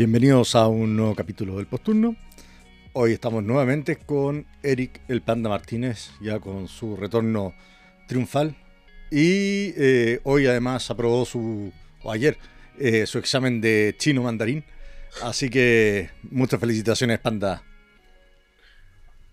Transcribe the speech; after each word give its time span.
Bienvenidos 0.00 0.54
a 0.54 0.66
un 0.66 0.96
nuevo 0.96 1.14
capítulo 1.14 1.56
del 1.56 1.66
Posturno. 1.66 2.16
Hoy 2.92 3.12
estamos 3.12 3.44
nuevamente 3.44 3.94
con 3.94 4.46
Eric 4.64 5.00
el 5.06 5.22
Panda 5.22 5.48
Martínez, 5.48 6.10
ya 6.20 6.40
con 6.40 6.66
su 6.66 6.96
retorno 6.96 7.54
triunfal. 8.08 8.56
Y 9.12 9.72
eh, 9.76 10.20
hoy 10.24 10.46
además 10.46 10.90
aprobó 10.90 11.24
su, 11.24 11.72
o 12.02 12.10
ayer, 12.10 12.36
eh, 12.80 13.06
su 13.06 13.18
examen 13.18 13.60
de 13.60 13.94
chino 13.96 14.24
mandarín. 14.24 14.64
Así 15.22 15.48
que 15.48 16.10
muchas 16.32 16.58
felicitaciones, 16.58 17.20
Panda. 17.20 17.62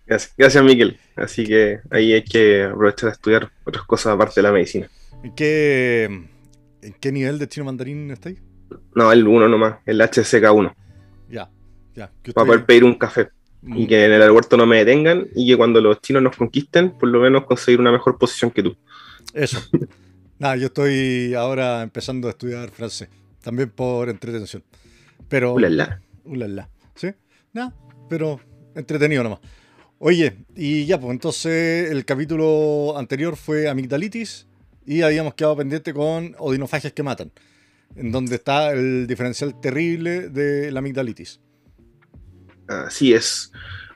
Gracias, 0.06 0.34
gracias 0.38 0.62
Miguel. 0.62 1.00
Así 1.16 1.44
que 1.44 1.80
ahí 1.90 2.12
hay 2.12 2.22
que 2.22 2.62
aprovechar 2.62 3.08
de 3.08 3.14
estudiar 3.14 3.50
otras 3.64 3.84
cosas 3.86 4.14
aparte 4.14 4.34
de 4.36 4.42
la 4.42 4.52
medicina. 4.52 4.88
¿En 5.24 5.34
qué, 5.34 6.04
en 6.04 6.92
qué 7.00 7.10
nivel 7.10 7.40
de 7.40 7.48
chino 7.48 7.66
mandarín 7.66 8.08
estáis? 8.12 8.40
No, 8.94 9.10
el 9.10 9.26
1 9.26 9.48
nomás, 9.48 9.78
el 9.84 10.00
HCK1. 10.00 10.72
Ya, 11.28 11.50
ya. 11.96 12.12
Para 12.32 12.46
poder 12.46 12.64
pedir 12.64 12.84
un 12.84 12.94
café. 12.94 13.30
Y 13.62 13.86
que 13.86 14.04
en 14.04 14.12
el 14.12 14.22
aeropuerto 14.22 14.56
no 14.56 14.66
me 14.66 14.78
detengan 14.78 15.26
y 15.34 15.48
que 15.48 15.56
cuando 15.56 15.80
los 15.80 16.00
chinos 16.00 16.22
nos 16.22 16.36
conquisten, 16.36 16.96
por 16.96 17.08
lo 17.08 17.20
menos 17.20 17.44
conseguir 17.44 17.80
una 17.80 17.92
mejor 17.92 18.16
posición 18.18 18.50
que 18.50 18.62
tú. 18.62 18.76
Eso. 19.34 19.58
Nada, 20.38 20.56
yo 20.56 20.66
estoy 20.66 21.34
ahora 21.34 21.82
empezando 21.82 22.28
a 22.28 22.30
estudiar 22.30 22.70
francés. 22.70 23.08
También 23.42 23.70
por 23.70 24.08
entretención. 24.08 24.62
Pero. 25.28 25.54
Ulala. 25.54 26.00
Ulala. 26.24 26.68
¿Sí? 26.94 27.08
Nada, 27.52 27.74
pero 28.08 28.40
entretenido 28.74 29.22
nomás. 29.24 29.40
Oye, 29.98 30.36
y 30.54 30.86
ya, 30.86 31.00
pues 31.00 31.10
entonces 31.10 31.90
el 31.90 32.04
capítulo 32.04 32.96
anterior 32.96 33.36
fue 33.36 33.68
amigdalitis 33.68 34.46
y 34.86 35.02
habíamos 35.02 35.34
quedado 35.34 35.56
pendiente 35.56 35.92
con 35.92 36.36
odinofagias 36.38 36.92
que 36.92 37.02
matan 37.02 37.32
en 37.96 38.12
donde 38.12 38.36
está 38.36 38.72
el 38.72 39.06
diferencial 39.06 39.60
terrible 39.60 40.28
de 40.28 40.70
la 40.70 40.80
amigdalitis. 40.80 41.40
Así 42.68 43.12
es. 43.12 43.50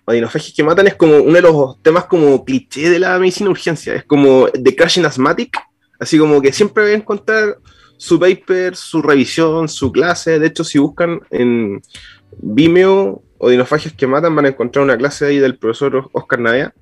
Odinofagias 0.04 0.54
que 0.56 0.64
matan 0.64 0.88
es 0.88 0.94
como 0.94 1.18
uno 1.18 1.34
de 1.34 1.42
los 1.42 1.80
temas 1.82 2.06
como 2.06 2.44
cliché 2.44 2.90
de 2.90 2.98
la 2.98 3.18
medicina 3.18 3.50
urgencia. 3.50 3.94
Es 3.94 4.04
como 4.04 4.48
The 4.48 4.74
Crashing 4.74 5.04
Asthmatic. 5.04 5.56
Así 6.00 6.18
como 6.18 6.40
que 6.40 6.52
siempre 6.52 6.82
voy 6.82 6.92
a 6.92 6.96
encontrar 6.96 7.58
su 7.96 8.18
paper, 8.18 8.74
su 8.74 9.00
revisión, 9.02 9.68
su 9.68 9.92
clase. 9.92 10.38
De 10.38 10.48
hecho, 10.48 10.64
si 10.64 10.78
buscan 10.78 11.20
en 11.30 11.80
Vimeo 12.38 13.22
Odinofagias 13.38 13.94
que 13.94 14.06
matan, 14.06 14.34
van 14.34 14.46
a 14.46 14.48
encontrar 14.48 14.84
una 14.84 14.96
clase 14.96 15.26
ahí 15.26 15.38
del 15.38 15.58
profesor 15.58 16.08
Oscar 16.12 16.40
Navea 16.40 16.74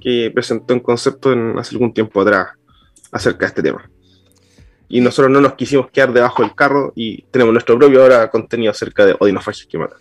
que 0.00 0.32
presentó 0.34 0.74
un 0.74 0.80
concepto 0.80 1.30
hace 1.58 1.76
algún 1.76 1.94
tiempo 1.94 2.20
atrás 2.22 2.48
acerca 3.12 3.40
de 3.40 3.46
este 3.46 3.62
tema 3.62 3.88
y 4.92 5.00
nosotros 5.00 5.32
no 5.32 5.40
nos 5.40 5.54
quisimos 5.54 5.90
quedar 5.90 6.12
debajo 6.12 6.42
del 6.42 6.54
carro 6.54 6.92
y 6.94 7.22
tenemos 7.30 7.54
nuestro 7.54 7.78
propio 7.78 8.02
ahora 8.02 8.30
contenido 8.30 8.70
acerca 8.70 9.06
de 9.06 9.16
odinofagias 9.18 9.66
que 9.66 9.78
matan. 9.78 9.98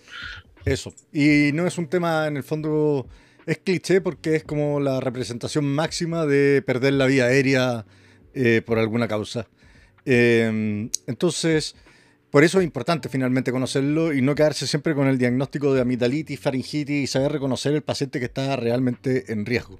Eso. 0.65 0.93
Y 1.11 1.51
no 1.53 1.65
es 1.65 1.77
un 1.77 1.87
tema, 1.87 2.27
en 2.27 2.37
el 2.37 2.43
fondo, 2.43 3.07
es 3.45 3.57
cliché 3.57 4.01
porque 4.01 4.35
es 4.35 4.43
como 4.43 4.79
la 4.79 4.99
representación 4.99 5.65
máxima 5.65 6.25
de 6.25 6.61
perder 6.61 6.93
la 6.93 7.05
vía 7.05 7.25
aérea 7.25 7.85
eh, 8.33 8.61
por 8.65 8.79
alguna 8.79 9.07
causa. 9.07 9.47
Em, 10.05 10.89
entonces, 11.07 11.75
por 12.29 12.43
eso 12.43 12.59
es 12.59 12.63
importante 12.63 13.09
finalmente 13.09 13.51
conocerlo 13.51 14.13
y 14.13 14.21
no 14.21 14.35
quedarse 14.35 14.67
siempre 14.67 14.95
con 14.95 15.07
el 15.07 15.17
diagnóstico 15.17 15.73
de 15.73 15.81
amigdalitis, 15.81 16.39
faringitis 16.39 17.03
y 17.03 17.07
saber 17.07 17.31
reconocer 17.31 17.73
el 17.73 17.81
paciente 17.81 18.19
que 18.19 18.25
está 18.25 18.55
realmente 18.55 19.31
en 19.31 19.45
riesgo. 19.45 19.79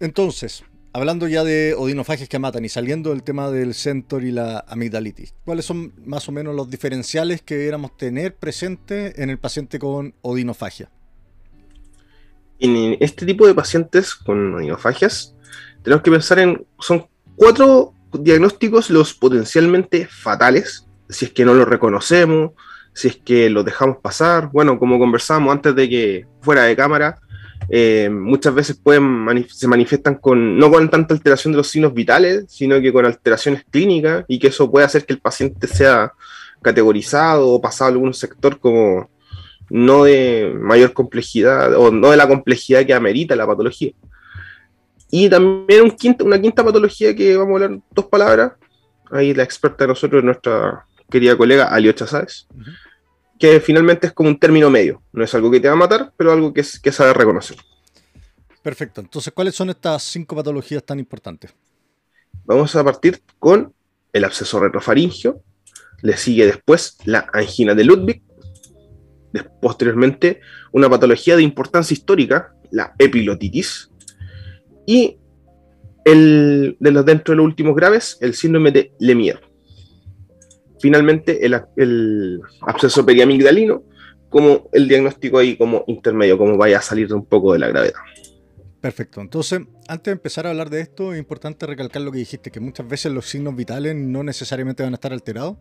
Entonces, 0.00 0.62
hablando 0.92 1.28
ya 1.28 1.44
de 1.44 1.74
odinofagias 1.76 2.28
que 2.28 2.38
matan 2.38 2.64
y 2.64 2.68
saliendo 2.68 3.10
del 3.10 3.22
tema 3.22 3.50
del 3.50 3.74
centor 3.74 4.24
y 4.24 4.32
la 4.32 4.64
amigdalitis, 4.68 5.34
¿cuáles 5.44 5.64
son 5.64 5.92
más 6.04 6.28
o 6.28 6.32
menos 6.32 6.54
los 6.54 6.70
diferenciales 6.70 7.42
que 7.42 7.54
deberíamos 7.54 7.96
tener 7.96 8.34
presentes 8.34 9.18
en 9.18 9.30
el 9.30 9.38
paciente 9.38 9.78
con 9.78 10.14
odinofagia? 10.22 10.90
En 12.60 12.96
este 13.00 13.24
tipo 13.24 13.46
de 13.46 13.54
pacientes 13.54 14.14
con 14.14 14.54
odinofagias, 14.54 15.34
tenemos 15.82 16.02
que 16.02 16.10
pensar 16.10 16.38
en, 16.40 16.66
son 16.80 17.06
cuatro 17.36 17.94
diagnósticos 18.12 18.90
los 18.90 19.14
potencialmente 19.14 20.06
fatales, 20.06 20.86
si 21.08 21.26
es 21.26 21.32
que 21.32 21.44
no 21.44 21.54
los 21.54 21.68
reconocemos, 21.68 22.52
si 22.92 23.08
es 23.08 23.16
que 23.16 23.48
los 23.48 23.64
dejamos 23.64 23.98
pasar. 23.98 24.50
Bueno, 24.50 24.78
como 24.78 24.98
conversábamos 24.98 25.52
antes 25.52 25.74
de 25.74 25.88
que 25.88 26.26
fuera 26.40 26.64
de 26.64 26.74
cámara, 26.74 27.20
eh, 27.70 28.08
muchas 28.10 28.54
veces 28.54 28.80
se 29.50 29.68
manifiestan 29.68 30.14
con, 30.16 30.58
no 30.58 30.70
con 30.70 30.88
tanta 30.88 31.14
alteración 31.14 31.52
de 31.52 31.58
los 31.58 31.68
signos 31.68 31.92
vitales, 31.92 32.46
sino 32.48 32.80
que 32.80 32.92
con 32.92 33.04
alteraciones 33.04 33.64
clínicas 33.70 34.24
y 34.26 34.38
que 34.38 34.48
eso 34.48 34.70
puede 34.70 34.86
hacer 34.86 35.04
que 35.04 35.12
el 35.12 35.20
paciente 35.20 35.66
sea 35.66 36.12
categorizado 36.62 37.48
o 37.48 37.60
pasado 37.60 37.90
a 37.90 37.92
algún 37.92 38.14
sector 38.14 38.58
como 38.58 39.10
no 39.70 40.04
de 40.04 40.54
mayor 40.58 40.94
complejidad 40.94 41.74
o 41.76 41.90
no 41.90 42.10
de 42.10 42.16
la 42.16 42.26
complejidad 42.26 42.86
que 42.86 42.94
amerita 42.94 43.36
la 43.36 43.46
patología. 43.46 43.92
Y 45.10 45.28
también 45.28 45.82
un 45.82 46.16
una 46.26 46.40
quinta 46.40 46.64
patología 46.64 47.14
que 47.14 47.36
vamos 47.36 47.60
a 47.60 47.64
hablar 47.64 47.80
dos 47.90 48.06
palabras, 48.06 48.52
ahí 49.10 49.34
la 49.34 49.42
experta 49.42 49.84
de 49.84 49.88
nosotros, 49.88 50.24
nuestra 50.24 50.84
querida 51.10 51.36
colega 51.36 51.64
Aliocha 51.64 52.06
Sáez, 52.06 52.46
que 53.38 53.60
finalmente 53.60 54.08
es 54.08 54.12
como 54.12 54.28
un 54.28 54.38
término 54.38 54.70
medio. 54.70 55.02
No 55.12 55.24
es 55.24 55.34
algo 55.34 55.50
que 55.50 55.60
te 55.60 55.68
va 55.68 55.74
a 55.74 55.76
matar, 55.76 56.12
pero 56.16 56.32
algo 56.32 56.52
que, 56.52 56.62
es, 56.62 56.78
que 56.78 56.92
sabe 56.92 57.12
reconocer. 57.12 57.56
Perfecto. 58.62 59.00
Entonces, 59.00 59.32
¿cuáles 59.32 59.54
son 59.54 59.70
estas 59.70 60.02
cinco 60.02 60.34
patologías 60.36 60.84
tan 60.84 60.98
importantes? 60.98 61.54
Vamos 62.44 62.74
a 62.74 62.84
partir 62.84 63.22
con 63.38 63.72
el 64.12 64.24
absceso 64.24 64.58
retrofaringio. 64.58 65.42
Le 66.02 66.16
sigue 66.16 66.46
después 66.46 66.98
la 67.04 67.26
angina 67.32 67.74
de 67.74 67.84
Ludwig. 67.84 68.22
Posteriormente, 69.60 70.40
una 70.72 70.88
patología 70.88 71.36
de 71.36 71.42
importancia 71.42 71.94
histórica, 71.94 72.54
la 72.70 72.94
epilotitis. 72.98 73.90
Y 74.86 75.18
el, 76.04 76.76
de 76.80 76.90
los, 76.90 77.04
dentro 77.04 77.32
de 77.32 77.36
los 77.36 77.44
últimos 77.44 77.76
graves, 77.76 78.18
el 78.20 78.34
síndrome 78.34 78.72
de 78.72 78.92
Lemierre 78.98 79.47
finalmente 80.80 81.44
el, 81.44 82.40
absceso 82.60 83.04
periamigdalino 83.04 83.82
como 84.28 84.68
el 84.72 84.88
diagnóstico 84.88 85.38
ahí 85.38 85.56
como 85.56 85.84
intermedio, 85.86 86.36
como 86.36 86.56
vaya 86.56 86.78
a 86.78 86.82
salir 86.82 87.12
un 87.14 87.24
poco 87.24 87.54
de 87.54 87.60
la 87.60 87.68
gravedad. 87.68 88.00
Perfecto. 88.80 89.20
Entonces, 89.20 89.60
antes 89.88 90.04
de 90.04 90.12
empezar 90.12 90.46
a 90.46 90.50
hablar 90.50 90.70
de 90.70 90.80
esto, 90.80 91.12
es 91.12 91.18
importante 91.18 91.66
recalcar 91.66 92.02
lo 92.02 92.12
que 92.12 92.18
dijiste, 92.18 92.50
que 92.50 92.60
muchas 92.60 92.86
veces 92.86 93.10
los 93.10 93.26
signos 93.26 93.56
vitales 93.56 93.96
no 93.96 94.22
necesariamente 94.22 94.82
van 94.82 94.92
a 94.92 94.96
estar 94.96 95.12
alterados, 95.12 95.56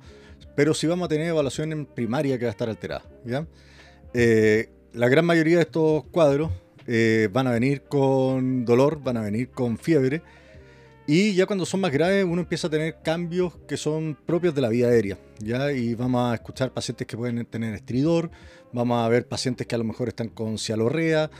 pero 0.56 0.74
sí 0.74 0.86
vamos 0.86 1.06
a 1.06 1.10
tener 1.10 1.28
evaluación 1.28 1.72
en 1.72 1.86
primaria 1.86 2.38
que 2.38 2.46
va 2.46 2.50
a 2.50 2.52
estar 2.52 2.70
alterada. 2.70 3.04
Eh, 4.14 4.70
la 4.94 5.10
gran 5.10 5.26
mayoría 5.26 5.58
de 5.58 5.64
estos 5.64 6.04
cuadros 6.06 6.52
eh, 6.86 7.30
van 7.32 7.48
a 7.48 7.52
venir 7.52 7.84
con 7.84 8.66
dolor, 8.66 9.02
van 9.02 9.18
a 9.18 9.22
venir 9.22 9.50
con 9.50 9.78
fiebre, 9.78 10.22
y 11.10 11.34
ya 11.36 11.46
cuando 11.46 11.66
son 11.66 11.80
más 11.80 11.94
graves, 11.94 12.26
uno 12.26 12.42
empieza 12.42 12.68
a 12.68 12.70
tener 12.70 12.98
cambios 13.02 13.58
que 13.66 13.78
son 13.78 14.18
propios 14.26 14.54
de 14.54 14.60
la 14.60 14.68
vida 14.68 14.90
aérea. 14.90 15.18
¿ya? 15.40 15.72
Y 15.72 15.96
vamos 15.96 16.30
a 16.30 16.36
escuchar 16.36 16.74
pacientes 16.74 17.08
que 17.08 17.16
pueden 17.16 17.46
tener 17.46 17.74
estridor, 17.74 18.30
vamos 18.74 19.02
a 19.02 19.08
ver 19.08 19.26
pacientes 19.26 19.66
que 19.66 19.76
a 19.76 19.78
lo 19.78 19.86
mejor 19.86 20.10
están 20.10 20.28
con 20.28 20.58
cialorrea, 20.58 21.32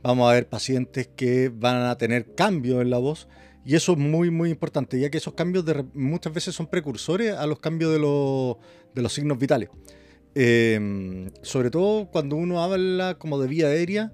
vamos 0.00 0.30
a 0.30 0.34
ver 0.34 0.48
pacientes 0.48 1.08
que 1.08 1.50
van 1.52 1.82
a 1.82 1.98
tener 1.98 2.36
cambios 2.36 2.80
en 2.80 2.90
la 2.90 2.98
voz. 2.98 3.26
Y 3.64 3.74
eso 3.74 3.92
es 3.92 3.98
muy, 3.98 4.30
muy 4.30 4.50
importante, 4.50 5.00
ya 5.00 5.10
que 5.10 5.18
esos 5.18 5.34
cambios 5.34 5.64
de, 5.64 5.84
muchas 5.92 6.32
veces 6.32 6.54
son 6.54 6.68
precursores 6.68 7.34
a 7.34 7.46
los 7.48 7.58
cambios 7.58 7.92
de, 7.92 7.98
los, 7.98 8.58
de 8.94 9.02
los 9.02 9.12
signos 9.12 9.38
vitales. 9.38 9.70
Eh, 10.36 11.28
sobre 11.42 11.70
todo 11.70 12.08
cuando 12.12 12.36
uno 12.36 12.62
habla 12.62 13.16
como 13.18 13.40
de 13.40 13.48
vía 13.48 13.66
aérea, 13.66 14.12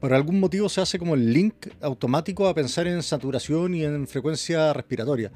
por 0.00 0.14
algún 0.14 0.40
motivo 0.40 0.68
se 0.68 0.80
hace 0.80 0.98
como 0.98 1.14
el 1.14 1.32
link 1.32 1.68
automático 1.80 2.46
a 2.46 2.54
pensar 2.54 2.86
en 2.86 3.02
saturación 3.02 3.74
y 3.74 3.84
en 3.84 4.06
frecuencia 4.06 4.72
respiratoria. 4.72 5.32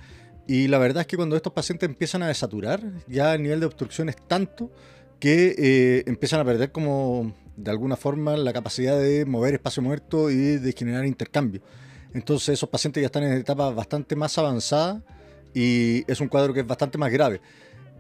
Y 0.47 0.69
la 0.69 0.79
verdad 0.79 1.03
es 1.03 1.07
que 1.07 1.17
cuando 1.17 1.37
estos 1.37 1.53
pacientes 1.53 1.89
empiezan 1.89 2.23
a 2.23 2.29
desaturar, 2.29 2.81
ya 3.07 3.35
el 3.35 3.43
nivel 3.43 3.61
de 3.61 3.67
obstrucción 3.67 4.09
es 4.09 4.17
tanto 4.17 4.71
que 5.19 5.55
eh, 5.57 6.05
empiezan 6.07 6.41
a 6.41 6.45
perder 6.45 6.73
como 6.73 7.35
de 7.57 7.71
alguna 7.71 7.97
forma 7.97 8.37
la 8.37 8.53
capacidad 8.53 8.99
de 8.99 9.25
mover 9.25 9.55
espacio 9.55 9.83
muerto 9.83 10.31
y 10.31 10.57
de 10.59 10.73
generar 10.73 11.07
intercambio. 11.07 11.63
Entonces 12.15 12.51
esos 12.51 12.69
pacientes 12.69 13.01
ya 13.01 13.07
están 13.07 13.23
en 13.25 13.33
etapas 13.33 13.75
bastante 13.75 14.17
más 14.17 14.37
avanzadas 14.39 15.03
y 15.55 16.11
es 16.11 16.21
un 16.21 16.29
cuadro 16.29 16.53
que 16.53 16.61
es 16.61 16.67
bastante 16.67 16.99
más 16.99 17.13
grave. 17.13 17.41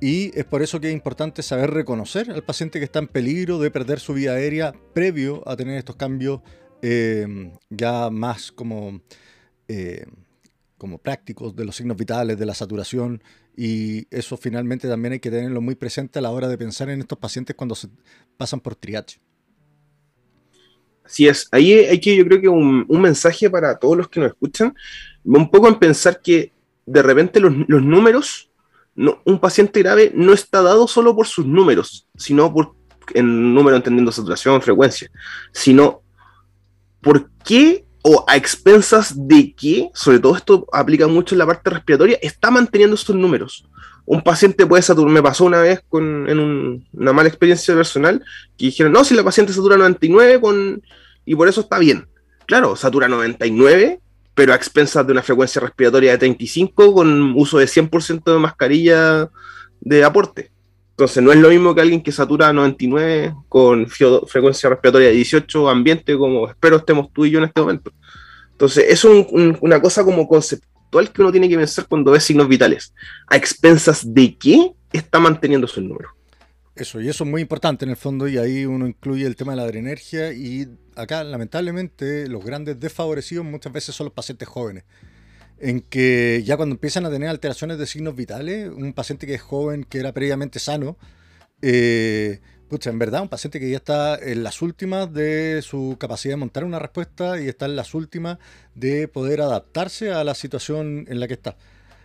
Y 0.02 0.36
es 0.36 0.44
por 0.44 0.62
eso 0.62 0.80
que 0.80 0.88
es 0.88 0.92
importante 0.92 1.44
saber 1.44 1.70
reconocer 1.70 2.28
al 2.32 2.42
paciente 2.42 2.80
que 2.80 2.84
está 2.84 2.98
en 2.98 3.06
peligro 3.06 3.60
de 3.60 3.70
perder 3.70 4.00
su 4.00 4.14
vida 4.14 4.32
aérea 4.32 4.74
previo 4.92 5.48
a 5.48 5.54
tener 5.54 5.78
estos 5.78 5.94
cambios 5.94 6.40
eh, 6.82 7.52
ya 7.70 8.10
más 8.10 8.50
como, 8.50 9.00
eh, 9.68 10.04
como 10.76 10.98
prácticos 10.98 11.54
de 11.54 11.64
los 11.64 11.76
signos 11.76 11.96
vitales, 11.96 12.36
de 12.36 12.44
la 12.44 12.52
saturación, 12.52 13.22
y 13.56 14.08
eso 14.10 14.36
finalmente 14.36 14.88
también 14.88 15.12
hay 15.12 15.20
que 15.20 15.30
tenerlo 15.30 15.60
muy 15.60 15.76
presente 15.76 16.18
a 16.18 16.22
la 16.22 16.32
hora 16.32 16.48
de 16.48 16.58
pensar 16.58 16.90
en 16.90 16.98
estos 16.98 17.20
pacientes 17.20 17.54
cuando 17.54 17.76
se 17.76 17.86
pasan 18.36 18.58
por 18.58 18.74
triage. 18.74 19.20
Así 21.04 21.28
es, 21.28 21.46
ahí 21.52 21.74
hay 21.74 22.00
que, 22.00 22.16
yo 22.16 22.24
creo 22.24 22.40
que 22.40 22.48
un, 22.48 22.86
mensaje 22.88 23.48
para 23.48 23.78
todos 23.78 23.96
los 23.96 24.08
que 24.08 24.18
nos 24.18 24.30
escuchan, 24.30 24.74
un 25.22 25.48
poco 25.48 25.68
en 25.68 25.78
pensar 25.78 26.20
que 26.20 26.50
de 26.86 27.02
repente 27.02 27.38
los 27.38 27.54
números, 27.84 28.48
no, 28.94 29.20
un 29.24 29.38
paciente 29.38 29.80
grave 29.80 30.12
no 30.14 30.32
está 30.32 30.62
dado 30.62 30.86
solo 30.86 31.14
por 31.14 31.26
sus 31.26 31.46
números, 31.46 32.08
sino 32.16 32.52
por, 32.52 32.74
en 33.14 33.54
número 33.54 33.76
entendiendo 33.76 34.12
saturación, 34.12 34.60
frecuencia, 34.62 35.10
sino 35.52 36.02
por 37.00 37.30
qué 37.44 37.84
o 38.02 38.24
a 38.26 38.36
expensas 38.36 39.28
de 39.28 39.54
qué, 39.54 39.90
sobre 39.94 40.18
todo 40.18 40.36
esto 40.36 40.66
aplica 40.72 41.06
mucho 41.06 41.34
en 41.34 41.38
la 41.38 41.46
parte 41.46 41.70
respiratoria, 41.70 42.18
está 42.20 42.50
manteniendo 42.50 42.96
estos 42.96 43.14
números. 43.14 43.64
Un 44.04 44.22
paciente 44.22 44.66
puede 44.66 44.82
saturar, 44.82 45.12
me 45.12 45.22
pasó 45.22 45.44
una 45.44 45.60
vez 45.60 45.80
con, 45.88 46.28
en 46.28 46.38
un, 46.40 46.88
una 46.92 47.12
mala 47.12 47.28
experiencia 47.28 47.74
personal, 47.74 48.24
que 48.58 48.66
dijeron, 48.66 48.92
no, 48.92 49.04
si 49.04 49.14
la 49.14 49.22
paciente 49.22 49.52
satura 49.52 49.76
99 49.76 50.40
con, 50.40 50.82
y 51.24 51.34
por 51.36 51.48
eso 51.48 51.60
está 51.60 51.78
bien. 51.78 52.08
Claro, 52.46 52.74
satura 52.74 53.06
99, 53.06 54.00
pero 54.34 54.52
a 54.52 54.56
expensas 54.56 55.06
de 55.06 55.12
una 55.12 55.22
frecuencia 55.22 55.60
respiratoria 55.60 56.12
de 56.12 56.18
35 56.18 56.94
con 56.94 57.34
uso 57.36 57.58
de 57.58 57.66
100% 57.66 58.32
de 58.32 58.38
mascarilla 58.38 59.30
de 59.80 60.04
aporte. 60.04 60.50
Entonces 60.90 61.22
no 61.22 61.32
es 61.32 61.38
lo 61.38 61.48
mismo 61.48 61.74
que 61.74 61.80
alguien 61.80 62.02
que 62.02 62.12
satura 62.12 62.52
99 62.52 63.34
con 63.48 63.86
frecuencia 63.88 64.68
respiratoria 64.70 65.08
de 65.08 65.14
18 65.14 65.68
ambiente 65.68 66.16
como 66.16 66.48
espero 66.48 66.76
estemos 66.76 67.12
tú 67.12 67.24
y 67.24 67.30
yo 67.30 67.38
en 67.38 67.44
este 67.44 67.60
momento. 67.60 67.92
Entonces 68.52 68.84
es 68.88 69.04
una 69.04 69.80
cosa 69.80 70.04
como 70.04 70.28
conceptual 70.28 71.10
que 71.10 71.22
uno 71.22 71.32
tiene 71.32 71.48
que 71.48 71.56
pensar 71.56 71.86
cuando 71.88 72.12
ve 72.12 72.20
signos 72.20 72.48
vitales. 72.48 72.94
¿A 73.26 73.36
expensas 73.36 74.14
de 74.14 74.36
qué 74.36 74.72
está 74.92 75.18
manteniendo 75.18 75.66
su 75.66 75.80
número? 75.80 76.10
Eso, 76.74 77.00
y 77.00 77.08
eso 77.08 77.24
es 77.24 77.30
muy 77.30 77.42
importante 77.42 77.84
en 77.84 77.90
el 77.90 77.96
fondo, 77.96 78.28
y 78.28 78.38
ahí 78.38 78.64
uno 78.64 78.86
incluye 78.86 79.26
el 79.26 79.36
tema 79.36 79.52
de 79.52 79.56
la 79.56 79.64
adrenergia, 79.64 80.32
y 80.32 80.68
acá 80.96 81.22
lamentablemente 81.22 82.28
los 82.28 82.44
grandes 82.44 82.80
desfavorecidos 82.80 83.44
muchas 83.44 83.72
veces 83.72 83.94
son 83.94 84.06
los 84.06 84.14
pacientes 84.14 84.48
jóvenes 84.48 84.84
en 85.62 85.80
que 85.80 86.42
ya 86.44 86.56
cuando 86.56 86.74
empiezan 86.74 87.06
a 87.06 87.10
tener 87.10 87.28
alteraciones 87.28 87.78
de 87.78 87.86
signos 87.86 88.16
vitales, 88.16 88.68
un 88.68 88.92
paciente 88.92 89.28
que 89.28 89.34
es 89.34 89.42
joven, 89.42 89.84
que 89.84 89.98
era 90.00 90.12
previamente 90.12 90.58
sano, 90.58 90.98
eh, 91.62 92.40
en 92.84 92.98
verdad, 92.98 93.22
un 93.22 93.28
paciente 93.28 93.60
que 93.60 93.70
ya 93.70 93.76
está 93.76 94.16
en 94.16 94.42
las 94.42 94.62
últimas 94.62 95.12
de 95.12 95.60
su 95.62 95.96
capacidad 96.00 96.32
de 96.32 96.38
montar 96.38 96.64
una 96.64 96.78
respuesta 96.78 97.38
y 97.40 97.46
está 97.46 97.66
en 97.66 97.76
las 97.76 97.94
últimas 97.94 98.38
de 98.74 99.08
poder 99.08 99.42
adaptarse 99.42 100.10
a 100.10 100.24
la 100.24 100.34
situación 100.34 101.04
en 101.08 101.20
la 101.20 101.28
que 101.28 101.34
está. 101.34 101.56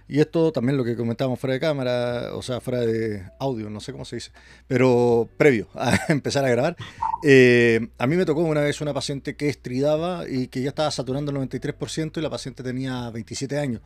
Y 0.10 0.22
esto 0.22 0.52
también 0.54 0.78
lo 0.78 0.86
que 0.86 0.96
comentábamos 0.96 1.40
fuera 1.40 1.54
de 1.54 1.60
cámara, 1.60 2.34
o 2.34 2.42
sea, 2.42 2.62
fuera 2.62 2.80
de 2.80 3.24
audio, 3.40 3.70
no 3.70 3.82
sé 3.82 3.92
cómo 3.92 4.06
se 4.06 4.16
dice, 4.18 4.32
pero 4.68 5.30
previo 5.38 5.68
a 5.76 5.98
empezar 6.10 6.46
a 6.46 6.50
grabar. 6.50 6.78
Eh, 7.24 7.90
a 7.98 8.08
mí 8.08 8.16
me 8.16 8.26
tocó 8.26 8.42
una 8.42 8.62
vez 8.62 8.80
una 8.80 8.94
paciente 8.94 9.36
que 9.36 9.50
estridaba 9.50 10.28
y 10.30 10.48
que 10.48 10.62
ya 10.62 10.70
estaba 10.70 10.92
saturando 10.92 11.32
el 11.32 11.38
93% 11.38 12.18
y 12.18 12.22
la 12.22 12.30
paciente 12.30 12.64
tenía 12.64 13.10
27 13.10 13.58
años. 13.60 13.82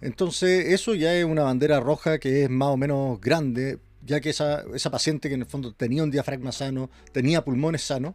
Entonces, 0.00 0.66
eso 0.72 0.94
ya 0.94 1.14
es 1.14 1.24
una 1.24 1.42
bandera 1.42 1.80
roja 1.80 2.18
que 2.18 2.44
es 2.44 2.50
más 2.50 2.68
o 2.68 2.76
menos 2.76 3.20
grande, 3.20 3.78
ya 4.02 4.20
que 4.20 4.30
esa, 4.30 4.64
esa 4.74 4.90
paciente 4.90 5.28
que 5.28 5.34
en 5.34 5.42
el 5.42 5.46
fondo 5.46 5.72
tenía 5.72 6.02
un 6.02 6.10
diafragma 6.10 6.52
sano, 6.52 6.90
tenía 7.12 7.44
pulmones 7.44 7.82
sanos, 7.82 8.14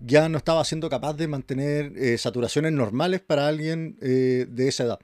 ya 0.00 0.28
no 0.28 0.38
estaba 0.38 0.64
siendo 0.64 0.88
capaz 0.90 1.14
de 1.14 1.28
mantener 1.28 1.92
eh, 1.96 2.18
saturaciones 2.18 2.72
normales 2.72 3.20
para 3.20 3.46
alguien 3.46 3.96
eh, 4.02 4.46
de 4.48 4.68
esa 4.68 4.84
edad. 4.84 4.98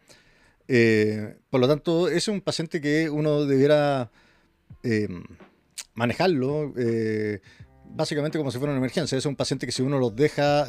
Eh, 0.68 1.36
por 1.50 1.60
lo 1.60 1.68
tanto, 1.68 2.08
ese 2.08 2.18
es 2.18 2.28
un 2.28 2.40
paciente 2.40 2.80
que 2.80 3.10
uno 3.10 3.44
debiera 3.44 4.10
eh, 4.82 5.08
manejarlo 5.94 6.72
eh, 6.76 7.40
básicamente 7.90 8.38
como 8.38 8.50
si 8.50 8.58
fuera 8.58 8.72
una 8.72 8.78
emergencia. 8.78 9.18
Es 9.18 9.26
un 9.26 9.36
paciente 9.36 9.66
que 9.66 9.72
si 9.72 9.82
uno 9.82 9.98
los 9.98 10.14
deja 10.14 10.66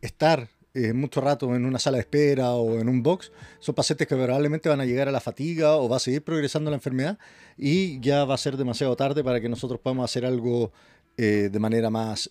estar 0.00 0.48
mucho 0.94 1.20
rato 1.20 1.54
en 1.54 1.66
una 1.66 1.78
sala 1.78 1.98
de 1.98 2.02
espera 2.02 2.52
o 2.52 2.78
en 2.78 2.88
un 2.88 3.02
box, 3.02 3.30
son 3.58 3.74
pacientes 3.74 4.06
que 4.06 4.16
probablemente 4.16 4.68
van 4.68 4.80
a 4.80 4.86
llegar 4.86 5.08
a 5.08 5.12
la 5.12 5.20
fatiga 5.20 5.76
o 5.76 5.88
va 5.88 5.96
a 5.96 6.00
seguir 6.00 6.22
progresando 6.22 6.70
la 6.70 6.76
enfermedad 6.76 7.18
y 7.58 8.00
ya 8.00 8.24
va 8.24 8.34
a 8.34 8.38
ser 8.38 8.56
demasiado 8.56 8.96
tarde 8.96 9.22
para 9.22 9.40
que 9.40 9.50
nosotros 9.50 9.80
podamos 9.80 10.04
hacer 10.04 10.24
algo 10.24 10.72
de 11.16 11.58
manera 11.58 11.90
más 11.90 12.30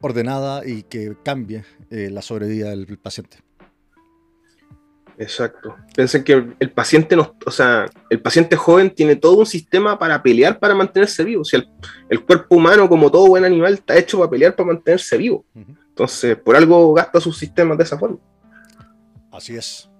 ordenada 0.00 0.64
y 0.66 0.84
que 0.84 1.16
cambie 1.24 1.64
la 1.90 2.22
sobrevida 2.22 2.70
del 2.70 2.98
paciente. 2.98 3.47
Exacto. 5.18 5.74
Piensen 5.96 6.22
que 6.22 6.54
el 6.58 6.70
paciente, 6.70 7.16
no, 7.16 7.34
o 7.44 7.50
sea, 7.50 7.86
el 8.08 8.20
paciente 8.20 8.54
joven 8.56 8.90
tiene 8.90 9.16
todo 9.16 9.36
un 9.36 9.46
sistema 9.46 9.98
para 9.98 10.22
pelear 10.22 10.58
para 10.58 10.74
mantenerse 10.74 11.24
vivo. 11.24 11.42
O 11.42 11.44
sea, 11.44 11.62
el, 12.08 12.24
cuerpo 12.24 12.56
humano, 12.56 12.88
como 12.88 13.10
todo 13.10 13.26
buen 13.26 13.44
animal, 13.44 13.74
está 13.74 13.96
hecho 13.96 14.18
para 14.18 14.30
pelear 14.30 14.54
para 14.54 14.68
mantenerse 14.68 15.16
vivo. 15.16 15.44
Entonces, 15.54 16.36
por 16.36 16.54
algo 16.54 16.94
gasta 16.94 17.20
sus 17.20 17.36
sistemas 17.36 17.76
de 17.76 17.84
esa 17.84 17.98
forma. 17.98 18.18
Así 19.32 19.56
es. 19.56 19.90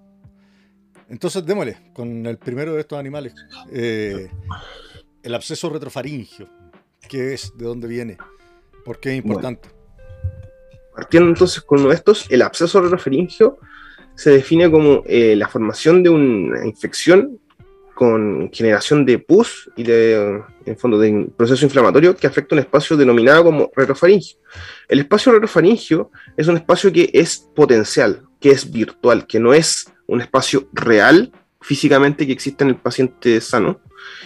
Entonces, 1.09 1.45
démosle 1.45 1.91
con 1.93 2.25
el 2.25 2.39
primero 2.39 2.75
de 2.75 2.81
estos 2.81 2.99
animales. 2.99 3.35
Eh, 3.73 4.31
el 5.23 5.35
absceso 5.35 5.69
retrofaringio. 5.69 6.49
¿Qué 7.09 7.35
es? 7.35 7.53
¿De 7.57 7.65
dónde 7.65 7.89
viene? 7.89 8.19
¿Por 8.85 9.01
qué 9.01 9.11
es 9.11 9.17
importante? 9.17 9.69
partiendo 10.99 11.29
entonces 11.29 11.63
con 11.63 11.79
uno 11.79 11.91
de 11.91 11.95
estos, 11.95 12.27
el 12.29 12.43
absceso 12.43 12.81
retrofaringio 12.81 13.61
se 14.19 14.31
define 14.31 14.69
como 14.69 15.05
eh, 15.07 15.37
la 15.37 15.47
formación 15.47 16.03
de 16.03 16.11
una 16.11 16.67
infección 16.67 17.39
con 17.95 18.51
generación 18.53 19.07
de 19.07 19.21
pus 19.21 19.71
y 19.77 19.85
de, 19.85 20.43
en 20.67 20.77
fondo, 20.77 20.99
de 20.99 21.29
proceso 21.37 21.65
inflamatorio 21.65 22.17
que 22.17 22.27
afecta 22.27 22.57
un 22.57 22.59
espacio 22.59 22.97
denominado 22.97 23.45
como 23.45 23.71
retrofaringio. 23.77 24.39
El 24.89 24.99
espacio 24.99 25.31
retrofaringio 25.31 26.11
es 26.37 26.49
un 26.49 26.57
espacio 26.57 26.93
que 26.93 27.09
es 27.13 27.49
potencial, 27.55 28.23
que 28.41 28.51
es 28.51 28.69
virtual, 28.69 29.25
que 29.25 29.39
no 29.39 29.55
es 29.55 29.89
un 30.09 30.21
espacio 30.21 30.69
real 30.73 31.31
físicamente 31.61 32.27
que 32.27 32.33
existe 32.33 32.65
en 32.65 32.71
el 32.71 32.77
paciente 32.77 33.41
sano 33.41 33.81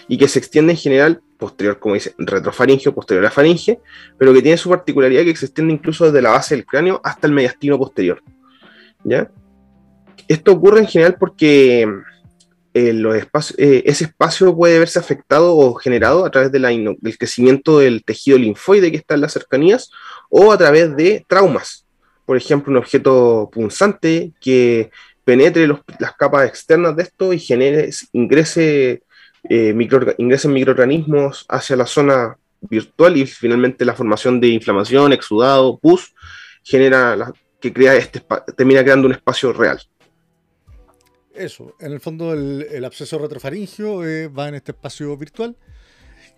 y 0.09 0.17
que 0.17 0.29
se 0.29 0.39
extiende 0.39 0.73
en 0.73 0.79
general 0.79 1.21
posterior, 1.37 1.79
como 1.79 1.97
dice, 1.97 2.15
retrofaringio, 2.17 2.94
posterior 2.94 3.27
a 3.27 3.31
faringe, 3.31 3.79
pero 4.19 4.33
que 4.33 4.41
tiene 4.41 4.56
su 4.56 4.71
particularidad 4.71 5.25
que 5.25 5.37
se 5.37 5.47
extiende 5.47 5.75
incluso 5.75 6.06
desde 6.06 6.23
la 6.23 6.31
base 6.31 6.55
del 6.56 6.65
cráneo 6.65 7.03
hasta 7.05 7.27
el 7.27 7.35
mediastino 7.35 7.77
posterior. 7.77 8.23
¿Ya? 9.05 9.31
Esto 10.32 10.53
ocurre 10.53 10.81
en 10.81 10.86
general 10.86 11.17
porque 11.19 11.86
eh, 12.72 12.93
los 12.94 13.15
eh, 13.58 13.82
ese 13.84 14.05
espacio 14.05 14.56
puede 14.56 14.79
verse 14.79 14.98
afectado 14.98 15.55
o 15.55 15.74
generado 15.74 16.24
a 16.24 16.31
través 16.31 16.51
de 16.51 16.58
del 16.58 17.19
crecimiento 17.19 17.81
del 17.81 18.03
tejido 18.03 18.39
linfoide 18.39 18.91
que 18.91 18.96
está 18.96 19.15
en 19.15 19.20
las 19.20 19.34
cercanías 19.34 19.91
o 20.31 20.51
a 20.51 20.56
través 20.56 20.96
de 20.96 21.27
traumas. 21.29 21.84
Por 22.24 22.39
ejemplo, 22.39 22.70
un 22.70 22.79
objeto 22.79 23.51
punzante 23.53 24.32
que 24.41 24.91
penetre 25.22 25.69
las 25.69 26.17
capas 26.17 26.48
externas 26.48 26.96
de 26.96 27.03
esto 27.03 27.34
y 27.34 27.39
genere, 27.39 27.91
ingrese, 28.12 29.03
eh, 29.51 29.74
microorganismos 29.74 31.44
hacia 31.46 31.77
la 31.77 31.84
zona 31.84 32.39
virtual 32.62 33.19
y 33.19 33.27
finalmente 33.27 33.84
la 33.84 33.94
formación 33.94 34.41
de 34.41 34.48
inflamación, 34.48 35.12
exudado, 35.12 35.79
pus, 35.79 36.15
genera 36.62 37.34
que 37.62 37.72
crea 37.72 37.94
este, 37.96 38.20
termina 38.56 38.82
creando 38.82 39.06
un 39.06 39.12
espacio 39.12 39.53
real. 39.53 39.81
Eso, 41.34 41.74
en 41.81 41.93
el 41.93 42.01
fondo 42.01 42.34
el, 42.34 42.84
absceso 42.84 43.19
retrofaringio 43.19 44.06
eh, 44.06 44.29
va 44.29 44.48
en 44.48 44.56
este 44.56 44.72
espacio 44.72 45.17
virtual 45.17 45.56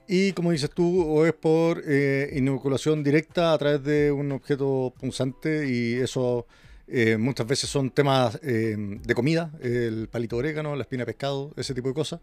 y 0.06 0.32
como 0.32 0.52
dices 0.52 0.70
tú, 0.70 1.24
es 1.24 1.32
por 1.32 1.82
eh, 1.86 2.30
inoculación 2.34 3.02
directa 3.02 3.52
a 3.52 3.58
través 3.58 3.82
de 3.82 4.12
un 4.12 4.30
objeto 4.32 4.92
punzante 4.98 5.68
y 5.68 5.94
eso 5.94 6.46
eh, 6.86 7.16
muchas 7.16 7.46
veces 7.46 7.70
son 7.70 7.90
temas 7.90 8.38
de 8.40 9.14
comida, 9.14 9.50
el 9.62 10.08
palito 10.08 10.36
orégano, 10.36 10.76
la 10.76 10.82
espina 10.82 11.02
de 11.02 11.06
pescado, 11.06 11.52
ese 11.56 11.74
tipo 11.74 11.88
de 11.88 11.94
cosas. 11.94 12.20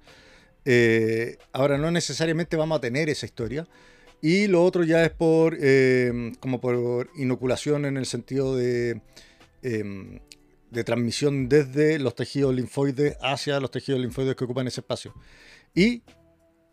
ahora 1.51 1.77
no 1.77 1.91
necesariamente 1.91 2.55
vamos 2.55 2.77
a 2.77 2.81
tener 2.81 3.09
esa 3.09 3.25
historia. 3.25 3.67
Y 4.21 4.45
lo 4.45 4.63
otro 4.63 4.83
ya 4.83 5.03
es 5.03 5.09
por 5.09 5.57
como 6.39 6.61
por 6.61 7.09
inoculación 7.15 7.85
en 7.85 7.97
el 7.97 8.05
sentido 8.05 8.55
de 8.55 9.01
de 10.71 10.83
transmisión 10.83 11.49
desde 11.49 11.99
los 11.99 12.15
tejidos 12.15 12.55
linfoides 12.55 13.17
hacia 13.21 13.59
los 13.59 13.71
tejidos 13.71 14.01
linfoides 14.01 14.35
que 14.35 14.45
ocupan 14.45 14.67
ese 14.67 14.81
espacio. 14.81 15.13
Y 15.75 16.01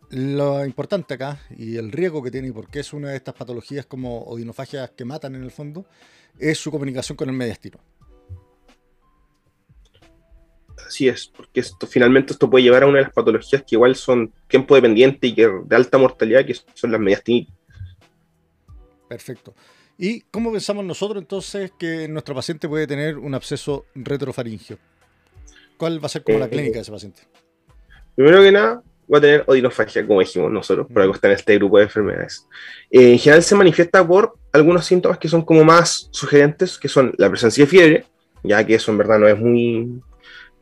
lo 0.09 0.65
importante 0.65 1.13
acá, 1.13 1.39
y 1.55 1.75
el 1.75 1.91
riesgo 1.91 2.23
que 2.23 2.31
tiene, 2.31 2.47
y 2.47 2.51
porque 2.51 2.79
es 2.79 2.93
una 2.93 3.09
de 3.09 3.17
estas 3.17 3.35
patologías 3.35 3.85
como 3.85 4.23
odinofagias 4.23 4.91
que 4.91 5.05
matan 5.05 5.35
en 5.35 5.43
el 5.43 5.51
fondo, 5.51 5.85
es 6.39 6.57
su 6.57 6.71
comunicación 6.71 7.15
con 7.15 7.29
el 7.29 7.35
mediastino. 7.35 7.79
Así 10.87 11.07
es, 11.07 11.27
porque 11.27 11.59
esto 11.59 11.85
finalmente 11.85 12.33
esto 12.33 12.49
puede 12.49 12.63
llevar 12.63 12.83
a 12.83 12.87
una 12.87 12.97
de 12.97 13.03
las 13.03 13.13
patologías 13.13 13.61
que 13.61 13.75
igual 13.75 13.95
son 13.95 14.33
tiempo 14.47 14.73
dependiente 14.73 15.27
y 15.27 15.35
que 15.35 15.47
de 15.65 15.75
alta 15.75 15.97
mortalidad, 15.99 16.45
que 16.45 16.55
son 16.73 16.91
las 16.91 16.99
mediastinitis. 16.99 17.53
Perfecto. 19.07 19.53
¿Y 20.01 20.21
cómo 20.31 20.49
pensamos 20.53 20.85
nosotros 20.85 21.21
entonces 21.21 21.73
que 21.77 22.07
nuestro 22.07 22.33
paciente 22.33 22.69
puede 22.69 22.87
tener 22.87 23.17
un 23.17 23.35
absceso 23.35 23.85
retrofaringio? 23.93 24.77
¿Cuál 25.75 26.01
va 26.01 26.05
a 26.05 26.09
ser 26.09 26.23
como 26.23 26.39
la 26.39 26.45
Eh, 26.45 26.49
clínica 26.49 26.75
de 26.75 26.81
ese 26.83 26.91
paciente? 26.91 27.23
Primero 28.15 28.41
que 28.41 28.49
nada, 28.49 28.81
va 29.13 29.17
a 29.17 29.21
tener 29.21 29.43
odinofagia, 29.45 30.07
como 30.07 30.21
dijimos 30.21 30.53
nosotros, 30.53 30.87
por 30.87 31.01
algo 31.01 31.13
está 31.15 31.27
en 31.27 31.33
este 31.33 31.55
grupo 31.55 31.79
de 31.79 31.83
enfermedades. 31.83 32.47
Eh, 32.89 33.11
en 33.11 33.19
general 33.19 33.43
se 33.43 33.55
manifiesta 33.55 34.07
por 34.07 34.37
algunos 34.53 34.85
síntomas 34.85 35.17
que 35.17 35.27
son 35.27 35.41
como 35.43 35.65
más 35.65 36.07
sugerentes, 36.11 36.77
que 36.77 36.87
son 36.87 37.13
la 37.17 37.29
presencia 37.29 37.65
de 37.65 37.69
fiebre, 37.69 38.05
ya 38.41 38.65
que 38.65 38.75
eso 38.75 38.91
en 38.91 38.99
verdad 38.99 39.19
no 39.19 39.27
es 39.27 39.37
muy, 39.37 40.01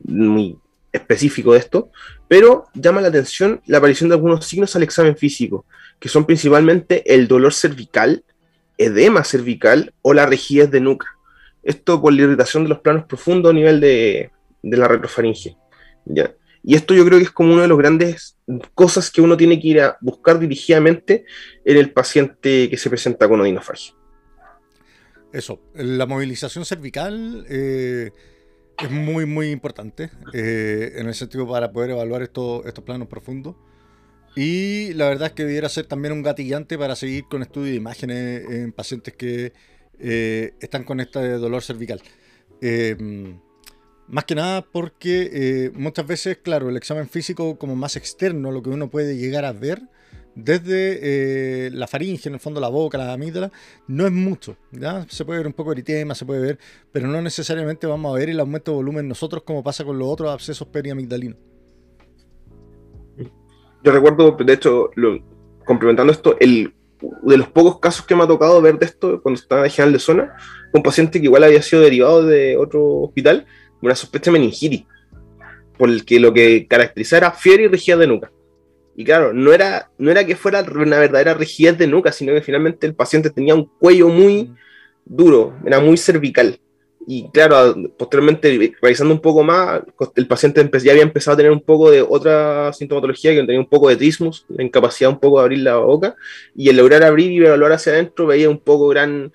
muy 0.00 0.58
específico 0.90 1.52
de 1.52 1.60
esto, 1.60 1.90
pero 2.26 2.66
llama 2.74 3.00
la 3.00 3.06
atención 3.06 3.60
la 3.66 3.78
aparición 3.78 4.08
de 4.08 4.16
algunos 4.16 4.44
signos 4.44 4.74
al 4.74 4.82
examen 4.82 5.16
físico, 5.16 5.64
que 6.00 6.08
son 6.08 6.24
principalmente 6.26 7.14
el 7.14 7.28
dolor 7.28 7.54
cervical, 7.54 8.24
edema 8.78 9.24
cervical 9.24 9.92
o 10.02 10.14
la 10.14 10.26
rigidez 10.26 10.70
de 10.70 10.80
nuca. 10.80 11.06
Esto 11.62 12.00
por 12.00 12.12
la 12.12 12.22
irritación 12.22 12.62
de 12.62 12.70
los 12.70 12.78
planos 12.78 13.04
profundos 13.04 13.50
a 13.50 13.54
nivel 13.54 13.80
de, 13.80 14.30
de 14.62 14.76
la 14.76 14.88
retrofaringe. 14.88 15.56
¿ya? 16.06 16.34
Y 16.62 16.74
esto 16.74 16.94
yo 16.94 17.04
creo 17.04 17.18
que 17.18 17.24
es 17.24 17.30
como 17.30 17.52
una 17.52 17.62
de 17.62 17.68
las 17.68 17.78
grandes 17.78 18.36
cosas 18.74 19.10
que 19.10 19.20
uno 19.20 19.36
tiene 19.36 19.60
que 19.60 19.68
ir 19.68 19.80
a 19.80 19.98
buscar 20.00 20.38
dirigidamente 20.38 21.24
en 21.64 21.76
el 21.76 21.92
paciente 21.92 22.68
que 22.68 22.76
se 22.76 22.88
presenta 22.90 23.28
con 23.28 23.40
odinofagia. 23.40 23.94
Eso, 25.32 25.60
la 25.74 26.06
movilización 26.06 26.64
cervical 26.64 27.44
eh, 27.48 28.10
es 28.82 28.90
muy, 28.90 29.26
muy 29.26 29.50
importante 29.50 30.10
eh, 30.32 30.92
en 30.96 31.06
el 31.06 31.14
sentido 31.14 31.46
para 31.46 31.70
poder 31.70 31.90
evaluar 31.90 32.22
estos, 32.22 32.64
estos 32.66 32.82
planos 32.84 33.08
profundos. 33.08 33.56
Y 34.40 34.94
la 34.94 35.08
verdad 35.08 35.26
es 35.26 35.32
que 35.32 35.42
debiera 35.42 35.68
ser 35.68 35.86
también 35.86 36.12
un 36.12 36.22
gatillante 36.22 36.78
para 36.78 36.94
seguir 36.94 37.24
con 37.24 37.42
estudios 37.42 37.70
de 37.70 37.74
imágenes 37.74 38.48
en 38.48 38.70
pacientes 38.70 39.14
que 39.14 39.52
eh, 39.98 40.54
están 40.60 40.84
con 40.84 41.00
este 41.00 41.18
dolor 41.38 41.60
cervical. 41.60 42.00
Eh, 42.60 43.34
más 44.06 44.26
que 44.26 44.36
nada 44.36 44.62
porque 44.62 45.28
eh, 45.32 45.72
muchas 45.74 46.06
veces, 46.06 46.38
claro, 46.38 46.68
el 46.68 46.76
examen 46.76 47.08
físico 47.08 47.58
como 47.58 47.74
más 47.74 47.96
externo, 47.96 48.52
lo 48.52 48.62
que 48.62 48.70
uno 48.70 48.88
puede 48.88 49.16
llegar 49.16 49.44
a 49.44 49.52
ver 49.52 49.82
desde 50.36 51.00
eh, 51.66 51.70
la 51.72 51.88
faringe, 51.88 52.28
en 52.28 52.34
el 52.34 52.40
fondo 52.40 52.60
la 52.60 52.68
boca, 52.68 52.96
la 52.96 53.12
amígdala, 53.12 53.50
no 53.88 54.06
es 54.06 54.12
mucho. 54.12 54.56
¿ya? 54.70 55.04
Se 55.08 55.24
puede 55.24 55.40
ver 55.40 55.48
un 55.48 55.52
poco 55.52 55.70
de 55.70 55.80
eritema, 55.80 56.14
se 56.14 56.24
puede 56.24 56.40
ver, 56.40 56.58
pero 56.92 57.08
no 57.08 57.20
necesariamente 57.20 57.88
vamos 57.88 58.14
a 58.14 58.16
ver 58.16 58.30
el 58.30 58.38
aumento 58.38 58.70
de 58.70 58.76
volumen 58.76 59.08
nosotros 59.08 59.42
como 59.42 59.64
pasa 59.64 59.84
con 59.84 59.98
los 59.98 60.06
otros 60.06 60.30
abscesos 60.30 60.68
periamigdalinos. 60.68 61.47
Yo 63.88 63.92
recuerdo, 63.92 64.32
de 64.32 64.52
hecho, 64.52 64.90
complementando 65.64 66.12
esto, 66.12 66.36
el, 66.40 66.74
de 67.22 67.38
los 67.38 67.48
pocos 67.48 67.80
casos 67.80 68.04
que 68.04 68.14
me 68.14 68.24
ha 68.24 68.26
tocado 68.26 68.60
ver 68.60 68.78
de 68.78 68.84
esto 68.84 69.22
cuando 69.22 69.40
estaba 69.40 69.64
en 69.64 69.70
general 69.70 69.94
de 69.94 69.98
zona, 69.98 70.36
un 70.74 70.82
paciente 70.82 71.18
que 71.18 71.24
igual 71.24 71.42
había 71.42 71.62
sido 71.62 71.80
derivado 71.80 72.22
de 72.22 72.58
otro 72.58 72.84
hospital, 73.04 73.46
una 73.80 73.94
sospecha 73.94 74.30
de 74.30 74.32
meningitis, 74.32 74.84
por 75.78 75.88
el 75.88 76.04
que 76.04 76.20
lo 76.20 76.34
que 76.34 76.66
caracterizaba 76.66 77.16
era 77.18 77.30
fiebre 77.30 77.64
y 77.64 77.68
rigidez 77.68 77.98
de 78.00 78.06
nuca. 78.08 78.30
Y 78.94 79.06
claro, 79.06 79.32
no 79.32 79.54
era, 79.54 79.90
no 79.96 80.10
era 80.10 80.26
que 80.26 80.36
fuera 80.36 80.60
una 80.60 80.98
verdadera 80.98 81.32
rigidez 81.32 81.78
de 81.78 81.86
nuca, 81.86 82.12
sino 82.12 82.34
que 82.34 82.42
finalmente 82.42 82.86
el 82.86 82.94
paciente 82.94 83.30
tenía 83.30 83.54
un 83.54 83.64
cuello 83.78 84.10
muy 84.10 84.52
duro, 85.06 85.56
era 85.64 85.80
muy 85.80 85.96
cervical. 85.96 86.60
Y 87.10 87.26
claro, 87.30 87.74
posteriormente, 87.96 88.74
revisando 88.82 89.14
un 89.14 89.20
poco 89.20 89.42
más, 89.42 89.80
el 90.14 90.26
paciente 90.26 90.68
ya 90.84 90.92
había 90.92 91.04
empezado 91.04 91.32
a 91.32 91.36
tener 91.38 91.50
un 91.50 91.62
poco 91.62 91.90
de 91.90 92.02
otra 92.02 92.70
sintomatología, 92.74 93.32
que 93.32 93.44
tenía 93.44 93.58
un 93.58 93.66
poco 93.66 93.88
de 93.88 93.96
trismus, 93.96 94.44
la 94.50 94.62
incapacidad 94.62 95.10
un 95.10 95.18
poco 95.18 95.38
de 95.38 95.44
abrir 95.44 95.60
la 95.60 95.78
boca, 95.78 96.16
y 96.54 96.68
el 96.68 96.76
lograr 96.76 97.02
abrir 97.02 97.32
y 97.32 97.38
evaluar 97.38 97.72
hacia 97.72 97.92
adentro 97.92 98.26
veía 98.26 98.50
un 98.50 98.58
poco 98.58 98.88
gran, 98.88 99.32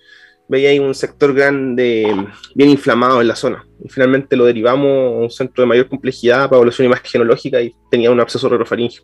veía 0.48 0.70
ahí 0.70 0.78
un 0.78 0.94
sector 0.94 1.34
grande, 1.34 2.06
bien 2.54 2.70
inflamado 2.70 3.22
en 3.22 3.28
la 3.28 3.36
zona. 3.36 3.68
Y 3.84 3.90
finalmente 3.90 4.36
lo 4.36 4.46
derivamos 4.46 4.92
a 4.92 5.18
un 5.24 5.32
centro 5.32 5.64
de 5.64 5.68
mayor 5.68 5.90
complejidad 5.90 6.44
para 6.50 6.58
evaluación 6.58 6.86
imagenológica 6.86 7.60
y 7.60 7.74
tenía 7.90 8.12
un 8.12 8.20
absceso 8.20 8.50
retrofaringio. 8.50 9.02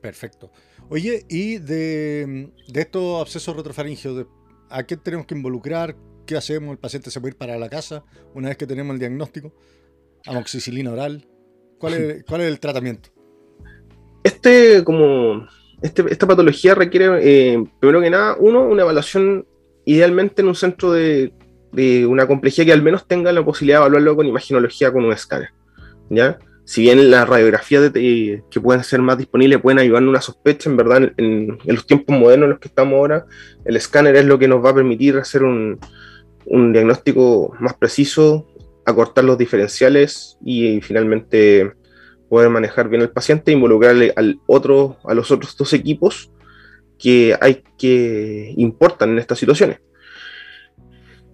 Perfecto. 0.00 0.52
Oye, 0.90 1.24
y 1.28 1.58
de, 1.58 2.52
de 2.68 2.80
estos 2.80 3.20
abscesos 3.20 3.56
retrofaringios, 3.56 4.26
¿a 4.70 4.84
qué 4.86 4.96
tenemos 4.96 5.26
que 5.26 5.34
involucrar? 5.34 5.96
¿Qué 6.26 6.36
hacemos? 6.36 6.72
¿El 6.72 6.78
paciente 6.78 7.10
se 7.10 7.20
puede 7.20 7.32
ir 7.32 7.36
para 7.38 7.58
la 7.58 7.68
casa 7.68 8.04
una 8.34 8.48
vez 8.48 8.56
que 8.56 8.66
tenemos 8.66 8.94
el 8.94 8.98
diagnóstico? 9.00 9.52
¿Amoxicilina 10.26 10.92
oral? 10.92 11.26
¿Cuál 11.78 11.94
es, 11.94 12.24
cuál 12.28 12.40
es 12.42 12.48
el 12.48 12.60
tratamiento? 12.60 13.10
Este, 14.22 14.82
como, 14.84 15.46
este, 15.82 16.04
esta 16.10 16.26
patología 16.26 16.74
requiere, 16.74 17.18
eh, 17.22 17.62
primero 17.78 18.00
que 18.00 18.10
nada, 18.10 18.36
uno, 18.38 18.62
una 18.66 18.82
evaluación 18.82 19.46
idealmente 19.84 20.40
en 20.40 20.48
un 20.48 20.54
centro 20.54 20.92
de, 20.92 21.34
de 21.72 22.06
una 22.06 22.26
complejidad 22.26 22.64
que 22.66 22.72
al 22.72 22.82
menos 22.82 23.06
tenga 23.06 23.30
la 23.32 23.44
posibilidad 23.44 23.78
de 23.80 23.82
evaluarlo 23.82 24.16
con 24.16 24.26
imagenología 24.26 24.90
con 24.92 25.04
un 25.04 25.12
escáner. 25.12 25.50
¿ya? 26.08 26.38
Si 26.64 26.80
bien 26.80 27.10
las 27.10 27.28
radiografías 27.28 27.82
de- 27.82 27.90
de- 27.90 28.42
que 28.50 28.60
pueden 28.62 28.82
ser 28.82 29.02
más 29.02 29.18
disponibles 29.18 29.60
pueden 29.60 29.78
ayudarnos 29.78 30.08
a 30.08 30.10
una 30.12 30.20
sospecha, 30.22 30.70
en 30.70 30.78
verdad, 30.78 31.02
en, 31.18 31.58
en 31.62 31.74
los 31.74 31.86
tiempos 31.86 32.18
modernos 32.18 32.44
en 32.46 32.50
los 32.52 32.60
que 32.60 32.68
estamos 32.68 32.94
ahora, 32.94 33.26
el 33.66 33.76
escáner 33.76 34.16
es 34.16 34.24
lo 34.24 34.38
que 34.38 34.48
nos 34.48 34.64
va 34.64 34.70
a 34.70 34.74
permitir 34.74 35.18
hacer 35.18 35.42
un, 35.42 35.78
un 36.46 36.72
diagnóstico 36.72 37.54
más 37.60 37.74
preciso, 37.74 38.46
acortar 38.84 39.24
los 39.24 39.38
diferenciales 39.38 40.38
y, 40.44 40.80
finalmente 40.80 41.72
poder 42.28 42.50
manejar 42.50 42.88
bien 42.88 43.02
al 43.02 43.10
paciente 43.10 43.52
involucrarle 43.52 44.12
al 44.16 44.40
otro, 44.46 44.96
a 45.04 45.14
los 45.14 45.30
otros 45.30 45.56
dos 45.56 45.72
equipos 45.72 46.32
que 46.98 47.36
hay 47.40 47.62
que 47.78 48.54
importan 48.56 49.10
en 49.10 49.18
estas 49.18 49.38
situaciones. 49.38 49.80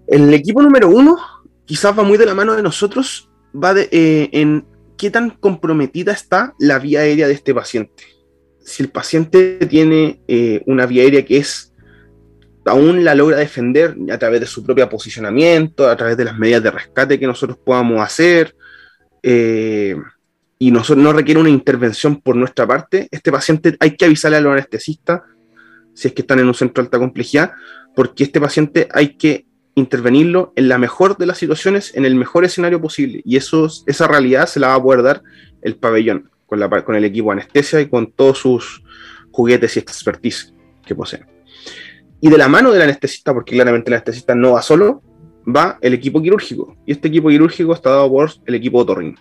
El 0.07 0.35
equipo 0.35 0.61
número 0.63 0.89
uno 0.89 1.17
quizás 1.65 1.97
va 1.97 2.03
muy 2.03 2.19
de 2.19 2.27
la 2.27 2.35
mano 2.35 2.55
de 2.55 2.63
nosotros, 2.63 3.31
va 3.55 3.73
de, 3.73 3.89
eh, 3.93 4.29
en 4.33 4.67
qué 4.99 5.11
tan 5.11 5.31
comprometida 5.31 6.13
está 6.13 6.55
la 6.59 6.79
vía 6.79 7.01
aérea 7.01 7.29
de 7.29 7.35
este 7.35 7.55
paciente. 7.55 8.03
Si 8.63 8.83
el 8.83 8.91
paciente 8.91 9.59
tiene 9.69 10.21
eh, 10.29 10.63
una 10.67 10.87
vía 10.87 11.05
aérea 11.05 11.25
que 11.25 11.39
es 11.39 11.70
aún 12.71 13.05
la 13.05 13.15
logra 13.15 13.39
defender 13.39 13.97
a 14.13 14.19
través 14.19 14.41
de 14.41 14.47
su 14.47 14.65
propio 14.65 14.89
posicionamiento, 14.89 15.89
a 15.89 15.97
través 15.97 16.17
de 16.17 16.25
las 16.25 16.39
medidas 16.39 16.63
de 16.63 16.71
rescate 16.71 17.19
que 17.19 17.27
nosotros 17.27 17.59
podamos 17.59 18.01
hacer, 18.01 18.55
eh, 19.23 19.97
y 20.59 20.71
nosotros 20.71 21.03
no 21.03 21.13
requiere 21.13 21.41
una 21.41 21.51
intervención 21.51 22.21
por 22.21 22.37
nuestra 22.37 22.67
parte, 22.67 23.09
este 23.11 23.33
paciente 23.33 23.77
hay 23.81 23.97
que 23.97 24.05
avisarle 24.05 24.37
a 24.37 24.41
los 24.41 24.53
anestesistas 24.53 25.23
si 25.95 26.09
es 26.09 26.15
que 26.15 26.23
están 26.23 26.39
en 26.39 26.47
un 26.47 26.55
centro 26.55 26.83
de 26.83 26.87
alta 26.87 26.99
complejidad, 26.99 27.53
porque 27.97 28.25
este 28.25 28.41
paciente 28.41 28.89
hay 28.93 29.17
que 29.17 29.47
intervenirlo 29.75 30.53
en 30.57 30.69
la 30.69 30.79
mejor 30.79 31.17
de 31.17 31.27
las 31.27 31.39
situaciones, 31.39 31.95
en 31.95 32.05
el 32.05 32.15
mejor 32.15 32.45
escenario 32.45 32.81
posible, 32.81 33.23
y 33.25 33.37
eso, 33.37 33.69
esa 33.87 34.07
realidad 34.07 34.47
se 34.47 34.61
la 34.61 34.69
va 34.69 34.75
a 34.75 34.83
poder 34.83 35.03
dar 35.03 35.23
el 35.63 35.77
pabellón, 35.77 36.31
con, 36.47 36.61
con 36.85 36.95
el 36.95 37.05
equipo 37.05 37.31
de 37.31 37.41
anestesia 37.41 37.81
y 37.81 37.89
con 37.89 38.13
todos 38.13 38.39
sus 38.39 38.83
juguetes 39.33 39.77
y 39.77 39.81
expertise 39.81 40.55
que 40.85 40.95
poseen. 40.95 41.40
Y 42.21 42.29
de 42.29 42.39
la 42.39 42.49
mano 42.49 42.71
del 42.71 42.83
anestesista, 42.83 43.33
porque 43.33 43.55
claramente 43.55 43.91
el 43.91 43.95
anestesista 43.95 44.35
no 44.35 44.53
va 44.53 44.63
solo, 44.63 45.03
va 45.45 45.79
el 45.81 45.95
equipo 45.95 46.21
quirúrgico. 46.23 46.77
Y 46.87 46.93
este 46.93 47.09
equipo 47.09 47.29
quirúrgico 47.29 47.73
está 47.73 47.91
dado 47.91 48.11
por 48.11 48.31
el 48.47 48.55
equipo 48.55 48.79
otorrino. 48.79 49.17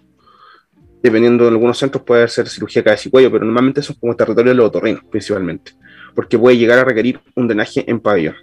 Dependiendo 1.02 1.46
de 1.46 1.52
algunos 1.52 1.78
centros 1.78 2.04
puede 2.04 2.28
ser 2.28 2.50
cirugía 2.50 2.84
cabeza 2.84 3.08
y 3.08 3.12
cuello, 3.12 3.32
pero 3.32 3.46
normalmente 3.46 3.80
eso 3.80 3.94
es 3.94 4.00
como 4.00 4.16
territorio 4.16 4.52
de 4.52 4.56
los 4.56 4.72
principalmente. 5.10 5.72
Porque 6.14 6.38
puede 6.38 6.58
llegar 6.58 6.80
a 6.80 6.84
requerir 6.84 7.22
un 7.36 7.48
drenaje 7.48 7.90
en 7.90 8.00
pabellón. 8.02 8.36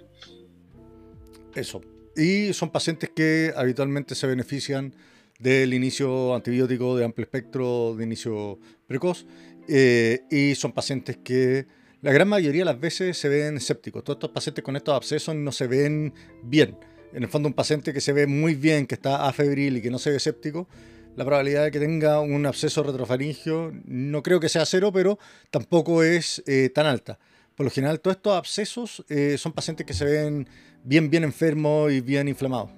Eso. 1.53 1.81
Y 2.15 2.51
son 2.53 2.71
pacientes 2.71 3.11
que 3.15 3.53
habitualmente 3.55 4.15
se 4.15 4.25
benefician 4.25 4.93
del 5.39 5.73
inicio 5.73 6.33
antibiótico 6.33 6.97
de 6.97 7.05
amplio 7.05 7.25
espectro, 7.25 7.95
de 7.95 8.03
inicio 8.03 8.57
precoz, 8.87 9.27
eh, 9.67 10.21
y 10.31 10.55
son 10.55 10.71
pacientes 10.71 11.17
que 11.17 11.67
la 12.07 12.13
gran 12.13 12.29
mayoría 12.29 12.61
de 12.61 12.65
las 12.71 12.79
veces 12.79 13.17
se 13.17 13.27
ven 13.27 13.57
escépticos. 13.57 14.01
Todos 14.01 14.15
estos 14.15 14.29
pacientes 14.29 14.63
con 14.63 14.77
estos 14.77 14.95
abscesos 14.95 15.35
no 15.35 15.51
se 15.51 15.67
ven 15.67 16.13
bien. 16.41 16.77
En 17.11 17.23
el 17.23 17.27
fondo, 17.27 17.49
un 17.49 17.53
paciente 17.53 17.91
que 17.91 17.99
se 17.99 18.13
ve 18.13 18.27
muy 18.27 18.55
bien, 18.55 18.87
que 18.87 18.95
está 18.95 19.27
afebril 19.27 19.75
y 19.75 19.81
que 19.81 19.91
no 19.91 19.99
se 19.99 20.11
ve 20.11 20.15
escéptico, 20.15 20.69
la 21.17 21.25
probabilidad 21.25 21.65
de 21.65 21.71
que 21.71 21.81
tenga 21.81 22.21
un 22.21 22.45
absceso 22.45 22.81
retrofaringio 22.81 23.73
no 23.83 24.23
creo 24.23 24.39
que 24.39 24.47
sea 24.47 24.65
cero, 24.65 24.89
pero 24.93 25.19
tampoco 25.51 26.01
es 26.01 26.41
eh, 26.47 26.69
tan 26.73 26.85
alta. 26.85 27.19
Por 27.57 27.65
lo 27.65 27.71
general, 27.71 27.99
todos 27.99 28.15
estos 28.15 28.37
abscesos 28.37 29.03
eh, 29.09 29.35
son 29.37 29.51
pacientes 29.51 29.85
que 29.85 29.93
se 29.93 30.05
ven 30.05 30.47
bien, 30.85 31.09
bien 31.09 31.25
enfermos 31.25 31.91
y 31.91 31.99
bien 31.99 32.29
inflamados. 32.29 32.71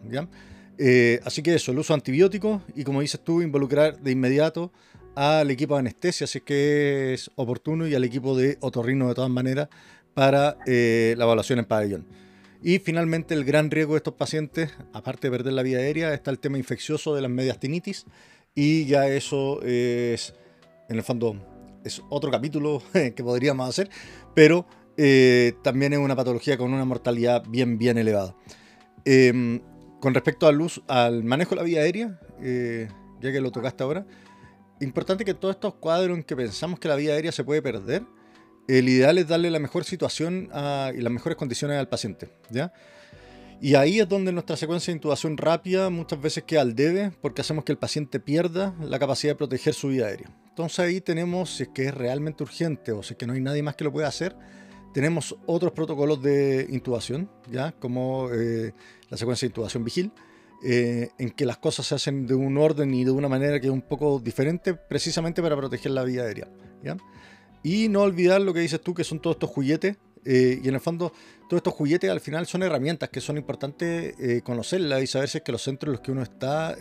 Eh, 0.80 1.20
así 1.24 1.44
que 1.44 1.54
eso, 1.54 1.72
el 1.72 1.78
uso 1.78 1.94
de 1.94 2.00
antibióticos 2.00 2.64
y 2.74 2.84
como 2.84 3.02
dices 3.02 3.24
tú, 3.24 3.44
involucrar 3.44 4.00
de 4.00 4.10
inmediato 4.10 4.72
al 5.20 5.52
equipo 5.52 5.74
de 5.74 5.82
anestesia, 5.82 6.28
si 6.28 6.38
es 6.38 6.44
que 6.46 7.14
es 7.14 7.30
oportuno, 7.36 7.86
y 7.86 7.94
al 7.94 8.06
equipo 8.06 8.38
de 8.38 8.58
otorrino 8.62 9.10
de 9.10 9.16
todas 9.16 9.30
maneras 9.30 9.68
para 10.14 10.58
eh, 10.66 11.14
la 11.18 11.26
evaluación 11.26 11.60
en 11.60 11.66
pabellón. 11.66 12.08
Y 12.64 12.80
finalmente 12.80 13.34
el 13.34 13.44
gran 13.44 13.70
riesgo 13.70 13.96
de 13.96 13.98
estos 13.98 14.14
pacientes, 14.14 14.72
aparte 14.94 15.28
de 15.28 15.38
perder 15.38 15.52
la 15.52 15.62
vía 15.62 15.80
aérea, 15.80 16.14
está 16.14 16.32
el 16.32 16.40
tema 16.40 16.58
infeccioso 16.58 17.14
de 17.16 17.22
las 17.22 17.30
mediastinitis 17.30 18.06
y 18.56 18.86
ya 18.86 19.10
eso 19.10 19.62
es, 19.62 20.36
en 20.88 20.96
el 20.96 21.04
fondo, 21.04 21.36
es 21.84 22.02
otro 22.10 22.32
capítulo 22.32 22.82
que 22.94 23.22
podríamos 23.22 23.68
hacer, 23.68 23.90
pero 24.34 24.66
eh, 24.96 25.52
también 25.64 25.92
es 25.92 26.00
una 26.00 26.16
patología 26.16 26.58
con 26.58 26.72
una 26.72 26.86
mortalidad 26.86 27.44
bien, 27.46 27.78
bien 27.78 27.98
elevada. 27.98 28.38
Em, 29.04 29.60
con 30.00 30.14
respecto 30.14 30.48
al, 30.48 30.62
uso, 30.62 30.82
al 30.88 31.26
manejo 31.26 31.50
de 31.50 31.56
la 31.58 31.64
vía 31.64 31.82
aérea, 31.82 32.18
eh, 32.42 32.88
ya 33.20 33.34
que 33.34 33.42
lo 33.42 33.52
tocaste 33.52 33.84
ahora, 33.84 34.06
importante 34.82 35.26
que 35.26 35.34
todos 35.34 35.56
estos 35.56 35.76
cuadros 35.76 36.18
en 36.18 36.24
que 36.24 36.36
pensamos 36.36 36.80
que 36.80 36.88
la 36.88 36.96
vía 36.96 37.14
aérea 37.14 37.32
se 37.32 37.44
puede 37.44 37.62
perder, 37.62 38.04
el 38.68 38.88
ideal 38.88 39.18
es 39.18 39.28
darle 39.28 39.50
la 39.50 39.60
mejor 39.60 39.84
situación 39.84 40.50
y 40.96 41.02
las 41.02 41.12
mejores 41.12 41.38
condiciones 41.38 41.78
al 41.78 41.90
paciente. 41.90 42.30
¿ya? 42.50 42.72
Y 43.62 43.76
ahí 43.76 44.00
es 44.00 44.08
donde 44.08 44.32
nuestra 44.32 44.56
secuencia 44.56 44.92
de 44.92 44.98
intubación 44.98 45.38
rápida 45.38 45.90
muchas 45.90 46.22
veces 46.22 46.44
queda 46.44 46.62
al 46.62 46.76
debe 46.76 47.12
porque 47.22 47.42
hacemos 47.42 47.66
que 47.66 47.72
el 47.72 47.78
paciente 47.78 48.20
pierda 48.20 48.74
la 48.80 49.00
capacidad 49.00 49.34
de 49.34 49.38
proteger 49.38 49.74
su 49.74 49.90
vía 49.90 50.06
aérea. 50.06 50.30
Entonces 50.48 50.80
ahí 50.80 51.02
tenemos, 51.02 51.56
si 51.56 51.64
es 51.64 51.70
que 51.70 51.86
es 51.86 51.94
realmente 51.94 52.44
urgente 52.44 52.92
o 52.92 53.04
si 53.04 53.14
es 53.14 53.18
que 53.18 53.26
no 53.26 53.34
hay 53.34 53.42
nadie 53.42 53.64
más 53.64 53.76
que 53.76 53.84
lo 53.84 53.92
pueda 53.92 54.08
hacer, 54.08 54.36
tenemos 54.94 55.36
otros 55.46 55.74
protocolos 55.74 56.22
de 56.22 56.68
intubación, 56.70 57.30
¿ya? 57.52 57.74
como 57.74 58.30
eh, 58.32 58.74
la 59.10 59.18
secuencia 59.18 59.46
de 59.46 59.52
intubación 59.52 59.84
vigil, 59.84 60.12
eh, 60.64 61.10
en 61.18 61.32
que 61.32 61.46
las 61.46 61.58
cosas 61.58 61.88
se 61.88 61.96
hacen 61.96 62.28
de 62.28 62.34
un 62.34 62.58
orden 62.58 62.94
y 62.94 63.04
de 63.04 63.12
una 63.12 63.30
manera 63.30 63.60
que 63.60 63.68
es 63.68 63.74
un 63.74 63.82
poco 63.82 64.20
diferente, 64.20 64.74
precisamente 64.74 65.42
para 65.42 65.56
proteger 65.56 65.92
la 65.92 66.04
vía 66.04 66.24
aérea. 66.24 66.48
¿ya? 66.84 66.98
Y 67.64 67.88
no 67.90 68.02
olvidar 68.02 68.42
lo 68.42 68.54
que 68.54 68.60
dices 68.60 68.82
tú, 68.82 68.94
que 68.94 69.04
son 69.04 69.20
todos 69.20 69.36
estos 69.36 69.50
juguetes, 69.50 69.98
eh, 70.26 70.60
y 70.62 70.68
en 70.68 70.76
el 70.76 70.82
fondo 70.82 71.14
todos 71.48 71.60
estos 71.60 71.74
juguetes 71.74 72.10
al 72.10 72.20
final 72.20 72.46
son 72.46 72.62
herramientas 72.64 73.10
que 73.10 73.22
son 73.22 73.38
importantes 73.38 74.44
conocerlas 74.44 75.02
y 75.02 75.08
saber 75.08 75.30
si 75.30 75.38
es 75.38 75.44
que 75.44 75.52
los 75.54 75.64
centros 75.64 75.88
en 75.88 75.92
los 75.94 76.02
que 76.02 76.12
uno 76.12 76.22
está 76.22 76.76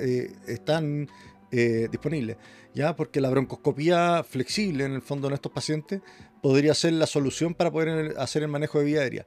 están 0.47 1.08
disponibles. 1.50 2.37
¿ya? 2.75 2.97
Porque 2.97 3.20
la 3.20 3.30
broncoscopía 3.30 4.25
flexible 4.28 4.85
en 4.85 4.92
el 4.92 5.02
fondo 5.02 5.28
en 5.28 5.35
estos 5.35 5.52
pacientes 5.52 6.02
podría 6.42 6.75
ser 6.75 6.94
la 6.94 7.06
solución 7.06 7.54
para 7.54 7.70
poder 7.70 8.14
hacer 8.18 8.42
el 8.42 8.49
manejo 8.49 8.80
de 8.80 8.85
vía 8.85 9.00
aérea. 9.00 9.26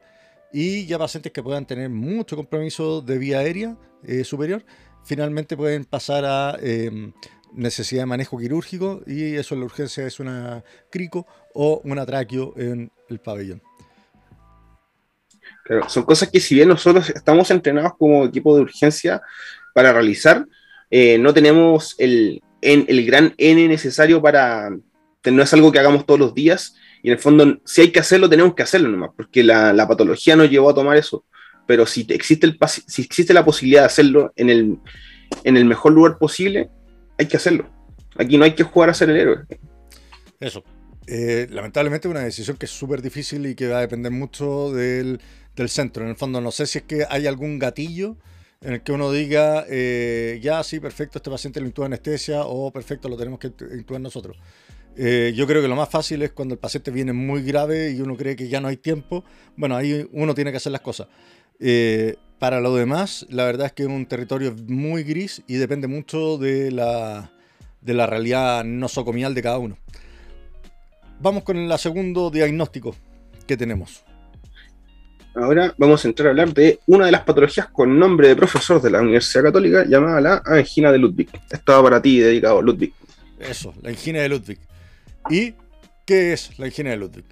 Y 0.53 0.86
ya 0.86 1.00
pacientes 1.00 1.31
que 1.31 1.41
puedan 1.41 1.65
tener 1.65 1.89
mucho 1.89 2.36
compromiso 2.36 3.01
de 3.01 3.17
vía 3.17 3.39
aérea 3.39 3.77
eh, 4.03 4.24
superior, 4.24 4.63
finalmente 5.03 5.55
pueden 5.55 5.86
pasar 5.86 6.25
a 6.25 6.58
em, 6.62 7.13
necesidad 7.53 8.01
de 8.01 8.08
manejo 8.08 8.38
quirúrgico 8.38 9.01
y 9.08 9.36
eso 9.36 9.55
en 9.55 9.62
la 9.62 9.65
urgencia 9.65 10.05
es 10.05 10.20
una 10.20 10.63
crico 10.89 11.25
o 11.53 11.81
un 11.84 12.00
atraqueo 12.00 12.53
en 12.58 12.91
el 13.10 13.20
pabellón. 13.20 13.62
son 15.88 16.03
cosas 16.03 16.29
que 16.29 16.39
si 16.39 16.55
bien 16.55 16.67
nosotros 16.67 17.10
estamos 17.10 17.50
entrenados 17.50 17.93
como 17.98 18.25
equipo 18.25 18.55
de 18.55 18.62
urgencia 18.62 19.22
para 19.74 19.93
realizar, 19.93 20.46
eh, 20.89 21.17
no 21.17 21.34
tenemos 21.34 21.96
el, 21.98 22.41
el 22.62 23.05
gran 23.05 23.34
N 23.38 23.67
necesario 23.67 24.22
para... 24.22 24.70
No 25.24 25.43
es 25.43 25.53
algo 25.53 25.72
que 25.72 25.79
hagamos 25.79 26.05
todos 26.05 26.20
los 26.20 26.34
días 26.34 26.75
y 27.03 27.10
en 27.10 27.13
el 27.13 27.20
fondo, 27.20 27.60
si 27.65 27.81
hay 27.81 27.91
que 27.91 28.00
hacerlo, 28.00 28.29
tenemos 28.29 28.53
que 28.53 28.63
hacerlo 28.63 28.89
nomás, 28.89 29.12
porque 29.15 29.43
la, 29.43 29.88
patología 29.88 30.36
nos 30.36 30.50
llevó 30.50 30.70
a 30.70 30.75
tomar 30.75 30.98
eso. 30.98 31.25
Pero 31.65 31.86
si 31.86 32.05
existe, 32.10 32.46
el, 32.48 32.58
si 32.67 33.01
existe 33.01 33.34
la 33.34 33.46
posibilidad 33.46 33.81
de 33.81 33.86
hacerlo 33.88 34.34
en 34.36 34.50
el, 34.50 34.77
en 35.43 35.58
el 35.58 35.65
mejor 35.65 35.93
lugar 35.93 36.17
posible, 36.17 36.70
hay 37.17 37.27
que 37.27 37.38
hacerlo. 37.38 37.70
Aquí 38.17 38.38
no 38.38 38.43
hay 38.43 38.53
que 38.53 38.63
jugar 38.63 38.89
a 38.89 38.93
ser 38.93 39.10
el 39.10 39.17
héroe. 39.17 39.39
Eso. 40.39 40.63
Eh, 41.08 41.48
lamentablemente 41.50 42.08
es 42.08 42.12
una 42.12 42.24
decisión 42.24 42.58
que 42.58 42.65
es 42.65 42.72
súper 42.72 43.01
difícil 43.01 43.46
y 43.46 43.55
que 43.55 43.67
va 43.67 43.79
a 43.79 43.81
depender 43.81 44.12
mucho 44.12 44.72
del, 44.72 45.20
centro. 45.67 46.03
En 46.03 46.10
el 46.10 46.15
fondo, 46.15 46.41
no 46.41 46.51
sé 46.51 46.65
si 46.65 46.79
es 46.79 46.84
que 46.84 47.05
hay 47.10 47.27
algún 47.27 47.60
gatillo 47.60 48.17
en 48.62 48.74
el 48.74 48.84
que 48.84 48.91
uno 48.91 49.12
diga, 49.12 49.65
eh, 49.68 50.39
ya, 50.41 50.63
sí, 50.63 50.80
perfecto, 50.80 51.18
este 51.18 51.32
paciente 51.32 51.60
lo 51.60 51.65
intuba 51.65 51.88
anestesia 51.88 52.44
o 52.46 52.72
perfecto, 52.72 53.10
lo 53.10 53.18
tenemos 53.18 53.39
que 53.39 53.51
intubar 53.74 54.01
nosotros. 54.01 54.38
Eh, 54.96 55.34
yo 55.36 55.48
creo 55.48 55.62
que 55.62 55.68
lo 55.68 55.75
más 55.75 55.89
fácil 55.89 56.22
es 56.22 56.32
cuando 56.32 56.53
el 56.53 56.60
paciente 56.60 56.91
viene 56.91 57.12
muy 57.12 57.41
grave 57.41 57.91
y 57.91 58.01
uno 58.01 58.15
cree 58.15 58.36
que 58.36 58.50
ya 58.50 58.62
no 58.62 58.68
hay 58.68 58.77
tiempo. 58.77 59.24
Bueno, 59.56 59.75
ahí 59.75 60.08
uno 60.12 60.36
tiene 60.36 60.51
que 60.51 60.58
hacer 60.58 60.72
las 60.72 60.82
cosas. 60.82 61.08
Eh, 61.60 62.18
para 62.38 62.60
lo 62.60 62.75
demás, 62.75 63.25
la 63.30 63.46
verdad 63.46 63.68
es 63.68 63.74
que 63.74 63.84
es 63.84 63.89
un 63.89 64.06
territorio 64.06 64.56
muy 64.68 65.03
gris 65.03 65.41
y 65.48 65.56
depende 65.56 65.88
mucho 65.88 66.38
de 66.38 66.72
la, 66.72 67.32
de 67.82 67.94
la 67.94 68.06
realidad 68.06 68.63
nosocomial 68.63 69.33
de 69.33 69.42
cada 69.42 69.57
uno. 69.57 69.77
Vamos 71.20 71.44
con 71.44 71.57
el 71.57 71.79
segundo 71.79 72.29
diagnóstico 72.29 72.96
que 73.48 73.57
tenemos. 73.57 74.03
Ahora 75.33 75.74
vamos 75.77 76.03
a 76.03 76.09
entrar 76.09 76.27
a 76.27 76.29
hablar 76.31 76.53
de 76.53 76.79
una 76.87 77.05
de 77.05 77.11
las 77.11 77.22
patologías 77.24 77.67
con 77.67 77.98
nombre 77.98 78.27
de 78.27 78.35
profesor 78.35 78.81
de 78.81 78.89
la 78.89 79.00
Universidad 79.00 79.46
Católica 79.46 79.85
llamada 79.85 80.20
la 80.20 80.41
angina 80.46 80.91
de 80.91 80.98
Ludwig. 80.98 81.29
Esto 81.50 81.72
va 81.72 81.83
para 81.83 82.01
ti, 82.01 82.20
dedicado, 82.20 82.61
Ludwig. 82.61 82.94
Eso, 83.39 83.74
la 83.81 83.89
angina 83.89 84.20
de 84.22 84.29
Ludwig. 84.29 84.59
¿Y 85.29 85.53
qué 86.05 86.33
es 86.33 86.59
la 86.59 86.65
angina 86.65 86.89
de 86.89 86.98
Ludwig? 86.98 87.25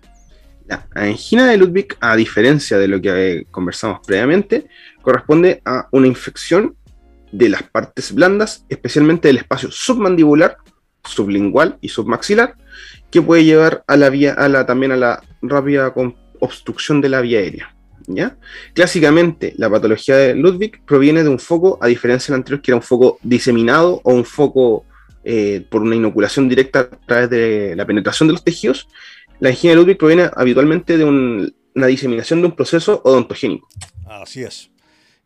La 0.68 0.88
angina 0.92 1.48
de 1.48 1.58
Ludwig, 1.58 1.98
a 2.00 2.16
diferencia 2.16 2.78
de 2.78 2.88
lo 2.88 3.02
que 3.02 3.46
conversamos 3.52 4.00
previamente, 4.08 4.68
corresponde 5.02 5.62
a 5.66 5.88
una 5.92 6.08
infección 6.08 6.78
de 7.34 7.50
las 7.50 7.64
partes 7.64 8.14
blandas, 8.14 8.66
especialmente 8.70 9.28
del 9.28 9.38
espacio 9.38 9.72
submandibular, 9.72 10.58
sublingual 11.04 11.78
y 11.82 11.90
submaxilar, 11.90 12.56
que 13.12 13.22
puede 13.22 13.44
llevar 13.44 13.84
a 13.88 13.98
la 13.98 14.10
vía, 14.10 14.34
a 14.34 14.48
la, 14.48 14.66
también 14.66 14.94
a 14.94 14.98
la 14.98 15.22
rápida 15.42 15.94
obstrucción 16.40 17.02
de 17.02 17.10
la 17.10 17.20
vía 17.22 17.40
aérea. 17.40 17.76
¿Ya? 18.10 18.38
Clásicamente, 18.74 19.54
la 19.58 19.70
patología 19.70 20.18
de 20.18 20.36
Ludwig 20.36 20.84
proviene 20.86 21.24
de 21.24 21.30
un 21.30 21.40
foco, 21.40 21.78
a 21.82 21.88
diferencia 21.88 22.34
del 22.34 22.40
anterior, 22.40 22.62
que 22.62 22.72
era 22.72 22.78
un 22.78 22.84
foco 22.84 23.20
diseminado 23.24 24.02
o 24.04 24.14
un 24.14 24.26
foco 24.26 24.86
eh, 25.24 25.66
por 25.70 25.82
una 25.82 25.96
inoculación 25.96 26.50
directa 26.50 26.80
a 26.80 26.90
través 26.90 27.30
de 27.30 27.76
la 27.76 27.86
penetración 27.86 28.28
de 28.28 28.34
los 28.34 28.44
tejidos, 28.44 28.88
la 29.40 29.50
angina 29.50 29.74
de 29.74 29.80
Ludwig 29.80 29.98
proviene 29.98 30.30
habitualmente 30.36 30.98
de 30.98 31.06
una 31.06 31.88
diseminación 31.88 32.42
de 32.42 32.48
un 32.48 32.56
proceso 32.56 33.02
odontogénico. 33.04 33.68
Así 34.06 34.44
es. 34.44 34.70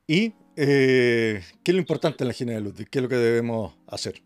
¿Y 0.05 0.33
eh, 0.55 1.41
qué 1.63 1.71
es 1.71 1.75
lo 1.75 1.79
importante 1.79 2.23
en 2.23 2.27
la 2.27 2.31
angina 2.31 2.53
de 2.53 2.61
Ludwig? 2.61 2.89
¿Qué 2.89 2.99
es 2.99 3.03
lo 3.03 3.09
que 3.09 3.15
debemos 3.15 3.75
hacer? 3.87 4.21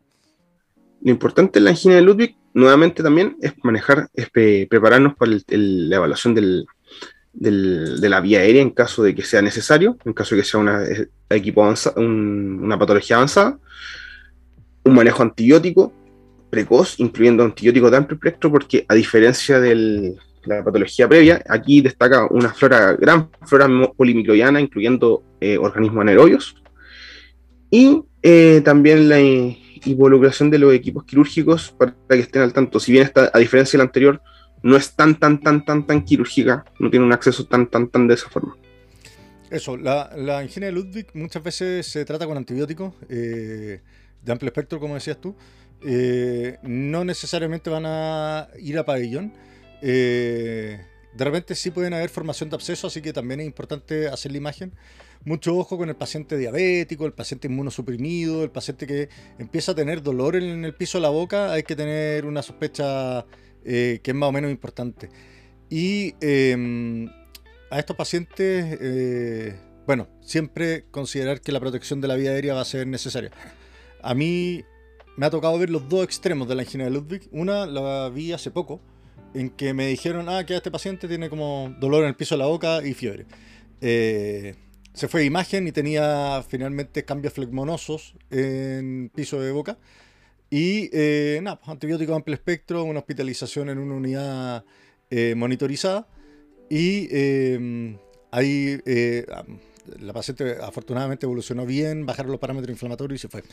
Lo 1.02 1.12
importante 1.12 1.60
en 1.60 1.66
la 1.66 1.72
angina 1.72 1.96
de 1.96 2.02
Ludwig, 2.02 2.36
nuevamente 2.54 3.04
también, 3.04 3.38
es 3.42 3.54
manejar, 3.64 4.10
es 4.14 4.30
prepararnos 4.30 5.16
para 5.16 5.32
la 5.48 5.96
evaluación 5.96 6.34
del, 6.34 6.66
de 7.40 8.10
la 8.10 8.20
vía 8.20 8.40
aérea 8.40 8.62
en 8.62 8.72
caso 8.72 9.04
de 9.04 9.14
que 9.14 9.22
sea 9.24 9.42
necesario, 9.42 9.98
en 10.06 10.14
caso 10.14 10.36
de 10.36 10.42
que 10.42 10.48
sea 10.48 10.60
una, 10.60 10.84
eh, 10.84 11.08
equipo 11.30 11.68
una 11.96 12.80
patología 12.80 13.18
avanzada 13.18 13.60
un 14.88 14.96
manejo 14.96 15.22
antibiótico 15.22 15.94
precoz, 16.50 17.00
incluyendo 17.00 17.44
antibióticos 17.44 17.92
de 17.92 17.98
amplio 17.98 18.16
espectro, 18.16 18.52
porque 18.52 18.86
a 18.88 18.96
diferencia 18.96 19.60
de 19.60 20.16
la 20.46 20.64
patología 20.64 21.08
previa, 21.08 21.44
aquí 21.50 21.82
destaca 21.82 22.26
una 22.32 22.54
flora, 22.54 22.94
gran 22.94 23.30
flora 23.46 23.68
polimicrobiana, 23.96 24.62
incluyendo 24.62 25.24
eh, 25.42 25.58
organismos 25.58 26.02
anaerobios, 26.02 26.56
y 27.70 28.02
eh, 28.24 28.62
también 28.64 29.10
la 29.10 29.20
involucración 29.20 30.50
de 30.50 30.60
los 30.60 30.74
equipos 30.74 31.04
quirúrgicos 31.04 31.76
para 31.78 31.94
que 32.08 32.20
estén 32.20 32.42
al 32.42 32.54
tanto. 32.54 32.80
Si 32.80 32.94
bien 32.94 33.04
está, 33.04 33.30
a 33.34 33.40
diferencia 33.40 33.78
del 33.78 33.88
anterior, 33.88 34.22
no 34.64 34.76
es 34.76 34.94
tan, 34.94 35.20
tan, 35.20 35.40
tan, 35.40 35.66
tan, 35.66 35.86
tan 35.86 36.04
quirúrgica, 36.04 36.66
no 36.80 36.90
tiene 36.90 37.06
un 37.06 37.14
acceso 37.14 37.46
tan, 37.46 37.68
tan, 37.68 37.90
tan 37.90 38.08
de 38.08 38.14
esa 38.16 38.30
forma. 38.30 38.56
Eso, 39.50 39.78
la, 39.78 40.12
la 40.16 40.40
angina 40.40 40.66
de 40.66 40.74
Ludwig 40.74 41.08
muchas 41.14 41.42
veces 41.42 41.88
se 41.88 42.04
trata 42.04 42.26
con 42.26 42.38
antibióticos. 42.38 42.94
Eh, 43.10 43.82
de 44.24 44.32
amplio 44.32 44.50
espectro, 44.50 44.80
como 44.80 44.96
decías 44.96 45.20
tú, 45.20 45.36
eh, 45.84 46.58
no 46.64 47.06
necesariamente 47.06 47.70
van 47.70 47.86
a 47.86 48.50
ir 48.60 48.78
a 48.78 48.86
pabellón. 48.86 49.34
Eh, 49.82 50.80
de 51.14 51.24
repente 51.24 51.56
sí 51.56 51.72
pueden 51.72 51.94
haber 51.94 52.10
formación 52.10 52.50
de 52.50 52.56
absceso, 52.56 52.88
así 52.88 53.02
que 53.02 53.14
también 53.14 53.40
es 53.40 53.48
importante 53.48 54.08
hacer 54.08 54.32
la 54.32 54.38
imagen. 54.38 54.74
Mucho 55.24 55.56
ojo 55.58 55.78
con 55.78 55.90
el 55.90 55.96
paciente 55.96 56.38
diabético, 56.38 57.06
el 57.06 57.14
paciente 57.14 57.48
inmunosuprimido, 57.48 58.44
el 58.44 58.52
paciente 58.52 58.86
que 58.86 59.10
empieza 59.40 59.72
a 59.72 59.76
tener 59.76 60.04
dolor 60.04 60.36
en 60.36 60.64
el 60.64 60.76
piso 60.76 61.00
de 61.00 61.02
la 61.04 61.10
boca, 61.10 61.54
hay 61.54 61.64
que 61.64 61.76
tener 61.76 62.26
una 62.26 62.42
sospecha 62.42 63.26
eh, 63.68 64.00
que 64.02 64.12
es 64.12 64.18
más 64.18 64.30
o 64.30 64.32
menos 64.32 64.50
importante. 64.50 65.10
Y 65.70 66.16
em, 66.22 67.08
a 67.70 67.78
estos 67.78 67.96
pacientes, 67.96 68.80
bueno, 69.86 70.08
siempre 70.22 70.86
considerar 70.90 71.42
que 71.42 71.52
la 71.52 71.60
protección 71.60 72.02
de 72.02 72.08
la 72.08 72.16
vía 72.16 72.32
aérea 72.32 72.54
va 72.54 72.62
a 72.62 72.66
ser 72.66 72.88
necesaria. 72.88 73.32
A 74.02 74.14
mí 74.16 74.64
me 75.18 75.26
ha 75.26 75.30
tocado 75.30 75.58
ver 75.60 75.70
los 75.70 75.90
dos 75.90 76.04
extremos 76.04 76.48
de 76.48 76.56
la 76.56 76.62
angina 76.62 76.86
de 76.86 76.92
Ludwig. 76.92 77.28
Una 77.32 77.66
la 77.66 78.10
vi 78.10 78.32
hace 78.32 78.52
poco, 78.52 78.80
en 79.34 79.50
que 79.50 79.74
me 79.74 79.88
dijeron, 79.88 80.30
ah, 80.30 80.46
que 80.46 80.56
este 80.56 80.72
paciente 80.72 81.08
tiene 81.08 81.30
como 81.30 81.76
dolor 81.80 82.04
en 82.04 82.10
el 82.10 82.16
piso 82.16 82.36
de 82.36 82.40
la 82.40 82.46
boca 82.46 82.86
y 82.86 82.94
fiebre. 82.94 83.26
Eh, 83.82 84.56
se 84.94 85.08
fue 85.08 85.26
imagen 85.26 85.68
y 85.68 85.72
tenía 85.72 86.44
finalmente 86.48 87.04
cambios 87.04 87.34
flegmonosos 87.34 88.16
en 88.30 89.12
piso 89.14 89.42
de 89.42 89.52
boca. 89.52 89.78
Y 90.50 90.90
eh, 90.94 91.40
nada, 91.42 91.58
pues, 91.60 91.70
antibiótico 91.70 92.16
amplio 92.16 92.36
espectro, 92.36 92.84
una 92.84 93.00
hospitalización 93.00 93.70
en 93.70 93.80
una 93.80 93.96
unidad 93.96 94.66
eh, 95.10 95.36
monitorizada. 95.36 96.08
Y 96.70 97.08
ahí 98.32 98.78
la 100.00 100.12
paciente 100.12 100.58
afortunadamente 100.62 101.26
evolucionó 101.26 101.66
bien, 101.66 102.06
bajaron 102.06 102.32
los 102.32 102.40
parámetros 102.40 102.72
inflamatorios 102.72 103.20
y 103.20 103.22
se 103.22 103.30
fue. 103.30 103.44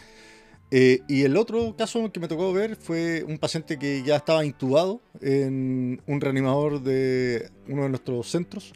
Eh, 0.71 1.01
y 1.09 1.23
el 1.23 1.37
otro 1.37 1.77
caso 1.77 2.11
que 2.11 2.21
me 2.21 2.29
tocó 2.29 2.53
ver 2.53 2.77
fue 2.77 3.23
un 3.23 3.39
paciente 3.39 3.79
que 3.79 4.03
ya 4.03 4.17
estaba 4.17 4.45
intubado 4.45 5.01
en 5.21 6.03
un 6.07 6.21
reanimador 6.21 6.83
de 6.83 7.51
uno 7.69 7.85
de 7.85 7.91
nuestros 7.91 8.29
centros 8.31 8.73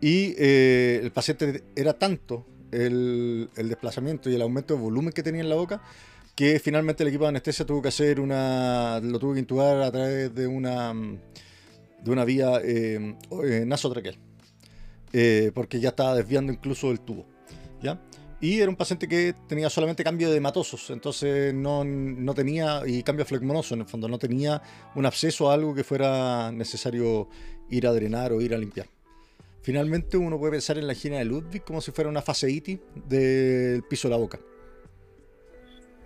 y 0.00 0.34
eh, 0.38 1.00
el 1.02 1.10
paciente 1.10 1.64
era 1.74 1.94
tanto 1.94 2.46
el, 2.70 3.48
desplazamiento 3.56 4.30
y 4.30 4.34
el 4.34 4.42
aumento 4.42 4.74
de 4.74 4.80
volumen 4.80 5.12
que 5.12 5.22
tenía 5.22 5.40
en 5.40 5.48
la 5.48 5.54
boca 5.54 5.82
que 6.34 6.58
finalmente 6.60 7.02
el 7.02 7.08
equipo 7.08 7.24
de 7.24 7.30
anestesia 7.30 7.66
tuvo 7.66 7.82
que 7.82 7.88
hacer 7.88 8.20
una, 8.20 9.00
lo 9.02 9.18
tuvo 9.18 9.34
que 9.34 9.40
intubar 9.40 9.82
a 9.82 9.90
través 9.90 10.34
de 10.34 10.46
una, 10.46 10.92
de 10.94 12.10
una 12.10 12.24
vía 12.24 12.60
eh, 12.64 13.16
nasotraqueal, 13.66 14.16
porque 15.54 15.80
ya 15.80 15.90
estaba 15.90 16.14
desviando 16.14 16.52
incluso 16.52 16.90
el 16.90 17.00
tubo. 17.00 17.26
¿ya? 17.82 18.00
Y 18.42 18.58
era 18.58 18.68
un 18.68 18.74
paciente 18.74 19.06
que 19.06 19.36
tenía 19.46 19.70
solamente 19.70 20.02
cambio 20.02 20.28
de 20.28 20.38
hematosos, 20.38 20.90
entonces 20.90 21.54
no, 21.54 21.84
no, 21.84 22.34
tenía, 22.34 22.82
y 22.84 23.04
cambio 23.04 23.24
flegmonoso 23.24 23.74
en 23.74 23.82
el 23.82 23.86
fondo, 23.86 24.08
no 24.08 24.18
tenía 24.18 24.60
un 24.96 25.06
absceso 25.06 25.48
a 25.48 25.54
algo 25.54 25.72
que 25.76 25.84
fuera 25.84 26.50
necesario 26.50 27.28
ir 27.70 27.86
a 27.86 27.92
drenar 27.92 28.32
o 28.32 28.40
ir 28.40 28.52
a 28.52 28.58
limpiar. 28.58 28.88
Finalmente 29.62 30.16
uno 30.16 30.40
puede 30.40 30.52
pensar 30.54 30.76
en 30.76 30.88
la 30.88 30.92
angina 30.92 31.18
de 31.18 31.24
Ludwig 31.24 31.62
como 31.62 31.80
si 31.80 31.92
fuera 31.92 32.10
una 32.10 32.20
faseitis 32.20 32.80
del 33.08 33.84
piso 33.84 34.08
de 34.08 34.10
la 34.10 34.16
boca. 34.16 34.40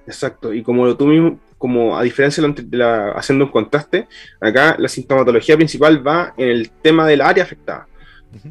Exacto, 0.06 0.54
y 0.54 0.62
como 0.62 0.96
tú 0.96 1.06
mismo, 1.06 1.40
como 1.58 1.98
a 1.98 2.02
diferencia 2.02 2.42
de 2.46 2.76
la, 2.76 3.12
haciendo 3.12 3.46
un 3.46 3.50
contraste, 3.50 4.06
acá 4.40 4.76
la 4.78 4.88
sintomatología 4.88 5.56
principal 5.56 6.06
va 6.06 6.32
en 6.36 6.48
el 6.48 6.70
tema 6.70 7.06
del 7.06 7.20
área 7.20 7.44
afectada. 7.44 7.88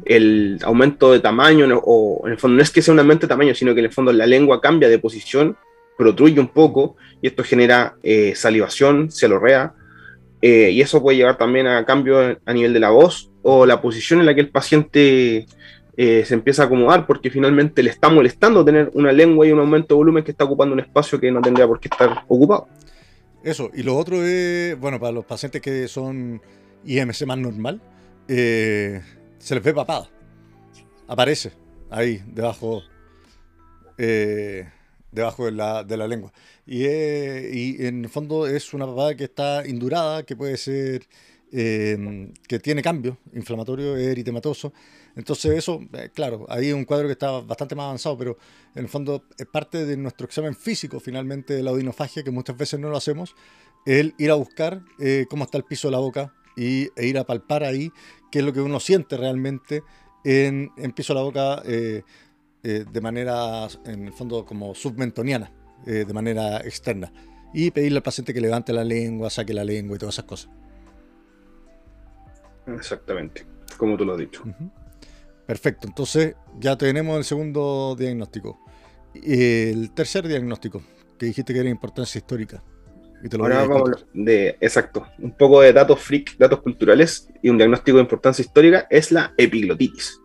El 0.04 0.58
aumento 0.64 1.12
de 1.12 1.20
tamaño, 1.20 1.66
o 1.84 2.26
en 2.26 2.32
el 2.32 2.38
fondo 2.38 2.56
no 2.56 2.62
es 2.62 2.70
que 2.70 2.82
sea 2.82 2.92
un 2.92 3.00
aumento 3.00 3.26
de 3.26 3.28
tamaño, 3.28 3.54
sino 3.54 3.72
que 3.72 3.80
en 3.80 3.86
el 3.86 3.92
fondo 3.92 4.12
la 4.12 4.26
lengua 4.26 4.60
cambia 4.60 4.88
de 4.88 4.98
posición, 4.98 5.56
protruye 5.96 6.40
un 6.40 6.48
poco, 6.48 6.96
y 7.22 7.28
esto 7.28 7.42
genera 7.42 7.94
eh, 8.02 8.34
salivación, 8.34 9.10
celorrea, 9.10 9.74
eh, 10.42 10.70
y 10.70 10.80
eso 10.82 11.00
puede 11.00 11.16
llevar 11.16 11.38
también 11.38 11.66
a 11.66 11.84
cambio 11.86 12.38
a 12.44 12.52
nivel 12.52 12.74
de 12.74 12.80
la 12.80 12.90
voz 12.90 13.30
o 13.42 13.64
la 13.64 13.80
posición 13.80 14.20
en 14.20 14.26
la 14.26 14.34
que 14.34 14.42
el 14.42 14.50
paciente 14.50 15.46
eh, 15.96 16.24
se 16.26 16.34
empieza 16.34 16.62
a 16.62 16.66
acomodar, 16.66 17.06
porque 17.06 17.30
finalmente 17.30 17.82
le 17.82 17.90
está 17.90 18.08
molestando 18.08 18.64
tener 18.64 18.90
una 18.94 19.12
lengua 19.12 19.46
y 19.46 19.52
un 19.52 19.60
aumento 19.60 19.94
de 19.94 19.98
volumen 19.98 20.24
que 20.24 20.32
está 20.32 20.44
ocupando 20.44 20.74
un 20.74 20.80
espacio 20.80 21.18
que 21.18 21.30
no 21.30 21.40
tendría 21.40 21.66
por 21.66 21.80
qué 21.80 21.88
estar 21.88 22.24
ocupado. 22.28 22.68
Eso, 23.42 23.70
y 23.72 23.82
lo 23.82 23.96
otro 23.96 24.22
es, 24.24 24.78
bueno, 24.78 24.98
para 24.98 25.12
los 25.12 25.24
pacientes 25.24 25.62
que 25.62 25.88
son 25.88 26.42
IMC 26.84 27.26
más 27.26 27.38
normal, 27.38 27.80
eh, 28.28 29.00
se 29.38 29.54
les 29.54 29.62
ve 29.62 29.72
papada. 29.72 30.10
Aparece 31.06 31.52
ahí, 31.88 32.20
debajo, 32.26 32.82
eh, 33.98 34.68
debajo 35.12 35.46
de 35.46 35.52
la, 35.52 36.08
lengua. 36.08 36.32
Y, 36.66 36.84
en 37.86 38.04
el 38.04 38.10
fondo 38.10 38.46
es 38.46 38.74
una 38.74 38.86
papada 38.86 39.14
que 39.14 39.24
está 39.24 39.66
indurada, 39.66 40.24
que 40.24 40.34
puede 40.34 40.56
ser, 40.56 41.06
eh, 41.52 42.32
que 42.48 42.58
tiene 42.58 42.82
cambio 42.82 43.18
inflamatorio, 43.32 43.96
eritematoso. 43.96 44.72
Entonces 45.16 45.56
eso, 45.56 45.80
eh, 45.94 46.10
claro, 46.14 46.46
ahí 46.48 46.72
un 46.72 46.84
cuadro 46.84 47.08
que 47.08 47.12
está 47.12 47.40
bastante 47.40 47.74
más 47.74 47.84
avanzado, 47.84 48.16
pero 48.16 48.38
en 48.74 48.84
el 48.84 48.88
fondo 48.88 49.24
es 49.38 49.46
parte 49.46 49.84
de 49.84 49.96
nuestro 49.96 50.26
examen 50.26 50.54
físico 50.54 51.00
finalmente 51.00 51.54
de 51.54 51.62
la 51.62 51.72
odinofagia, 51.72 52.22
que 52.22 52.30
muchas 52.30 52.56
veces 52.56 52.78
no 52.78 52.90
lo 52.90 52.96
hacemos, 52.96 53.34
el 53.86 54.14
ir 54.18 54.30
a 54.30 54.34
buscar 54.34 54.82
cómo 55.28 55.44
está 55.44 55.58
el 55.58 55.64
piso 55.64 55.88
de 55.88 55.92
la 55.92 55.98
boca 55.98 56.34
y, 56.56 56.90
e 56.96 57.06
ir 57.06 57.18
a 57.18 57.24
palpar 57.24 57.64
ahí 57.64 57.92
qué 58.30 58.40
es 58.40 58.44
lo 58.44 58.52
que 58.52 58.60
uno 58.60 58.80
siente 58.80 59.16
realmente 59.16 59.82
en, 60.24 60.72
en 60.76 60.92
piso 60.92 61.14
la 61.14 61.22
boca 61.22 61.62
eh, 61.64 62.02
eh, 62.64 62.84
de 62.90 63.00
manera, 63.00 63.68
en 63.84 64.06
el 64.06 64.12
fondo, 64.12 64.44
como 64.44 64.74
submentoniana, 64.74 65.52
eh, 65.86 66.04
de 66.04 66.12
manera 66.12 66.58
externa. 66.58 67.12
Y 67.54 67.70
pedirle 67.70 67.98
al 67.98 68.02
paciente 68.02 68.34
que 68.34 68.40
levante 68.40 68.72
la 68.72 68.82
lengua, 68.82 69.30
saque 69.30 69.54
la 69.54 69.62
lengua 69.62 69.94
y 69.94 69.98
todas 70.00 70.16
esas 70.16 70.24
cosas. 70.24 70.50
Exactamente, 72.66 73.46
como 73.76 73.96
tú 73.96 74.04
lo 74.04 74.14
has 74.14 74.18
dicho. 74.18 74.42
Perfecto, 75.46 75.86
entonces 75.86 76.34
ya 76.58 76.76
tenemos 76.76 77.16
el 77.16 77.24
segundo 77.24 77.94
diagnóstico. 77.96 78.58
El 79.14 79.92
tercer 79.92 80.26
diagnóstico, 80.26 80.82
que 81.18 81.26
dijiste 81.26 81.52
que 81.54 81.60
era 81.60 81.68
importancia 81.68 82.18
histórica. 82.18 82.62
Ahora 83.38 83.66
vamos 83.66 84.06
de, 84.12 84.58
exacto, 84.60 85.06
un 85.18 85.32
poco 85.32 85.62
de 85.62 85.72
datos 85.72 86.00
freak, 86.00 86.36
datos 86.36 86.60
culturales 86.60 87.28
y 87.42 87.48
un 87.48 87.56
diagnóstico 87.56 87.96
de 87.96 88.02
importancia 88.02 88.42
histórica 88.42 88.86
es 88.90 89.10
la 89.10 89.32
epiglotitis. 89.38 90.20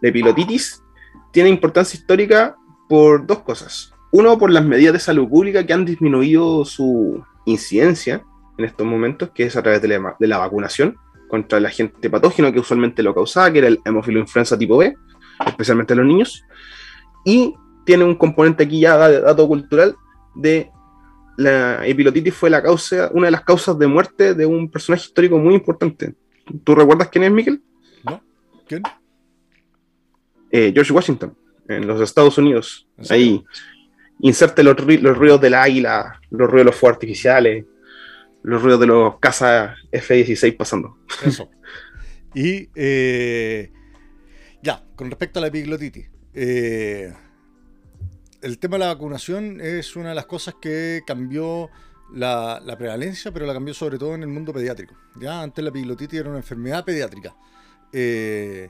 La 0.00 0.08
epiglotitis 0.08 0.80
tiene 1.32 1.50
importancia 1.50 1.98
histórica 1.98 2.56
por 2.88 3.26
dos 3.26 3.40
cosas. 3.40 3.92
Uno, 4.10 4.38
por 4.38 4.50
las 4.50 4.64
medidas 4.64 4.94
de 4.94 5.00
salud 5.00 5.28
pública 5.28 5.66
que 5.66 5.72
han 5.72 5.84
disminuido 5.84 6.64
su 6.64 7.24
incidencia 7.44 8.24
en 8.56 8.64
estos 8.64 8.86
momentos, 8.86 9.30
que 9.34 9.44
es 9.44 9.56
a 9.56 9.62
través 9.62 9.82
de 9.82 9.88
la, 9.88 10.16
de 10.18 10.26
la 10.26 10.38
vacunación 10.38 10.96
contra 11.34 11.58
el 11.58 11.66
agente 11.66 12.08
patógeno 12.08 12.52
que 12.52 12.60
usualmente 12.60 13.02
lo 13.02 13.12
causaba, 13.12 13.52
que 13.52 13.58
era 13.58 13.66
el 13.66 13.80
hemofiloinfluenza 13.84 14.56
tipo 14.56 14.76
B, 14.76 14.96
especialmente 15.44 15.92
en 15.92 15.98
los 15.98 16.06
niños. 16.06 16.44
Y 17.24 17.52
tiene 17.84 18.04
un 18.04 18.14
componente 18.14 18.62
aquí 18.62 18.78
ya 18.78 19.08
de 19.08 19.20
dato 19.20 19.48
cultural 19.48 19.96
de 20.36 20.70
la 21.36 21.84
epilotitis 21.84 22.32
fue 22.32 22.50
la 22.50 22.62
causa, 22.62 23.10
una 23.12 23.26
de 23.26 23.32
las 23.32 23.42
causas 23.42 23.76
de 23.76 23.88
muerte 23.88 24.34
de 24.34 24.46
un 24.46 24.70
personaje 24.70 25.06
histórico 25.06 25.36
muy 25.36 25.54
importante. 25.54 26.14
¿Tú 26.62 26.76
recuerdas 26.76 27.08
quién 27.08 27.24
es, 27.24 27.32
Miguel? 27.32 27.60
No. 28.04 28.22
¿Quién? 28.68 28.82
Eh, 30.52 30.70
George 30.72 30.92
Washington, 30.92 31.36
en 31.66 31.84
los 31.84 32.00
Estados 32.00 32.38
Unidos. 32.38 32.86
Ahí 33.10 33.44
inserte 34.20 34.62
los, 34.62 34.76
los 34.78 35.18
ruidos 35.18 35.40
del 35.40 35.54
águila, 35.54 36.20
los 36.30 36.48
ruidos 36.48 36.60
de 36.60 36.70
los 36.70 36.76
fuegos 36.76 36.94
artificiales, 36.94 37.64
los 38.44 38.62
ruidos 38.62 38.80
de 38.80 38.86
los 38.86 39.18
cazas 39.18 39.76
F-16 39.90 40.56
pasando. 40.56 40.98
Eso. 41.24 41.50
Y 42.34 42.68
eh, 42.74 43.72
ya, 44.62 44.84
con 44.96 45.08
respecto 45.08 45.38
a 45.38 45.42
la 45.42 45.48
epiglotitis. 45.48 46.10
Eh, 46.34 47.12
el 48.42 48.58
tema 48.58 48.74
de 48.74 48.80
la 48.80 48.86
vacunación 48.88 49.62
es 49.62 49.96
una 49.96 50.10
de 50.10 50.14
las 50.14 50.26
cosas 50.26 50.56
que 50.60 51.00
cambió 51.06 51.70
la, 52.12 52.60
prevalencia, 52.76 53.32
pero 53.32 53.46
la 53.46 53.54
cambió 53.54 53.72
sobre 53.72 53.96
todo 53.98 54.14
en 54.14 54.22
el 54.22 54.28
mundo 54.28 54.52
pediátrico. 54.52 54.94
Ya 55.18 55.40
antes 55.40 55.64
la 55.64 55.72
pilotitis 55.72 56.20
era 56.20 56.28
una 56.28 56.38
enfermedad 56.38 56.84
pediátrica. 56.84 57.34
Eh, 57.94 58.68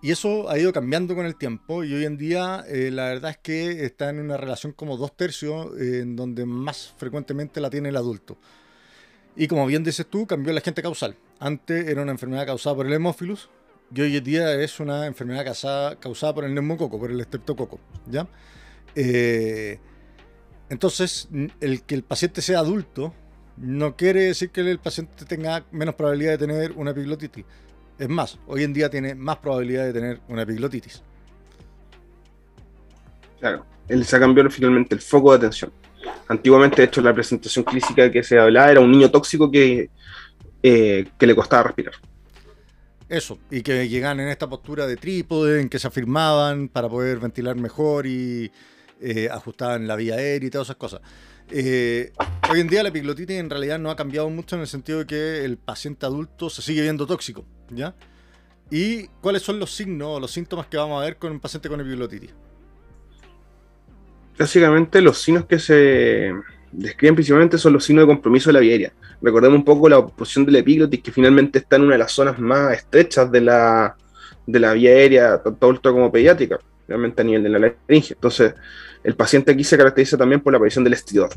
y 0.00 0.12
eso 0.12 0.48
ha 0.48 0.58
ido 0.58 0.72
cambiando 0.72 1.14
con 1.14 1.26
el 1.26 1.36
tiempo 1.36 1.84
y 1.84 1.92
hoy 1.92 2.06
en 2.06 2.16
día 2.16 2.64
la 2.66 3.08
verdad 3.08 3.32
es 3.32 3.38
que 3.38 3.84
está 3.84 4.08
en 4.08 4.18
una 4.20 4.38
relación 4.38 4.72
como 4.72 4.96
dos 4.96 5.14
tercios, 5.14 5.78
en 5.78 6.16
donde 6.16 6.46
más 6.46 6.94
frecuentemente 6.96 7.60
la 7.60 7.68
tiene 7.68 7.90
el 7.90 7.96
adulto. 7.96 8.38
Y 9.36 9.48
como 9.48 9.66
bien 9.66 9.84
dices 9.84 10.06
tú, 10.06 10.26
cambió 10.26 10.52
la 10.52 10.60
agente 10.60 10.82
causal. 10.82 11.16
Antes 11.38 11.88
era 11.88 12.02
una 12.02 12.12
enfermedad 12.12 12.46
causada 12.46 12.76
por 12.76 12.86
el 12.86 12.92
hemófilus 12.92 13.48
y 13.94 14.00
hoy 14.02 14.16
en 14.16 14.24
día 14.24 14.54
es 14.54 14.78
una 14.80 15.06
enfermedad 15.06 15.44
causada, 15.44 15.96
causada 15.96 16.34
por 16.34 16.44
el 16.44 16.54
neumococo, 16.54 16.98
por 16.98 17.10
el 17.10 17.20
estreptococo. 17.20 17.80
¿ya? 18.06 18.26
Eh, 18.94 19.78
entonces, 20.68 21.28
el 21.60 21.82
que 21.82 21.94
el 21.94 22.02
paciente 22.02 22.42
sea 22.42 22.60
adulto 22.60 23.14
no 23.56 23.96
quiere 23.96 24.22
decir 24.22 24.50
que 24.50 24.60
el 24.60 24.78
paciente 24.78 25.24
tenga 25.24 25.64
menos 25.70 25.94
probabilidad 25.94 26.32
de 26.32 26.38
tener 26.38 26.72
una 26.72 26.92
epiglotitis. 26.92 27.44
Es 27.98 28.08
más, 28.08 28.38
hoy 28.46 28.62
en 28.62 28.72
día 28.72 28.88
tiene 28.88 29.14
más 29.14 29.38
probabilidad 29.38 29.84
de 29.84 29.92
tener 29.92 30.20
una 30.28 30.42
epiglotitis. 30.42 31.02
Claro, 33.40 33.66
él 33.88 34.04
se 34.04 34.16
ha 34.16 34.20
cambiado 34.20 34.50
finalmente 34.50 34.94
el 34.94 35.00
foco 35.00 35.32
de 35.32 35.38
atención. 35.38 35.72
Antiguamente, 36.28 36.82
de 36.82 36.88
hecho, 36.88 37.00
la 37.00 37.12
presentación 37.12 37.64
clínica 37.64 38.10
que 38.10 38.22
se 38.22 38.38
hablaba 38.38 38.70
era 38.70 38.80
un 38.80 38.90
niño 38.90 39.10
tóxico 39.10 39.50
que, 39.50 39.90
eh, 40.62 41.08
que 41.18 41.26
le 41.26 41.34
costaba 41.34 41.64
respirar. 41.64 41.94
Eso, 43.08 43.38
y 43.50 43.62
que 43.62 43.88
llegan 43.88 44.20
en 44.20 44.28
esta 44.28 44.48
postura 44.48 44.86
de 44.86 44.96
trípode, 44.96 45.60
en 45.60 45.68
que 45.68 45.80
se 45.80 45.88
afirmaban 45.88 46.68
para 46.68 46.88
poder 46.88 47.18
ventilar 47.18 47.56
mejor 47.56 48.06
y 48.06 48.52
eh, 49.00 49.28
ajustaban 49.30 49.88
la 49.88 49.96
vía 49.96 50.14
aérea 50.14 50.46
y 50.46 50.50
todas 50.50 50.68
esas 50.68 50.76
cosas. 50.76 51.00
Eh, 51.50 52.12
hoy 52.48 52.60
en 52.60 52.68
día 52.68 52.84
la 52.84 52.90
epiglotitis 52.90 53.36
en 53.36 53.50
realidad 53.50 53.80
no 53.80 53.90
ha 53.90 53.96
cambiado 53.96 54.30
mucho 54.30 54.54
en 54.54 54.62
el 54.62 54.68
sentido 54.68 55.00
de 55.00 55.06
que 55.06 55.44
el 55.44 55.58
paciente 55.58 56.06
adulto 56.06 56.48
se 56.48 56.62
sigue 56.62 56.82
viendo 56.82 57.06
tóxico, 57.06 57.44
¿ya? 57.70 57.96
¿Y 58.70 59.08
cuáles 59.20 59.42
son 59.42 59.58
los 59.58 59.74
signos 59.74 60.20
los 60.20 60.30
síntomas 60.30 60.68
que 60.68 60.76
vamos 60.76 61.02
a 61.02 61.04
ver 61.04 61.16
con 61.16 61.32
un 61.32 61.40
paciente 61.40 61.68
con 61.68 61.80
epiglotitis? 61.80 62.30
Básicamente 64.38 65.00
los 65.00 65.18
signos 65.18 65.44
que 65.44 65.58
se 65.58 66.32
describen 66.72 67.14
principalmente 67.14 67.58
son 67.58 67.72
los 67.72 67.84
signos 67.84 68.04
de 68.04 68.14
compromiso 68.14 68.48
de 68.48 68.54
la 68.54 68.60
vía 68.60 68.72
aérea. 68.72 68.92
Recordemos 69.20 69.58
un 69.58 69.64
poco 69.64 69.88
la 69.88 70.06
posición 70.06 70.46
de 70.46 70.52
la 70.52 70.58
epiglotis, 70.58 71.02
que 71.02 71.12
finalmente 71.12 71.58
está 71.58 71.76
en 71.76 71.82
una 71.82 71.92
de 71.92 71.98
las 71.98 72.12
zonas 72.12 72.38
más 72.38 72.72
estrechas 72.72 73.30
de 73.30 73.40
la, 73.40 73.96
de 74.46 74.60
la 74.60 74.72
vía 74.72 74.90
aérea, 74.90 75.42
tanto 75.42 75.66
adulta 75.66 75.90
como 75.90 76.10
pediátrica, 76.10 76.58
realmente 76.88 77.20
a 77.20 77.24
nivel 77.24 77.42
de 77.42 77.48
la 77.48 77.58
laringe. 77.58 78.14
Entonces, 78.14 78.54
el 79.04 79.14
paciente 79.14 79.52
aquí 79.52 79.64
se 79.64 79.76
caracteriza 79.76 80.16
también 80.16 80.40
por 80.40 80.52
la 80.52 80.56
aparición 80.56 80.84
del 80.84 80.94
estridor. 80.94 81.30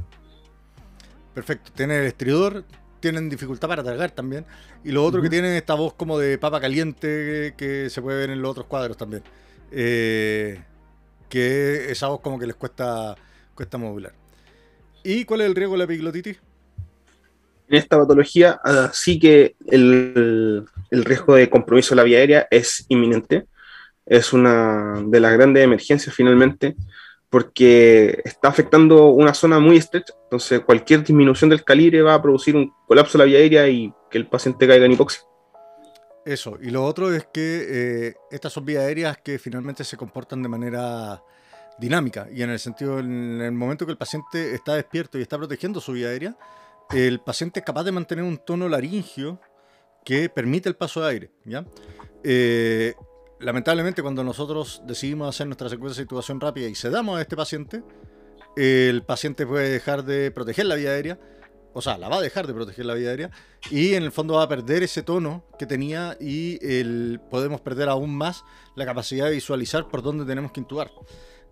Perfecto, 1.33 1.71
tiene 1.75 1.99
el 1.99 2.05
estridor, 2.05 2.63
tienen 2.99 3.29
dificultad 3.29 3.67
para 3.67 3.83
tragar 3.83 4.11
también. 4.11 4.45
Y 4.83 4.91
lo 4.91 5.03
otro 5.03 5.21
que 5.21 5.29
tienen 5.29 5.53
esta 5.53 5.73
voz 5.73 5.93
como 5.93 6.19
de 6.19 6.37
papa 6.37 6.61
caliente 6.61 7.53
que, 7.57 7.89
se 7.89 8.01
puede 8.01 8.17
ver 8.19 8.29
en 8.29 8.41
los 8.41 8.51
otros 8.51 8.67
cuadros 8.67 8.95
también. 8.97 9.23
Eh, 9.71 10.61
que 11.33 11.91
esa 11.91 12.09
voz 12.09 12.19
como 12.19 12.37
que 12.37 12.45
les 12.45 12.55
cuesta, 12.55 13.15
cuesta 13.55 13.79
modular. 13.79 14.13
¿Y 15.03 15.25
cuál 15.25 15.41
es 15.41 15.47
el 15.47 15.55
riesgo 15.55 15.73
de 15.73 15.77
la 15.79 15.83
epiglotitis? 15.85 16.39
En 17.67 17.75
esta 17.75 17.97
patología 17.97 18.61
ah, 18.63 18.91
sí 18.93 19.17
que 19.17 19.55
el, 19.65 20.63
riesgo 20.91 21.33
de 21.33 21.49
compromiso 21.49 21.95
de 21.95 21.95
la 21.95 22.03
vía 22.03 22.19
aérea 22.19 22.47
es 22.51 22.85
inminente. 22.87 23.47
Es 24.05 24.31
una 24.31 25.01
de 25.07 25.19
las 25.19 25.33
grandes 25.33 25.63
emergencias 25.63 26.13
finalmente 26.13 26.75
porque 27.31 28.21
está 28.25 28.49
afectando 28.49 29.07
una 29.07 29.33
zona 29.33 29.57
muy 29.57 29.77
estrecha. 29.77 30.13
Entonces 30.25 30.59
cualquier 30.59 31.03
disminución 31.03 31.49
del 31.49 31.63
calibre 31.63 32.03
va 32.03 32.13
a 32.13 32.21
producir 32.21 32.55
un 32.55 32.71
colapso 32.85 33.17
de 33.17 33.23
la 33.23 33.25
vía 33.25 33.39
aérea 33.39 33.67
y 33.67 33.91
que 34.11 34.19
el 34.19 34.27
paciente 34.27 34.67
caiga 34.67 34.85
en 34.85 34.91
hipoxia. 34.91 35.23
Eso, 36.25 36.57
y 36.61 36.69
lo 36.69 36.85
otro 36.85 37.13
es 37.13 37.25
que 37.25 37.65
eh, 38.07 38.15
estas 38.31 38.53
son 38.53 38.65
vías 38.65 38.83
aéreas 38.83 39.17
que 39.17 39.37
finalmente 39.37 39.83
se 39.83 39.97
comportan 39.97 40.41
de 40.41 40.49
manera 40.49 41.21
dinámica 41.77 42.27
y 42.31 42.41
en 42.43 42.49
el 42.49 42.59
sentido, 42.59 42.99
en 42.99 43.41
el 43.41 43.51
momento 43.51 43.85
que 43.85 43.91
el 43.91 43.97
paciente 43.97 44.53
está 44.53 44.75
despierto 44.75 45.17
y 45.17 45.21
está 45.21 45.37
protegiendo 45.37 45.81
su 45.81 45.91
vía 45.91 46.07
aérea, 46.07 46.37
el 46.91 47.19
paciente 47.19 47.59
es 47.59 47.65
capaz 47.65 47.83
de 47.83 47.91
mantener 47.91 48.23
un 48.23 48.37
tono 48.37 48.69
laringio 48.69 49.39
que 50.05 50.29
permite 50.29 50.69
el 50.69 50.75
paso 50.75 51.01
de 51.01 51.09
aire. 51.09 51.31
¿ya? 51.45 51.65
Eh, 52.23 52.93
lamentablemente, 53.39 54.01
cuando 54.01 54.23
nosotros 54.23 54.81
decidimos 54.85 55.27
hacer 55.29 55.47
nuestra 55.47 55.69
secuencia 55.69 56.01
de 56.01 56.05
situación 56.05 56.39
rápida 56.39 56.67
y 56.67 56.75
sedamos 56.75 57.17
a 57.17 57.21
este 57.21 57.35
paciente, 57.35 57.83
el 58.55 59.03
paciente 59.03 59.45
puede 59.45 59.69
dejar 59.69 60.03
de 60.03 60.31
proteger 60.31 60.67
la 60.67 60.75
vía 60.75 60.91
aérea, 60.91 61.19
o 61.73 61.81
sea, 61.81 61.97
la 61.97 62.09
va 62.09 62.17
a 62.17 62.21
dejar 62.21 62.47
de 62.47 62.53
proteger 62.53 62.85
la 62.85 62.93
vía 62.93 63.09
aérea, 63.09 63.31
y 63.69 63.93
en 63.93 64.03
el 64.03 64.11
fondo 64.11 64.35
va 64.35 64.43
a 64.43 64.49
perder 64.49 64.83
ese 64.83 65.03
tono 65.03 65.45
que 65.57 65.65
tenía 65.65 66.17
y 66.19 66.57
podemos 67.29 67.61
perder 67.61 67.89
aún 67.89 68.15
más 68.15 68.43
la 68.75 68.85
capacidad 68.85 69.25
de 69.25 69.31
visualizar 69.31 69.87
por 69.87 70.01
dónde 70.01 70.25
tenemos 70.25 70.51
que 70.51 70.59
intubar. 70.59 70.91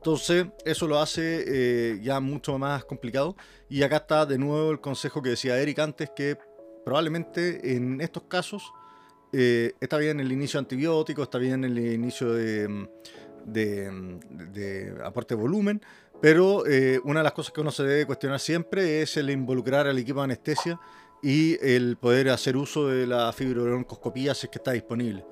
Entonces, 0.02 0.48
eso 0.66 0.88
lo 0.88 1.00
hace 1.00 1.44
eh, 1.48 2.00
ya 2.02 2.20
mucho 2.20 2.58
más 2.58 2.84
complicado. 2.86 3.36
Y 3.70 3.84
acá 3.84 3.98
está 3.98 4.26
de 4.26 4.40
nuevo 4.40 4.72
el 4.72 4.82
consejo 4.82 5.22
que 5.22 5.30
decía 5.30 5.60
Eric 5.60 5.78
antes, 5.78 6.10
que 6.16 6.40
probablemente 6.84 7.76
en 7.76 8.02
estos 8.02 8.24
casos 8.24 8.74
eh, 9.32 9.74
está 9.80 9.98
bien 9.98 10.20
el 10.20 10.32
inicio 10.32 10.58
de 10.58 10.64
antibióticos, 10.64 11.26
está 11.26 11.38
bien 11.38 11.64
el 11.64 11.78
inicio 11.78 12.34
de, 12.34 12.88
de, 13.46 14.96
aporte 15.04 15.36
de 15.36 15.42
volumen, 15.42 15.82
pero 16.22 16.66
eh, 16.68 17.00
una 17.04 17.20
de 17.22 17.24
las 17.24 17.34
cosas 17.34 17.54
que 17.54 17.62
uno 17.62 17.72
se 17.72 17.84
debe 17.84 18.06
cuestionar 18.06 18.40
siempre 18.40 19.02
es 19.02 19.18
el 19.18 19.30
involucrar 19.30 19.88
al 19.88 19.98
equipo 19.98 20.20
de 20.20 20.26
anestesia 20.26 20.80
y 21.22 21.58
el 21.66 21.98
poder 21.98 22.30
hacer 22.30 22.58
uso 22.58 22.88
de 22.88 23.08
la 23.08 23.32
fibrobroncoscopía 23.34 24.34
si 24.34 24.48
es 24.48 24.52
que 24.52 24.58
está 24.58 24.72
disponible. 24.72 25.26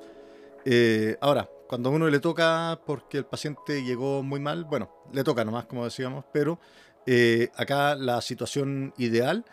ahora, 1.22 1.50
cuando 1.70 1.90
a 1.90 1.92
uno 1.92 2.10
le 2.10 2.20
toca 2.20 2.82
porque 2.84 3.20
el 3.20 3.26
paciente 3.26 3.84
llegó 3.84 4.24
muy 4.24 4.40
mal, 4.40 4.66
bueno, 4.66 4.90
le 5.14 5.24
toca 5.24 5.46
nomás, 5.46 5.66
como 5.66 5.86
decíamos, 5.86 6.26
pero 6.34 6.60
eh, 7.06 7.50
acá 7.56 7.96
la 7.96 8.22
situación 8.22 8.94
ideal 8.98 9.46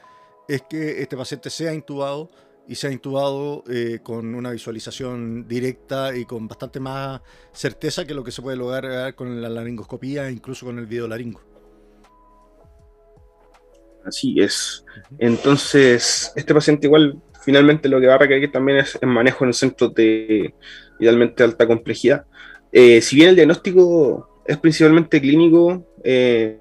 es 0.49 0.63
que 0.63 1.03
este 1.03 1.17
paciente 1.17 1.51
sea 1.51 1.75
intubado 1.75 2.31
y 2.69 2.75
sea 2.75 2.91
intubado 2.91 3.63
eh, 3.69 4.01
con 4.03 4.35
una 4.35 4.51
visualización 4.51 5.47
directa 5.47 6.17
y 6.17 6.25
con 6.25 6.49
bastante 6.49 6.81
más 6.81 7.21
certeza 7.53 8.05
que 8.05 8.15
lo 8.15 8.25
que 8.25 8.33
se 8.33 8.43
puede 8.43 8.57
lograr 8.57 9.15
con 9.15 9.41
la 9.41 9.49
laringoscopía, 9.49 10.31
incluso 10.31 10.67
con 10.67 10.79
el 10.79 10.87
videolaringo. 10.87 11.41
Así 14.05 14.41
es. 14.41 14.85
Entonces, 15.19 16.33
este 16.37 16.55
paciente 16.55 16.87
igual 16.87 17.21
finalmente 17.47 17.89
lo 17.89 18.01
que 18.01 18.09
va 18.09 18.15
a 18.15 18.19
requerir 18.19 18.51
también 18.51 18.79
es 18.79 18.99
el 19.01 19.09
manejo 19.09 19.45
en 19.45 19.49
el 19.49 19.55
centro 19.55 19.89
de 19.89 20.53
idealmente 20.99 21.45
alta 21.45 21.67
complejidad. 21.67 22.27
Eh, 22.73 23.01
si 23.01 23.17
bien 23.17 23.31
el 23.31 23.37
diagnóstico 23.37 24.43
es 24.45 24.57
principalmente 24.59 25.21
clínico, 25.21 25.87
eh, 26.03 26.59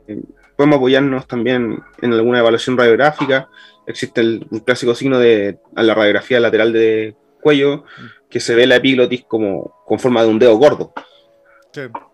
podemos 0.56 0.78
apoyarnos 0.78 1.28
también 1.28 1.80
en 2.02 2.14
alguna 2.14 2.40
evaluación 2.40 2.78
radiográfica. 2.78 3.50
Existe 3.88 4.22
el, 4.22 4.48
clásico 4.66 4.96
signo 4.96 5.20
de 5.20 5.60
la 5.76 5.94
radiografía 5.94 6.40
lateral 6.40 6.74
de 6.74 7.16
cuello, 7.42 7.86
que 8.30 8.40
se 8.40 8.56
ve 8.56 8.66
la 8.66 8.78
epiglotis 8.78 9.24
como 9.26 9.74
con 9.86 10.00
forma 10.00 10.24
de 10.24 10.30
un 10.30 10.40
dedo 10.40 10.56
gordo. 10.58 10.94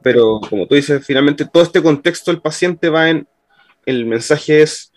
Pero 0.01 0.39
como 0.49 0.67
tú 0.67 0.75
dices, 0.75 1.05
finalmente 1.05 1.45
todo 1.45 1.63
este 1.63 1.81
contexto 1.81 2.31
del 2.31 2.41
paciente 2.41 2.89
va 2.89 3.09
en, 3.09 3.27
el 3.85 4.05
mensaje 4.05 4.61
es 4.61 4.91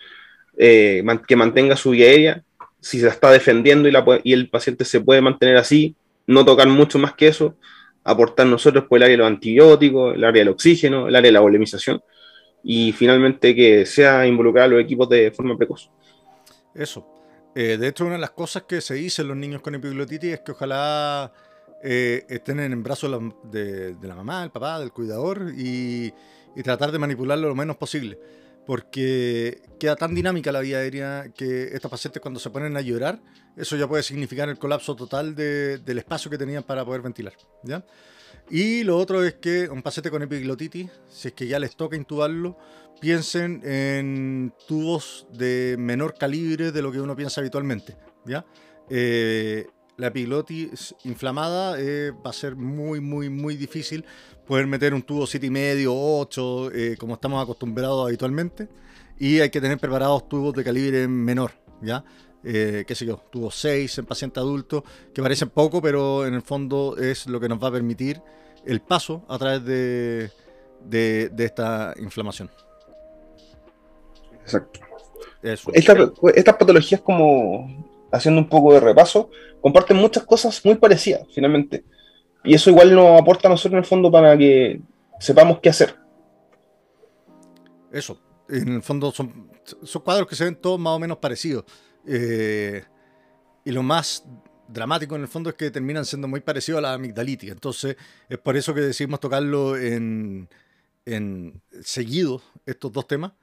eh, 0.57 1.03
que 1.27 1.35
mantenga 1.35 1.75
su 1.75 1.91
vía 1.91 2.07
aérea, 2.07 2.43
si 2.79 2.99
se 2.99 3.07
está 3.07 3.31
defendiendo 3.31 3.87
y, 3.87 3.91
la, 3.91 4.03
y 4.23 4.33
el 4.33 4.49
paciente 4.49 4.85
se 4.85 5.01
puede 5.01 5.21
mantener 5.21 5.57
así, 5.57 5.95
no 6.27 6.45
tocar 6.45 6.67
mucho 6.67 6.99
más 6.99 7.13
que 7.13 7.27
eso, 7.27 7.55
aportar 8.03 8.47
nosotros 8.47 8.85
por 8.85 8.97
el 8.97 9.03
área 9.03 9.13
de 9.13 9.17
los 9.17 9.27
antibióticos, 9.27 10.15
el 10.15 10.23
área 10.23 10.41
del 10.41 10.49
oxígeno, 10.49 11.07
el 11.07 11.15
área 11.15 11.29
de 11.29 11.33
la 11.33 11.39
volemización 11.39 12.01
y 12.63 12.91
finalmente 12.93 13.53
que 13.55 13.85
sea 13.85 14.25
involucrar 14.25 14.65
a 14.65 14.67
los 14.67 14.81
equipos 14.81 15.07
de 15.07 15.31
forma 15.31 15.55
precoz. 15.57 15.91
Eso. 16.75 17.07
Eh, 17.55 17.77
de 17.77 17.87
hecho, 17.87 18.05
una 18.05 18.15
de 18.15 18.21
las 18.21 18.31
cosas 18.31 18.63
que 18.63 18.81
se 18.81 18.95
dice 18.95 19.23
los 19.23 19.37
niños 19.37 19.61
con 19.61 19.73
epiglotitis 19.75 20.33
es 20.33 20.39
que 20.41 20.51
ojalá 20.51 21.31
eh, 21.81 22.25
estén 22.29 22.59
en 22.59 22.83
brazos 22.83 23.09
de, 23.43 23.95
la 24.01 24.15
mamá, 24.15 24.41
del 24.41 24.51
papá, 24.51 24.79
del 24.79 24.91
cuidador 24.91 25.51
y, 25.55 26.13
y 26.55 26.63
tratar 26.63 26.91
de 26.91 26.99
manipularlo 26.99 27.47
lo 27.47 27.55
menos 27.55 27.77
posible 27.77 28.19
porque 28.65 29.61
queda 29.79 29.95
tan 29.95 30.15
dinámica 30.15 30.51
la 30.51 30.59
vía 30.59 30.79
aérea 30.79 31.31
que 31.35 31.65
estos 31.73 31.89
pacientes 31.89 32.21
cuando 32.21 32.39
se 32.39 32.49
ponen 32.49 32.75
a 32.75 32.81
llorar, 32.81 33.19
eso 33.55 33.75
ya 33.75 33.87
puede 33.87 34.03
significar 34.03 34.49
el 34.49 34.57
colapso 34.57 34.95
total 34.95 35.35
del 35.35 35.97
espacio 35.97 36.31
que 36.31 36.37
tenían 36.37 36.63
para 36.63 36.83
poder 36.83 37.01
ventilar. 37.01 37.33
¿ya? 37.63 37.85
Y 38.49 38.83
lo 38.83 38.97
otro 38.97 39.23
es 39.23 39.35
que 39.35 39.69
un 39.69 39.81
paciente 39.81 40.11
con 40.11 40.21
epiglotitis, 40.21 40.91
si 41.09 41.29
es 41.29 41.33
que 41.33 41.47
ya 41.47 41.59
les 41.59 41.75
toca 41.75 41.95
intubarlo, 41.95 42.57
piensen 42.99 43.61
en 43.63 44.53
tubos 44.67 45.27
de 45.33 45.75
menor 45.79 46.15
calibre 46.15 46.71
de 46.71 46.81
lo 46.81 46.91
que 46.91 47.01
uno 47.01 47.15
piensa 47.15 47.41
habitualmente. 47.41 47.97
¿ya? 48.25 48.45
Eh, 48.89 49.67
la 49.97 50.07
epiglotis 50.07 50.95
inflamada 51.03 51.79
eh, 51.79 52.11
va 52.11 52.29
a 52.29 52.33
ser 52.33 52.55
muy, 52.55 52.99
muy, 52.99 53.29
muy 53.29 53.55
difícil 53.55 54.05
poder 54.45 54.67
meter 54.67 54.93
un 54.93 55.01
tubo 55.01 55.23
7,5 55.23 55.43
y 55.45 55.49
medio, 55.49 55.93
8, 55.95 56.71
eh, 56.71 56.97
como 56.99 57.15
estamos 57.15 57.41
acostumbrados 57.41 58.05
habitualmente. 58.05 58.67
Y 59.17 59.39
hay 59.39 59.49
que 59.49 59.61
tener 59.61 59.79
preparados 59.79 60.27
tubos 60.27 60.53
de 60.53 60.63
calibre 60.63 61.07
menor, 61.07 61.51
¿ya? 61.81 62.03
Eh, 62.47 62.83
qué 62.87 62.93
sé 62.93 63.07
yo, 63.07 63.17
tubos 63.31 63.55
6 63.55 63.97
en 63.97 64.05
paciente 64.05 64.39
adulto, 64.39 64.83
que 65.11 65.21
parecen 65.23 65.49
poco, 65.49 65.81
pero 65.81 66.27
en 66.27 66.35
el 66.35 66.43
fondo 66.43 66.95
es 66.95 67.25
lo 67.25 67.39
que 67.39 67.49
nos 67.49 67.61
va 67.61 67.69
a 67.69 67.71
permitir 67.71 68.21
el 68.65 68.81
paso 68.81 69.23
a 69.27 69.39
través 69.39 69.65
de, 69.65 70.29
de, 70.83 71.31
esta 71.39 71.95
inflamación. 71.97 72.51
Exacto. 74.43 74.79
estas 75.41 76.55
patologías, 76.55 77.01
como 77.01 77.83
haciendo 78.11 78.41
un 78.41 78.47
poco 78.47 78.73
de 78.73 78.79
repaso, 78.79 79.31
comparten 79.59 79.97
muchas 79.97 80.23
cosas 80.23 80.63
muy 80.63 80.75
parecidas, 80.75 81.23
finalmente. 81.33 81.83
Y 82.43 82.53
eso 82.53 82.69
igual 82.69 82.93
nos 82.93 83.19
aporta 83.19 83.47
a 83.47 83.51
nosotros 83.51 83.73
en 83.73 83.79
el 83.79 83.85
fondo 83.85 84.11
para 84.11 84.37
que 84.37 84.81
sepamos 85.19 85.59
qué 85.61 85.69
hacer. 85.69 85.95
Eso, 87.91 88.19
en 88.49 88.67
el 88.67 88.81
fondo 88.83 89.11
son, 89.11 89.49
son 89.81 90.01
cuadros 90.03 90.27
que 90.27 90.35
se 90.35 90.43
ven 90.43 90.55
todos 90.55 90.79
más 90.79 90.93
o 90.93 90.99
menos 90.99 91.17
parecidos. 91.17 91.65
Eh, 92.07 92.83
y 93.63 93.71
lo 93.71 93.83
más 93.83 94.23
dramático 94.67 95.15
en 95.15 95.23
el 95.23 95.27
fondo 95.27 95.49
es 95.49 95.55
que 95.55 95.71
terminan 95.71 96.05
siendo 96.05 96.27
muy 96.27 96.39
parecidos 96.39 96.79
a 96.79 96.81
la 96.81 96.93
amigdalitis. 96.93 97.51
Entonces, 97.51 97.97
es 98.29 98.37
por 98.37 98.57
eso 98.57 98.73
que 98.73 98.81
decidimos 98.81 99.19
tocarlo 99.19 99.77
en, 99.77 100.49
en 101.05 101.61
seguido, 101.83 102.41
estos 102.65 102.91
dos 102.91 103.07
temas, 103.07 103.33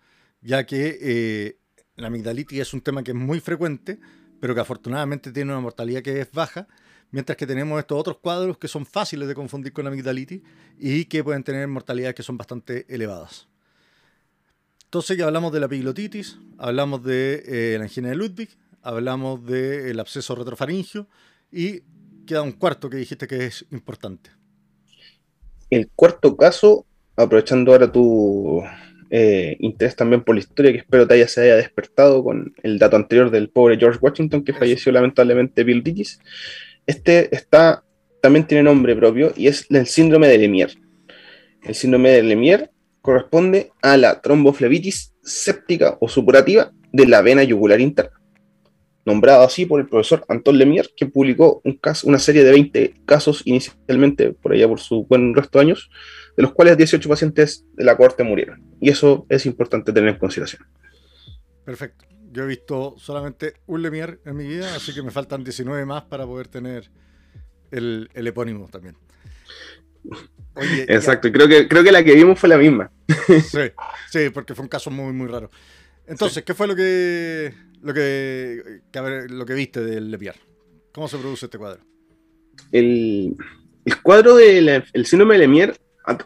ya 0.41 0.65
que 0.65 0.99
eh, 1.01 1.57
la 1.97 2.09
amigdalitis 2.09 2.61
es 2.61 2.75
un 2.75 2.81
tema 2.81 3.03
que 3.03 3.13
es 3.13 3.17
muy 3.17 3.41
frecuente, 3.41 3.99
pero 4.41 4.55
que 4.55 4.61
afortunadamente 4.61 5.33
tiene 5.33 5.53
una 5.53 5.61
mortalidad 5.61 6.03
que 6.03 6.21
es 6.21 6.31
baja 6.31 6.67
Mientras 7.13 7.37
que 7.37 7.47
tenemos 7.47 7.79
estos 7.79 8.01
otros 8.01 8.17
cuadros 8.17 8.57
que 8.57 8.69
son 8.69 8.87
fáciles 8.87 9.29
de 9.29 9.35
confundir 9.35 9.75
con 9.75 9.85
la 9.85 9.91
amigdalitis 9.91 10.41
y 10.79 11.05
que 11.05 11.23
pueden 11.23 11.45
tener 11.45 11.69
mortalidades 11.69 12.15
que 12.15 12.23
son 12.23 12.39
bastante 12.39 12.87
elevadas. 12.89 13.52
Entonces 14.93 15.17
ya 15.17 15.25
hablamos 15.25 15.55
de 15.55 15.61
la 15.61 15.65
epiglotitis, 15.65 16.37
hablamos 16.59 17.03
de 17.03 17.43
eh, 17.47 17.79
la 17.79 17.85
angina 17.85 18.11
de 18.11 18.15
Ludwig, 18.15 18.51
hablamos 18.83 19.43
del 19.47 19.99
absceso 19.99 20.35
retrofaringio 20.35 21.09
y 21.51 21.81
queda 22.27 22.43
un 22.43 22.53
cuarto 22.53 22.91
que 22.91 22.99
dijiste 22.99 23.27
que 23.27 23.47
es 23.47 23.65
importante. 23.71 24.29
El 25.71 25.89
cuarto 25.97 26.37
caso, 26.37 26.85
aprovechando 27.17 27.73
ahora 27.73 27.91
tu 27.91 28.63
eh, 29.09 29.57
interés 29.61 29.97
también 29.97 30.25
por 30.25 30.35
la 30.35 30.41
historia, 30.41 30.73
que 30.73 30.81
espero 30.81 31.09
te 31.09 31.15
haya, 31.15 31.27
se 31.27 31.41
haya 31.41 31.57
despertado 31.57 32.23
con 32.23 32.53
el 32.63 32.79
dato 32.79 32.97
anterior 32.97 33.31
del 33.31 33.49
pobre 33.49 33.79
George 33.79 33.99
Washington, 33.99 34.45
que 34.45 34.53
falleció 34.53 34.93
lamentablemente 34.93 35.55
de 35.55 35.63
epiglotitis. 35.63 36.21
Este 36.87 37.35
está, 37.35 37.83
también 38.21 38.47
tiene 38.47 38.65
nombre 38.65 38.95
propio 38.95 39.33
y 39.39 39.47
es 39.47 39.65
el 39.71 39.87
síndrome 39.87 40.29
de 40.29 40.37
Lemierre. 40.37 40.75
El 41.63 41.75
síndrome 41.75 42.11
de 42.11 42.23
Lemierre 42.25 42.72
corresponde 43.03 43.73
a 43.83 43.97
la 43.97 44.21
tromboflebitis 44.21 45.15
séptica 45.23 45.99
o 46.01 46.09
supurativa 46.09 46.73
de 46.93 47.07
la 47.07 47.23
vena 47.23 47.43
yugular 47.43 47.81
interna, 47.81 48.19
nombrado 49.05 49.43
así 49.43 49.67
por 49.67 49.81
el 49.81 49.89
profesor 49.89 50.25
Anton 50.29 50.57
Lemierre, 50.57 50.91
que 50.97 51.07
publicó 51.07 51.61
un 51.65 51.77
caso, 51.77 52.07
una 52.09 52.19
serie 52.19 52.45
de 52.45 52.53
20 52.53 52.95
casos 53.05 53.43
inicialmente, 53.45 54.33
por 54.33 54.53
allá 54.53 54.69
por 54.69 54.81
su 54.81 55.05
buen 55.05 55.35
resto 55.35 55.59
de 55.59 55.65
años, 55.65 55.91
de 56.37 56.43
los 56.43 56.53
cuales 56.53 56.77
18 56.77 57.09
pacientes 57.09 57.67
de 57.75 57.85
la 57.85 57.97
corte 57.97 58.23
murieron. 58.23 58.63
Y 58.81 58.89
eso 58.89 59.27
es 59.29 59.47
importante 59.47 59.93
tener 59.93 60.11
en 60.11 60.19
consideración. 60.19 60.63
Perfecto. 61.65 62.07
Yo 62.31 62.45
he 62.45 62.47
visto 62.47 62.95
solamente 62.97 63.55
un 63.67 63.83
Lemire 63.83 64.21
en 64.25 64.37
mi 64.37 64.47
vida, 64.47 64.75
así 64.75 64.95
que 64.95 65.03
me 65.03 65.11
faltan 65.11 65.45
19 65.45 65.85
más 65.85 66.05
para 66.05 66.25
poder 66.25 66.49
tener 66.49 66.91
el, 67.71 68.09
epónimo 68.15 68.69
también. 68.69 68.97
Exacto, 70.89 71.33
creo 71.33 71.49
que, 71.49 71.67
creo 71.67 71.83
que 71.83 71.93
la 71.93 72.05
que 72.05 72.15
vimos 72.15 72.39
fue 72.39 72.49
la 72.49 72.59
misma. 72.59 72.91
Sí, 73.27 73.61
sí, 74.11 74.31
porque 74.31 74.55
fue 74.55 74.65
un 74.65 74.69
caso 74.69 74.91
muy, 74.91 75.13
muy 75.13 75.29
raro. 75.29 75.51
Entonces, 76.07 76.43
¿qué 76.43 76.55
fue 76.55 76.67
lo 76.67 76.77
que 76.77 77.55
lo 77.83 77.95
que, 77.95 78.81
lo 79.29 79.47
que 79.47 79.55
viste 79.55 79.81
del 79.81 80.11
Lemire? 80.11 80.41
¿Cómo 80.93 81.09
se 81.09 81.19
produce 81.19 81.47
este 81.47 81.59
cuadro? 81.59 81.81
El, 82.71 83.37
cuadro 84.03 84.37
del 84.37 84.85
síndrome 85.05 85.35
de 85.35 85.41
Lemire 85.41 85.75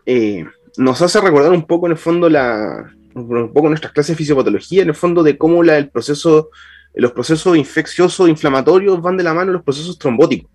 eh, 0.05 0.45
nos 0.77 1.01
hace 1.03 1.21
recordar 1.21 1.53
un 1.53 1.67
poco 1.67 1.87
en 1.87 1.93
el 1.93 1.99
fondo 1.99 2.29
la, 2.29 2.93
un 3.15 3.53
poco 3.53 3.69
nuestras 3.69 3.93
clases 3.93 4.15
de 4.15 4.19
fisiopatología, 4.19 4.83
en 4.83 4.89
el 4.89 4.95
fondo 4.95 5.23
de 5.23 5.39
cómo 5.39 5.63
la, 5.63 5.79
el 5.79 5.89
proceso, 5.91 6.51
los 6.95 7.13
procesos 7.13 7.57
infecciosos, 7.57 8.29
inflamatorios 8.29 9.01
van 9.01 9.17
de 9.17 9.25
la 9.25 9.35
mano 9.35 9.53
los 9.53 9.63
procesos 9.63 9.99
trombóticos. 9.99 10.51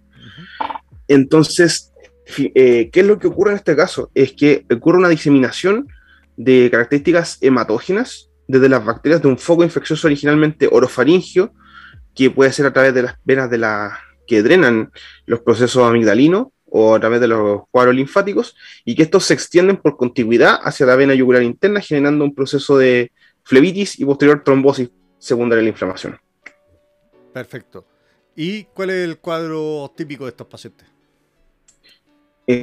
Entonces, 1.08 1.91
eh, 2.38 2.90
¿qué 2.92 3.00
es 3.00 3.06
lo 3.06 3.20
que 3.20 3.28
ocurre 3.28 3.52
en 3.52 3.58
este 3.58 3.76
caso? 3.76 4.12
Es 4.14 4.34
que 4.34 4.66
ocurre 4.72 4.98
una 4.98 5.10
diseminación 5.10 5.88
de 6.38 6.70
características 6.72 7.38
hematógenas 7.42 8.30
desde 8.48 8.70
las 8.70 8.84
bacterias 8.84 9.22
de 9.22 9.28
un 9.28 9.38
foco 9.38 9.64
infeccioso 9.64 10.08
originalmente 10.08 10.68
orofaringio, 10.72 11.54
que 12.16 12.30
puede 12.30 12.52
ser 12.52 12.66
a 12.66 12.74
través 12.74 12.94
de 12.94 13.04
las 13.04 13.16
venas 13.24 13.50
de 13.50 13.58
la, 13.58 13.98
que 14.28 14.44
drenan 14.44 14.92
los 15.26 15.40
procesos 15.42 15.88
amigdalinos 15.88 16.48
o 16.66 16.96
a 16.96 17.00
través 17.00 17.20
de 17.20 17.28
los 17.28 17.64
cuadros 17.70 17.96
linfáticos, 17.96 18.56
y 18.86 18.96
que 18.96 19.04
estos 19.04 19.26
se 19.26 19.34
extienden 19.34 19.78
por 19.78 19.98
contigüidad 19.98 20.60
hacia 20.64 20.86
la 20.86 20.96
vena 20.96 21.14
yugular 21.14 21.44
interna, 21.44 21.82
generando 21.82 22.24
un 22.24 22.34
proceso 22.34 22.78
de 22.78 23.12
flebitis 23.44 24.00
y 24.00 24.06
posterior 24.06 24.44
trombosis 24.44 24.90
secundaria 25.18 25.62
a 25.62 25.64
la 25.64 25.70
inflamación. 25.70 26.18
Perfecto. 27.34 27.86
¿Y 28.36 28.64
cuál 28.66 28.90
es 28.92 29.08
el 29.08 29.18
cuadro 29.20 29.92
típico 29.96 30.26
de 30.26 30.30
estos 30.30 30.48
pacientes? 30.48 30.91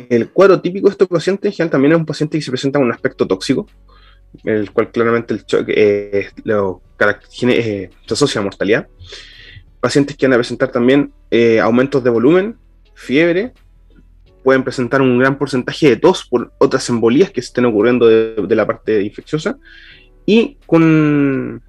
El 0.08 0.30
cuadro 0.30 0.60
típico 0.60 0.88
de 0.88 0.92
estos 0.92 1.08
pacientes 1.08 1.50
en 1.50 1.52
general 1.52 1.70
también 1.70 1.92
es 1.92 1.98
un 1.98 2.06
paciente 2.06 2.38
que 2.38 2.42
se 2.42 2.50
presenta 2.50 2.78
con 2.78 2.86
un 2.86 2.92
aspecto 2.92 3.26
tóxico, 3.26 3.66
el 4.44 4.70
cual 4.72 4.90
claramente 4.90 5.36
eh, 5.68 6.28
lo, 6.44 6.82
eh, 7.42 7.90
se 8.06 8.14
asocia 8.14 8.40
a 8.40 8.44
mortalidad. 8.44 8.88
Pacientes 9.80 10.16
que 10.16 10.26
van 10.26 10.34
a 10.34 10.36
presentar 10.36 10.70
también 10.70 11.12
eh, 11.30 11.60
aumentos 11.60 12.02
de 12.02 12.10
volumen, 12.10 12.56
fiebre, 12.94 13.52
pueden 14.42 14.64
presentar 14.64 15.02
un 15.02 15.18
gran 15.18 15.38
porcentaje 15.38 15.88
de 15.90 15.96
tos 15.96 16.24
por 16.24 16.52
otras 16.58 16.88
embolías 16.88 17.30
que 17.30 17.40
estén 17.40 17.64
ocurriendo 17.64 18.06
de, 18.06 18.56
la 18.56 18.66
parte 18.66 19.02
infecciosa 19.02 19.58
y 20.26 20.56
con, 20.66 21.62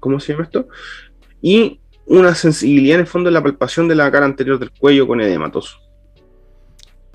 ¿cómo 0.00 0.20
se 0.20 0.32
llama 0.32 0.44
esto? 0.44 0.68
Y 1.40 1.80
una 2.06 2.34
sensibilidad 2.34 2.96
en 2.96 3.00
el 3.02 3.06
fondo 3.06 3.28
de 3.28 3.34
la 3.34 3.42
palpación 3.42 3.88
de 3.88 3.94
la 3.94 4.10
cara 4.10 4.26
anterior 4.26 4.58
del 4.58 4.70
cuello 4.70 5.06
con 5.06 5.20
edematoso. 5.20 5.85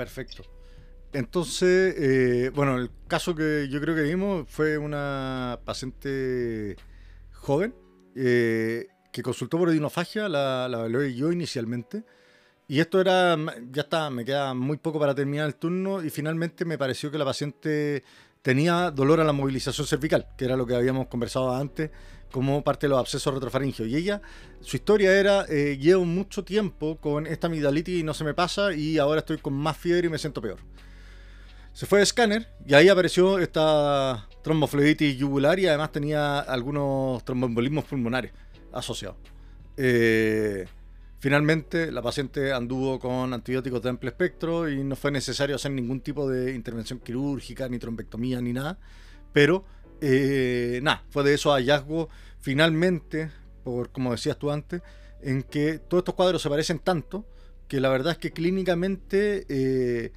Perfecto. 0.01 0.43
Entonces, 1.13 1.93
eh, 1.95 2.51
bueno, 2.55 2.77
el 2.77 2.89
caso 3.07 3.35
que 3.35 3.67
yo 3.69 3.79
creo 3.79 3.95
que 3.95 4.01
vimos 4.01 4.47
fue 4.49 4.79
una 4.79 5.59
paciente 5.63 6.75
joven 7.33 7.75
eh, 8.15 8.87
que 9.13 9.21
consultó 9.21 9.59
por 9.59 9.69
edinofagia, 9.69 10.27
la, 10.27 10.67
la 10.67 10.87
yo 11.07 11.31
inicialmente 11.31 12.03
y 12.67 12.79
esto 12.79 12.99
era, 12.99 13.37
ya 13.71 13.83
está, 13.83 14.09
me 14.09 14.25
queda 14.25 14.55
muy 14.55 14.77
poco 14.77 14.99
para 14.99 15.13
terminar 15.13 15.45
el 15.45 15.55
turno 15.55 16.01
y 16.01 16.09
finalmente 16.09 16.65
me 16.65 16.79
pareció 16.79 17.11
que 17.11 17.19
la 17.19 17.25
paciente 17.25 18.03
tenía 18.41 18.89
dolor 18.89 19.19
a 19.19 19.23
la 19.23 19.33
movilización 19.33 19.85
cervical, 19.85 20.29
que 20.35 20.45
era 20.45 20.57
lo 20.57 20.65
que 20.65 20.73
habíamos 20.73 21.07
conversado 21.09 21.53
antes 21.53 21.91
como 22.31 22.63
parte 22.63 22.87
de 22.87 22.89
los 22.89 22.99
abscesos 22.99 23.33
retrofaringios. 23.33 23.87
Y 23.87 23.95
ella, 23.95 24.21
su 24.61 24.77
historia 24.77 25.13
era, 25.13 25.45
eh, 25.49 25.77
llevo 25.79 26.05
mucho 26.05 26.43
tiempo 26.43 26.97
con 26.97 27.27
esta 27.27 27.47
amigdalitis 27.47 27.99
y 27.99 28.03
no 28.03 28.13
se 28.13 28.23
me 28.23 28.33
pasa 28.33 28.73
y 28.73 28.97
ahora 28.97 29.19
estoy 29.19 29.37
con 29.37 29.53
más 29.53 29.77
fiebre 29.77 30.07
y 30.07 30.09
me 30.09 30.17
siento 30.17 30.41
peor. 30.41 30.57
Se 31.73 31.85
fue 31.85 31.99
de 31.99 32.03
escáner 32.03 32.47
y 32.65 32.73
ahí 32.73 32.89
apareció 32.89 33.39
esta 33.39 34.27
tromboflebitis 34.43 35.17
yugular 35.17 35.59
y 35.59 35.67
además 35.67 35.91
tenía 35.91 36.39
algunos 36.39 37.23
tromboembolismos 37.23 37.85
pulmonares 37.85 38.31
asociados. 38.73 39.17
Eh, 39.77 40.65
Finalmente, 41.21 41.91
la 41.91 42.01
paciente 42.01 42.51
anduvo 42.51 42.97
con 42.97 43.31
antibióticos 43.31 43.79
de 43.83 43.89
amplio 43.89 44.09
espectro 44.09 44.67
y 44.67 44.83
no 44.83 44.95
fue 44.95 45.11
necesario 45.11 45.55
hacer 45.55 45.69
ningún 45.69 46.01
tipo 46.01 46.27
de 46.27 46.55
intervención 46.55 46.97
quirúrgica, 46.97 47.69
ni 47.69 47.77
trombectomía, 47.77 48.41
ni 48.41 48.53
nada. 48.53 48.79
Pero, 49.31 49.63
eh, 50.01 50.79
nada, 50.81 51.03
fue 51.11 51.23
de 51.23 51.35
esos 51.35 51.53
hallazgos, 51.53 52.07
finalmente, 52.39 53.31
por 53.63 53.91
como 53.91 54.11
decías 54.11 54.37
tú 54.37 54.49
antes, 54.49 54.81
en 55.21 55.43
que 55.43 55.77
todos 55.77 56.01
estos 56.01 56.15
cuadros 56.15 56.41
se 56.41 56.49
parecen 56.49 56.79
tanto 56.79 57.25
que 57.67 57.79
la 57.79 57.89
verdad 57.89 58.13
es 58.13 58.17
que 58.17 58.31
clínicamente 58.31 59.45
eh, 59.47 60.11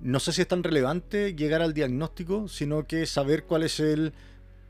no 0.00 0.20
sé 0.20 0.32
si 0.32 0.42
es 0.42 0.48
tan 0.48 0.62
relevante 0.62 1.34
llegar 1.34 1.62
al 1.62 1.74
diagnóstico, 1.74 2.48
sino 2.48 2.86
que 2.86 3.06
saber 3.06 3.44
cuál 3.44 3.62
es 3.62 3.80
el 3.80 4.12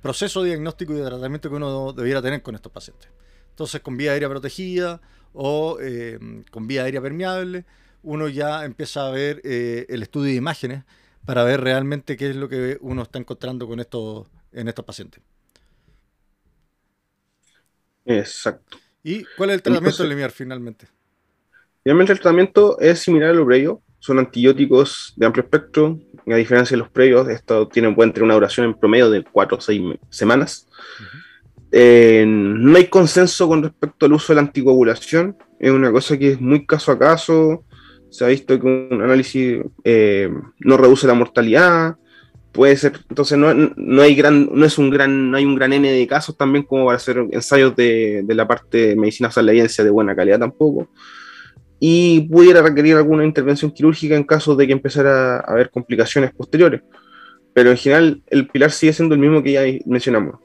proceso 0.01 0.43
diagnóstico 0.45 0.95
y 0.95 0.97
de 0.97 1.05
tratamiento 1.05 1.51
que 1.51 1.57
uno 1.57 1.93
debiera 1.93 2.23
tener 2.23 2.41
con 2.43 2.55
estos 2.55 2.73
pacientes. 2.73 3.11
Entonces, 3.51 3.81
con 3.83 3.97
vía 3.97 4.13
aérea 4.13 4.29
protegida, 4.29 5.03
o 5.33 5.79
eh, 5.81 6.19
con 6.51 6.67
vía 6.67 6.85
aérea 6.85 7.03
permeable, 7.03 7.67
uno 8.03 8.29
ya 8.29 8.65
empieza 8.65 9.07
a 9.07 9.11
ver 9.11 9.43
el 9.45 10.03
estudio 10.03 10.31
de 10.31 10.37
imágenes 10.37 10.85
para 11.27 11.45
ver 11.45 11.61
realmente 11.61 12.17
qué 12.17 12.31
es 12.31 12.37
lo 12.37 12.49
que 12.49 12.79
uno 12.81 13.03
está 13.03 13.19
encontrando 13.19 13.69
con 13.69 13.81
estos, 13.81 14.27
en 14.53 14.69
estos 14.69 14.85
pacientes. 14.85 15.23
Exacto. 18.05 18.79
¿Y 19.03 19.25
cuál 19.37 19.51
es 19.51 19.57
el 19.57 19.63
tratamiento 19.63 20.05
LEMIAR 20.05 20.31
finalmente? 20.31 20.87
Finalmente 21.83 22.13
el 22.13 22.21
tratamiento 22.21 22.79
es 22.79 22.99
similar 22.99 23.31
a 23.31 23.33
lo 23.33 23.47
previo, 23.47 23.83
son 23.99 24.19
antibióticos 24.19 25.15
de 25.17 25.27
amplio 25.27 25.45
espectro, 25.45 25.99
a 26.27 26.37
diferencia 26.37 26.75
de 26.75 26.79
los 26.79 26.91
previos, 26.91 27.29
esto 27.29 27.69
tiene, 27.69 27.93
pueden 27.95 28.13
tener 28.13 28.25
una 28.25 28.35
duración 28.35 28.67
en 28.67 28.75
promedio 28.75 29.11
de 29.11 29.25
4 29.25 29.59
o 29.59 29.61
6 29.61 29.83
semanas. 30.11 30.69
Eh, 31.73 32.25
no 32.27 32.77
hay 32.77 32.89
consenso 32.89 33.49
con 33.49 33.63
respecto 33.63 34.07
al 34.07 34.13
uso 34.13 34.33
de 34.33 34.37
la 34.37 34.43
anticoagulación, 34.43 35.37
es 35.59 35.71
una 35.71 35.93
cosa 35.93 36.19
que 36.19 36.33
es 36.33 36.41
muy 36.41 36.67
caso 36.67 36.93
a 36.93 36.99
caso. 36.99 37.65
Se 38.11 38.25
ha 38.25 38.29
visto 38.29 38.59
que 38.59 38.67
un 38.67 39.01
análisis 39.03 39.61
eh, 39.85 40.29
no 40.59 40.77
reduce 40.77 41.07
la 41.07 41.15
mortalidad, 41.15 41.97
puede 42.53 42.77
ser, 42.77 43.01
entonces 43.09 43.39
no, 43.39 43.53
no, 43.55 44.03
hay 44.03 44.15
gran, 44.15 44.49
no 44.53 44.65
es 44.65 44.79
un 44.79 44.91
gran, 44.91 45.31
no 45.31 45.37
hay 45.37 45.45
un 45.45 45.55
gran 45.55 45.73
N 45.73 45.91
de 45.91 46.07
casos 46.07 46.37
también 46.37 46.65
como 46.65 46.87
para 46.87 46.97
hacer 46.97 47.19
ensayos 47.31 47.75
de, 47.77 48.23
de 48.25 48.35
la 48.35 48.47
parte 48.47 48.89
de 48.89 48.97
medicina 48.97 49.31
salariense 49.31 49.85
de 49.85 49.91
buena 49.91 50.15
calidad 50.17 50.39
tampoco. 50.39 50.89
Y 51.79 52.29
pudiera 52.29 52.61
requerir 52.61 52.97
alguna 52.97 53.25
intervención 53.25 53.71
quirúrgica 53.71 54.15
en 54.15 54.25
caso 54.25 54.55
de 54.55 54.67
que 54.67 54.73
empezara 54.73 55.37
a 55.37 55.41
haber 55.41 55.71
complicaciones 55.71 56.33
posteriores. 56.33 56.83
Pero 57.55 57.71
en 57.71 57.77
general 57.77 58.23
el 58.27 58.49
pilar 58.49 58.71
sigue 58.71 58.93
siendo 58.93 59.15
el 59.15 59.21
mismo 59.21 59.43
que 59.43 59.53
ya 59.53 59.63
mencionamos 59.87 60.37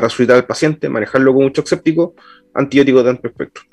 resucitar 0.00 0.36
al 0.36 0.46
paciente, 0.46 0.88
manejarlo 0.88 1.32
con 1.32 1.44
mucho 1.44 1.64
séptico, 1.64 2.14
antibiótico 2.54 3.02
de 3.02 3.10
amplio 3.10 3.30
espectro. 3.30 3.64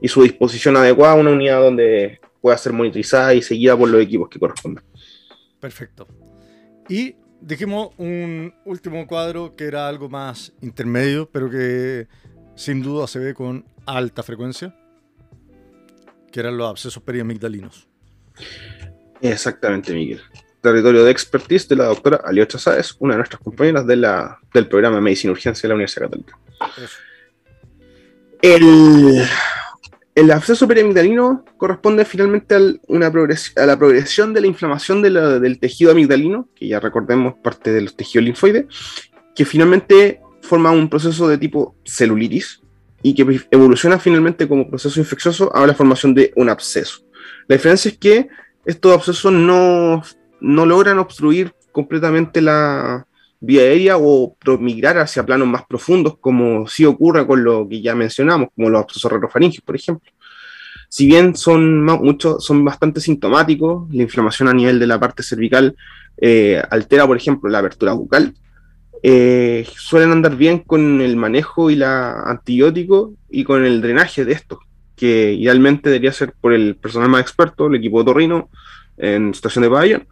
Y 0.00 0.08
su 0.08 0.22
disposición 0.22 0.76
adecuada 0.76 1.12
a 1.12 1.16
una 1.16 1.30
unidad 1.30 1.60
donde 1.60 2.20
pueda 2.40 2.58
ser 2.58 2.72
monitorizada 2.72 3.34
y 3.34 3.42
seguida 3.42 3.76
por 3.76 3.88
los 3.88 4.02
equipos 4.02 4.28
que 4.28 4.40
correspondan. 4.40 4.84
Perfecto. 5.60 6.08
Y 6.92 7.16
dijimos 7.40 7.94
un 7.96 8.52
último 8.66 9.06
cuadro 9.06 9.56
que 9.56 9.64
era 9.64 9.88
algo 9.88 10.10
más 10.10 10.52
intermedio, 10.60 11.26
pero 11.32 11.48
que 11.48 12.06
sin 12.54 12.82
duda 12.82 13.06
se 13.06 13.18
ve 13.18 13.32
con 13.32 13.64
alta 13.86 14.22
frecuencia, 14.22 14.76
que 16.30 16.40
eran 16.40 16.58
los 16.58 16.68
abscesos 16.68 17.02
periamigdalinos. 17.02 17.88
Exactamente, 19.22 19.94
Miguel 19.94 20.20
territorio 20.60 21.02
de 21.02 21.10
expertise 21.10 21.66
de 21.66 21.76
la 21.76 21.86
doctora 21.86 22.20
Aliocha 22.24 22.58
Sáez, 22.58 22.94
una 22.98 23.14
de 23.14 23.18
nuestras 23.18 23.42
compañeras 23.42 23.84
de 23.86 23.96
la, 23.96 24.38
del 24.54 24.68
programa 24.68 24.96
de 24.96 25.02
Medicina 25.02 25.32
Urgencia 25.32 25.62
de 25.62 25.68
la 25.68 25.74
Universidad 25.74 26.04
Católica. 26.04 26.38
El, 28.42 29.26
el 30.14 30.30
absceso 30.30 30.68
periamigdalino 30.68 31.44
corresponde 31.56 32.04
finalmente 32.04 32.54
a, 32.54 32.60
la 32.96 33.10
progresión 33.78 34.34
de 34.34 34.40
la 34.40 34.46
inflamación 34.46 35.00
del 35.00 35.58
tejido 35.58 35.90
amigdalino, 35.90 36.48
que 36.54 36.68
ya 36.68 36.80
recordemos 36.80 37.34
parte 37.42 37.72
de 37.72 37.80
los 37.80 37.96
tejidos 37.96 38.24
linfoides, 38.24 38.66
que 39.34 39.44
finalmente 39.44 40.20
forma 40.42 40.70
un 40.70 40.90
proceso 40.90 41.28
de 41.28 41.38
tipo 41.38 41.76
celulitis 41.84 42.60
y 43.02 43.14
que 43.14 43.40
evoluciona 43.50 43.98
finalmente 43.98 44.46
como 44.46 44.68
proceso 44.68 45.00
infeccioso 45.00 45.54
a 45.54 45.66
la 45.66 45.74
formación 45.74 46.14
de 46.14 46.32
un 46.36 46.50
absceso. 46.50 47.00
La 47.48 47.56
diferencia 47.56 47.90
es 47.90 47.96
que 47.96 48.28
estos 48.66 48.92
abscesos 48.92 49.32
no 49.32 50.02
logran 50.40 50.98
obstruir 50.98 51.54
completamente 51.72 52.42
la 52.42 53.06
vía 53.42 53.62
aérea 53.62 53.96
o 53.98 54.36
migrar 54.60 54.98
hacia 54.98 55.26
planos 55.26 55.48
más 55.48 55.66
profundos, 55.66 56.16
como 56.20 56.68
sí 56.68 56.84
ocurre 56.84 57.26
con 57.26 57.42
lo 57.42 57.68
que 57.68 57.82
ya 57.82 57.94
mencionamos, 57.94 58.50
como 58.54 58.70
los 58.70 58.82
abscesos 58.82 59.12
por 59.64 59.76
ejemplo. 59.76 60.12
Si 60.88 61.06
bien 61.06 61.34
son, 61.34 61.82
muchos, 61.82 62.44
son 62.44 62.64
bastante 62.64 63.00
sintomáticos, 63.00 63.92
la 63.92 64.02
inflamación 64.02 64.48
a 64.48 64.52
nivel 64.52 64.78
de 64.78 64.86
la 64.86 65.00
parte 65.00 65.24
cervical 65.24 65.74
eh, 66.18 66.62
altera, 66.70 67.06
por 67.06 67.16
ejemplo, 67.16 67.50
la 67.50 67.58
apertura 67.58 67.94
bucal, 67.94 68.34
eh, 69.02 69.66
suelen 69.74 70.12
andar 70.12 70.36
bien 70.36 70.60
con 70.60 71.00
el 71.00 71.16
manejo 71.16 71.68
y 71.70 71.74
la 71.76 72.22
antibiótico 72.24 73.14
y 73.28 73.42
con 73.42 73.64
el 73.64 73.82
drenaje 73.82 74.24
de 74.24 74.34
esto, 74.34 74.60
que 74.94 75.32
idealmente 75.32 75.90
debería 75.90 76.12
ser 76.12 76.32
por 76.40 76.52
el 76.52 76.76
personal 76.76 77.08
más 77.08 77.22
experto, 77.22 77.66
el 77.66 77.74
equipo 77.74 78.04
Torrino, 78.04 78.50
en 78.98 79.34
situación 79.34 79.62
de 79.62 79.70
pabellón. 79.70 80.06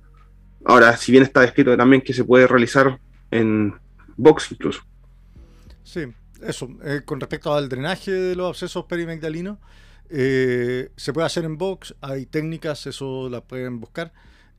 Ahora, 0.64 0.96
si 0.96 1.12
bien 1.12 1.22
está 1.22 1.42
descrito 1.42 1.76
también 1.76 2.02
que 2.02 2.12
se 2.12 2.24
puede 2.24 2.48
realizar 2.48 2.98
en 3.30 3.74
box 4.16 4.52
incluso. 4.52 4.82
Sí, 5.82 6.06
eso. 6.42 6.68
Eh, 6.84 7.02
con 7.04 7.20
respecto 7.20 7.52
al 7.52 7.68
drenaje 7.68 8.12
de 8.12 8.36
los 8.36 8.48
abscesos 8.48 8.84
perimigdalinos, 8.84 9.58
eh, 10.08 10.90
se 10.96 11.12
puede 11.12 11.26
hacer 11.26 11.44
en 11.44 11.56
box, 11.58 11.94
hay 12.00 12.26
técnicas, 12.26 12.86
eso 12.86 13.28
las 13.28 13.42
pueden 13.42 13.80
buscar. 13.80 14.12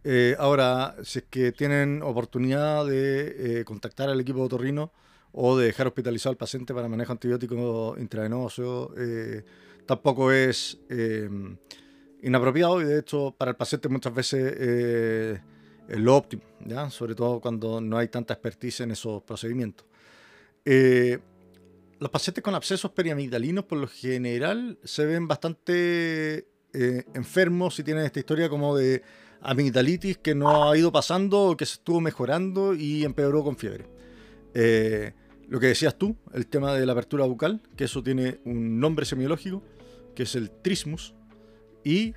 Eh, 0.03 0.36
ahora, 0.39 0.95
si 1.03 1.19
es 1.19 1.26
que 1.30 1.51
tienen 1.51 2.01
oportunidad 2.01 2.86
de 2.86 3.63
contactar 3.65 4.09
al 4.09 4.19
equipo 4.19 4.39
de 4.39 4.45
otorrino 4.45 4.91
o 5.32 5.57
de 5.57 5.67
dejar 5.67 5.88
hospitalizado 5.88 6.32
al 6.32 6.38
paciente 6.38 6.74
para 6.74 6.88
manejo 6.88 7.11
antibiótico 7.11 7.95
intravenoso, 7.99 8.93
tampoco 9.86 10.32
es 10.32 10.80
inapropiado 12.24 12.82
y 12.82 12.86
de 12.86 12.99
hecho 12.99 13.36
para 13.38 13.51
el 13.51 13.57
paciente 13.57 13.89
muchas 13.89 14.13
veces 14.13 14.59
es 14.59 15.41
lo 16.00 16.16
óptimo, 16.16 16.44
¿ya? 16.66 16.89
sobre 16.89 17.16
todo 17.16 17.39
cuando 17.39 17.82
no 17.82 17.98
hay 17.98 18.08
tanta 18.08 18.34
expertise 18.34 18.82
en 18.82 18.92
esos 18.92 19.24
procedimientos. 19.24 19.86
los 20.66 22.10
pacientes 22.10 22.44
con 22.44 22.56
abscesos 22.56 22.92
periamigdalinos 22.92 23.66
por 23.66 23.78
lo 23.78 23.88
general 23.88 24.78
se 24.84 25.06
ven 25.06 25.28
bastante 25.28 26.48
enfermos 26.74 27.78
y 27.80 27.84
tienen 27.84 28.06
esta 28.06 28.20
historia 28.20 28.48
como 28.48 28.76
de 28.76 29.04
amigdalitis 29.42 30.18
que 30.20 30.36
no 30.36 30.70
ha 30.70 30.78
ido 30.78 30.92
pasando, 30.92 31.56
que 31.58 31.66
se 31.66 31.74
estuvo 31.74 32.00
mejorando 32.00 32.74
y 32.74 33.04
empeoró 33.04 33.44
con 33.44 33.58
fiebre. 33.58 33.88
Eh, 34.54 35.14
lo 35.48 35.60
que 35.60 35.68
decías 35.68 35.98
tú, 35.98 36.16
el 36.34 36.48
tema 36.48 36.74
de 36.74 36.86
la 36.86 36.94
apertura 36.94 37.26
bucal, 37.26 37.62
que 37.76 37.86
eso 37.86 38.02
tiene 38.02 38.39
un 38.46 38.80
nombre 38.80 39.06
semiológico, 39.06 39.64
que 40.16 40.24
es 40.24 40.36
el 40.36 40.50
trismus, 40.50 41.14
y 41.84 42.14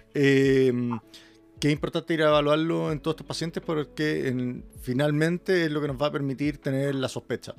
que 1.65 1.69
es 1.69 1.73
importante 1.73 2.13
ir 2.13 2.23
a 2.23 2.29
evaluarlo 2.29 2.93
en 2.93 3.01
todos 3.01 3.15
estos 3.15 3.27
pacientes 3.27 3.63
porque 3.65 4.63
finalmente 4.83 5.65
es 5.65 5.71
lo 5.71 5.81
que 5.81 5.89
nos 5.89 5.97
va 5.97 6.09
a 6.09 6.13
permitir 6.13 6.59
tener 6.59 6.95
la 6.95 7.09
sospecha. 7.09 7.55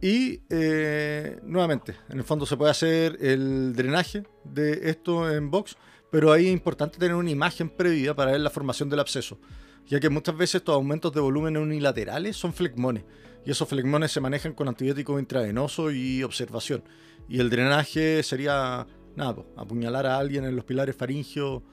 Y 0.00 0.42
eh, 0.48 1.40
nuevamente, 1.42 1.96
en 2.08 2.18
el 2.18 2.22
fondo 2.22 2.46
se 2.46 2.56
puede 2.56 2.70
hacer 2.70 3.18
el 3.20 3.74
drenaje 3.74 4.22
de 4.44 4.90
esto 4.90 5.28
en 5.28 5.50
box 5.50 5.76
pero 6.08 6.30
ahí 6.30 6.46
es 6.46 6.52
importante 6.52 7.00
tener 7.00 7.16
una 7.16 7.32
imagen 7.32 7.68
previa 7.68 8.14
para 8.14 8.30
ver 8.30 8.42
la 8.42 8.48
formación 8.48 8.88
del 8.88 9.00
absceso, 9.00 9.40
ya 9.88 9.98
que 9.98 10.08
muchas 10.08 10.36
veces 10.36 10.60
estos 10.60 10.76
aumentos 10.76 11.12
de 11.12 11.20
volumen 11.20 11.56
unilaterales 11.56 12.36
son 12.36 12.52
flegmones, 12.52 13.02
y 13.44 13.50
esos 13.50 13.68
flegmones 13.68 14.12
se 14.12 14.20
manejan 14.20 14.54
con 14.54 14.68
antibiótico 14.68 15.18
intravenoso 15.18 15.90
y 15.90 16.22
observación. 16.22 16.84
Y 17.28 17.40
el 17.40 17.50
drenaje 17.50 18.22
sería, 18.22 18.86
nada, 19.16 19.42
apuñalar 19.56 20.06
a 20.06 20.16
alguien 20.16 20.44
en 20.44 20.54
los 20.54 20.64
pilares 20.64 20.94
faringios, 20.94 21.64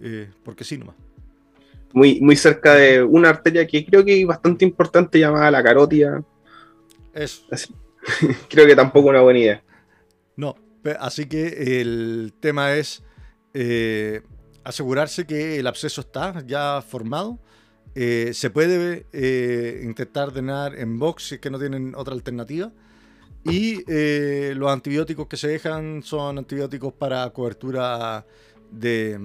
eh, 0.00 0.30
porque 0.44 0.64
sí 0.64 0.78
nomás. 0.78 0.96
Muy, 1.92 2.20
muy 2.20 2.36
cerca 2.36 2.74
de 2.74 3.02
una 3.02 3.30
arteria 3.30 3.66
que 3.66 3.84
creo 3.84 4.04
que 4.04 4.20
es 4.20 4.26
bastante 4.26 4.64
importante 4.64 5.18
llamada 5.18 5.50
la 5.50 5.62
carótida. 5.62 6.22
Eso. 7.14 7.42
creo 8.48 8.66
que 8.66 8.76
tampoco 8.76 9.08
es 9.08 9.10
una 9.10 9.22
buena 9.22 9.38
idea. 9.38 9.62
No, 10.36 10.54
así 11.00 11.26
que 11.26 11.80
el 11.80 12.34
tema 12.40 12.74
es 12.74 13.02
eh, 13.54 14.22
asegurarse 14.64 15.26
que 15.26 15.58
el 15.58 15.66
absceso 15.66 16.02
está 16.02 16.44
ya 16.46 16.82
formado. 16.86 17.38
Eh, 17.94 18.32
se 18.34 18.50
puede 18.50 19.06
eh, 19.12 19.80
intentar 19.82 20.32
drenar 20.32 20.78
en 20.78 20.98
box 20.98 21.28
si 21.28 21.34
es 21.36 21.40
que 21.40 21.50
no 21.50 21.58
tienen 21.58 21.94
otra 21.94 22.14
alternativa. 22.14 22.72
Y 23.44 23.84
los 24.54 24.72
antibióticos 24.72 25.28
que 25.28 25.36
se 25.36 25.46
dejan 25.46 26.02
son 26.02 26.36
antibióticos 26.36 26.92
para 26.92 27.30
cobertura 27.30 28.26
de, 28.72 29.20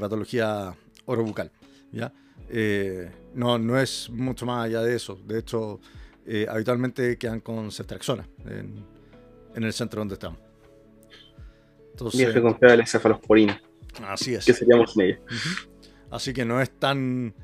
patología 0.00 0.74
orobucal. 1.06 1.50
¿ya? 1.92 2.12
no, 3.34 3.58
no 3.58 3.78
es 3.78 4.10
mucho 4.10 4.46
más 4.46 4.66
allá 4.66 4.82
de 4.82 4.96
eso. 4.96 5.18
De 5.26 5.38
hecho, 5.38 5.80
habitualmente 6.48 7.16
quedan 7.18 7.40
con 7.40 7.70
ceftriaxona 7.70 8.26
en, 8.46 8.84
en 9.54 9.62
el 9.62 9.72
centro 9.72 10.00
donde 10.00 10.14
estamos. 10.14 10.38
Entonces, 11.92 12.40
confiar 12.40 12.76
la 12.76 12.86
cefalosporina. 12.86 13.62
Así 14.02 14.34
es. 14.34 14.44
Que 14.44 14.52
seríamos 14.52 14.96
en 14.98 15.20
Así 16.10 16.32
que 16.32 16.44
no 16.44 16.60
es 16.60 16.70
tan, 16.70 17.34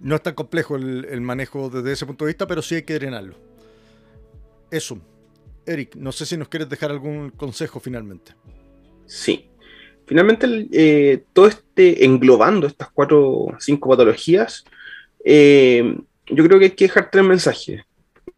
no 0.00 0.16
es 0.16 0.22
tan 0.22 0.34
complejo 0.34 0.76
el, 0.76 1.20
manejo 1.20 1.70
desde 1.70 1.92
ese 1.92 2.06
punto 2.06 2.24
de 2.24 2.30
vista, 2.30 2.46
pero 2.46 2.62
sí 2.62 2.76
hay 2.76 2.82
que 2.82 2.94
drenarlo. 2.94 3.36
Eso. 4.70 4.98
Eric, 5.66 5.94
no 5.96 6.10
sé 6.10 6.26
si 6.26 6.36
nos 6.36 6.48
quieres 6.48 6.68
dejar 6.68 6.90
algún 6.90 7.30
consejo 7.30 7.78
finalmente. 7.78 8.34
Sí. 9.06 9.48
Finalmente, 10.12 10.68
eh, 10.72 11.24
todo 11.32 11.46
este, 11.46 12.04
englobando 12.04 12.66
estas 12.66 12.90
cuatro 12.90 13.46
cinco 13.58 13.88
patologías, 13.88 14.62
eh, 15.24 15.96
yo 16.26 16.44
creo 16.44 16.58
que 16.58 16.66
hay 16.66 16.70
que 16.72 16.84
dejar 16.84 17.10
tres 17.10 17.24
mensajes. 17.24 17.80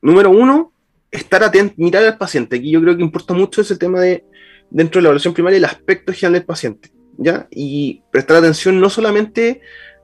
Número 0.00 0.30
uno, 0.30 0.72
estar 1.10 1.42
atento, 1.42 1.74
mirar 1.78 2.04
al 2.04 2.16
paciente. 2.16 2.54
Aquí 2.54 2.70
yo 2.70 2.80
creo 2.80 2.96
que 2.96 3.02
importa 3.02 3.34
mucho 3.34 3.60
ese 3.60 3.76
tema 3.76 4.00
de 4.00 4.24
dentro 4.70 5.00
de 5.00 5.02
la 5.02 5.08
evaluación 5.08 5.34
primaria 5.34 5.56
el 5.56 5.64
aspecto 5.64 6.12
general 6.12 6.34
del 6.34 6.44
paciente, 6.44 6.92
¿ya? 7.18 7.48
Y 7.50 8.04
prestar 8.12 8.36
atención 8.36 8.78
no 8.78 8.88
solamente 8.88 9.60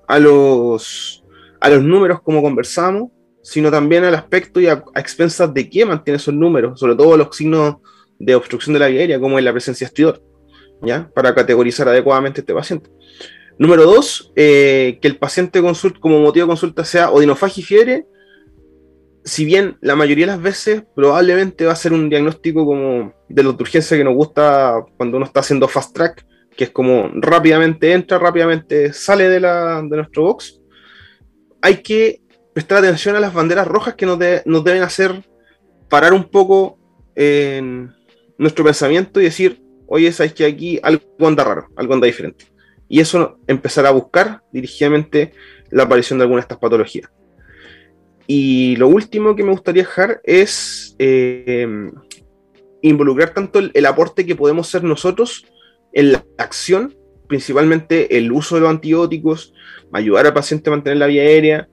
a 0.08 0.18
los, 0.18 1.22
a 1.60 1.70
los 1.70 1.84
números 1.84 2.20
como 2.20 2.42
conversamos, 2.42 3.12
sino 3.44 3.70
también 3.70 4.02
al 4.02 4.16
aspecto 4.16 4.60
y 4.60 4.66
a, 4.66 4.82
expensas 4.96 5.54
de 5.54 5.70
qué 5.70 5.86
mantiene 5.86 6.16
esos 6.16 6.34
números, 6.34 6.80
sobre 6.80 6.96
todo 6.96 7.16
los 7.16 7.36
signos 7.36 7.76
de 8.18 8.34
obstrucción 8.34 8.72
de 8.72 8.80
la 8.80 8.88
vía 8.88 9.02
aérea, 9.02 9.20
como 9.20 9.38
es 9.38 9.44
la 9.44 9.52
presencia 9.52 9.86
estridor, 9.86 10.20
¿ya? 10.82 11.10
Para 11.14 11.34
categorizar 11.34 11.88
adecuadamente 11.88 12.40
este 12.40 12.54
paciente. 12.54 12.90
Número 13.58 13.84
dos, 13.84 14.32
eh, 14.36 14.98
que 15.02 15.08
el 15.08 15.18
paciente 15.18 15.60
consulta, 15.60 16.00
como 16.00 16.20
motivo 16.20 16.46
de 16.46 16.50
consulta 16.50 16.84
sea 16.84 17.10
odinofagia 17.10 17.60
y 17.60 17.64
fiebre, 17.64 18.06
si 19.24 19.44
bien 19.44 19.76
la 19.80 19.96
mayoría 19.96 20.26
de 20.26 20.32
las 20.32 20.42
veces 20.42 20.82
probablemente 20.94 21.66
va 21.66 21.72
a 21.72 21.76
ser 21.76 21.92
un 21.92 22.08
diagnóstico 22.08 22.64
como 22.64 23.12
de 23.28 23.42
la 23.42 23.50
urgencia 23.50 23.96
que 23.96 24.04
nos 24.04 24.14
gusta 24.14 24.82
cuando 24.96 25.18
uno 25.18 25.26
está 25.26 25.40
haciendo 25.40 25.68
fast 25.68 25.94
track, 25.94 26.26
que 26.56 26.64
es 26.64 26.70
como 26.70 27.10
rápidamente 27.14 27.92
entra, 27.92 28.18
rápidamente 28.18 28.92
sale 28.92 29.28
de, 29.28 29.40
la, 29.40 29.82
de 29.82 29.96
nuestro 29.96 30.22
box, 30.22 30.60
hay 31.60 31.76
que 31.82 32.22
prestar 32.54 32.78
atención 32.78 33.14
a 33.16 33.20
las 33.20 33.34
banderas 33.34 33.66
rojas 33.66 33.94
que 33.94 34.06
nos, 34.06 34.18
nos 34.46 34.64
deben 34.64 34.82
hacer 34.82 35.22
parar 35.88 36.12
un 36.12 36.24
poco 36.24 36.78
en 37.14 37.94
nuestro 38.38 38.64
pensamiento 38.64 39.20
y 39.20 39.24
decir, 39.24 39.62
oye, 39.90 40.12
sabes 40.12 40.32
que 40.32 40.46
aquí 40.46 40.78
algo 40.82 41.02
anda 41.26 41.42
raro, 41.42 41.66
algo 41.76 41.94
anda 41.94 42.06
diferente. 42.06 42.46
Y 42.88 43.00
eso 43.00 43.38
empezar 43.48 43.86
a 43.86 43.90
buscar 43.90 44.42
dirigidamente 44.52 45.32
la 45.70 45.82
aparición 45.82 46.18
de 46.18 46.22
alguna 46.22 46.40
de 46.40 46.44
estas 46.44 46.58
patologías. 46.58 47.10
Y 48.26 48.76
lo 48.76 48.86
último 48.86 49.34
que 49.34 49.42
me 49.42 49.50
gustaría 49.50 49.82
dejar 49.82 50.20
es 50.22 50.94
eh, 51.00 51.90
involucrar 52.82 53.34
tanto 53.34 53.58
el, 53.58 53.86
aporte 53.86 54.24
que 54.24 54.36
podemos 54.36 54.68
hacer 54.68 54.84
nosotros 54.84 55.44
en 55.92 56.12
la 56.12 56.24
acción, 56.38 56.96
principalmente 57.26 58.16
el 58.16 58.30
uso 58.30 58.54
de 58.54 58.60
los 58.60 58.70
antibióticos, 58.70 59.52
ayudar 59.92 60.26
al 60.26 60.34
paciente 60.34 60.70
a 60.70 60.74
mantener 60.74 60.98
la 60.98 61.08
vía 61.08 61.22
aérea, 61.22 61.68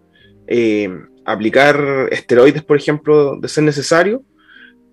eh, 0.47 0.89
aplicar 1.23 2.09
esteroides, 2.09 2.63
por 2.63 2.77
ejemplo, 2.77 3.37
de 3.39 3.47
ser 3.47 3.63
necesario, 3.63 4.23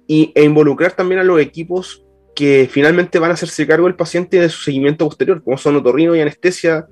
y, 0.06 0.30
e 0.34 0.44
involucrar 0.44 0.92
también 0.92 1.20
a 1.20 1.24
los 1.24 1.40
equipos 1.40 2.04
que 2.34 2.68
finalmente 2.70 3.18
van 3.18 3.30
a 3.30 3.34
hacerse 3.34 3.66
cargo 3.66 3.86
del 3.86 3.96
paciente 3.96 4.40
de 4.40 4.48
su 4.48 4.62
seguimiento 4.62 5.06
posterior, 5.06 5.42
como 5.42 5.56
son 5.56 5.76
otorrino 5.76 6.14
y 6.14 6.20
anestesia, 6.20 6.86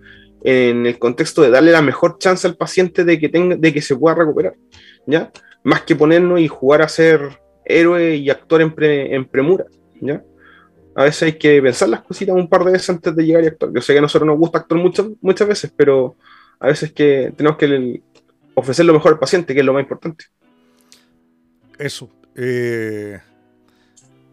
en 0.45 0.87
el 0.87 0.99
contexto 0.99 1.43
de 1.43 1.51
darle 1.51 1.73
la 1.73 1.83
mejor 1.83 2.19
chance 2.19 2.47
al 2.47 2.57
paciente 2.57 3.05
de 3.05 3.19
que, 3.19 3.29
tenga, 3.29 3.57
de 3.57 3.73
que 3.73 3.81
se 3.81 3.97
pueda 3.97 4.17
recuperar, 4.17 4.55
¿ya? 5.07 5.31
Más 5.63 5.83
que 5.83 5.95
ponernos 5.95 6.41
y 6.41 6.49
jugar 6.49 6.83
a 6.83 6.89
ser 6.89 7.39
héroe 7.65 8.17
y 8.17 8.29
actor 8.29 8.61
en, 8.61 8.75
en 8.79 9.25
premura, 9.25 9.67
¿ya? 10.01 10.25
A 10.95 11.05
veces 11.05 11.23
hay 11.23 11.33
que 11.35 11.63
pensar 11.63 11.89
las 11.89 12.03
cositas 12.03 12.35
un 12.35 12.49
par 12.49 12.65
de 12.65 12.73
veces 12.73 12.91
antes 12.91 13.15
de 13.15 13.25
llegar 13.25 13.45
y 13.45 13.47
actuar. 13.47 13.73
Yo 13.73 13.81
sé 13.81 13.93
que 13.93 13.99
a 13.99 14.03
nosotros 14.03 14.27
nos 14.27 14.39
gusta 14.39 14.59
actuar 14.59 14.81
muchas, 14.81 15.07
muchas 15.21 15.49
veces, 15.49 15.73
pero 15.75 16.17
a 16.61 16.67
veces 16.67 16.93
que 16.93 17.33
tenemos 17.37 17.57
que 17.57 18.03
ofrecer 18.55 18.85
lo 18.85 18.93
mejor 18.93 19.13
al 19.13 19.19
paciente, 19.19 19.55
que 19.55 19.61
es 19.61 19.67
lo 19.67 19.73
más 19.73 19.83
importante. 19.83 20.27
Eso. 21.79 22.11
Eh, 22.35 23.19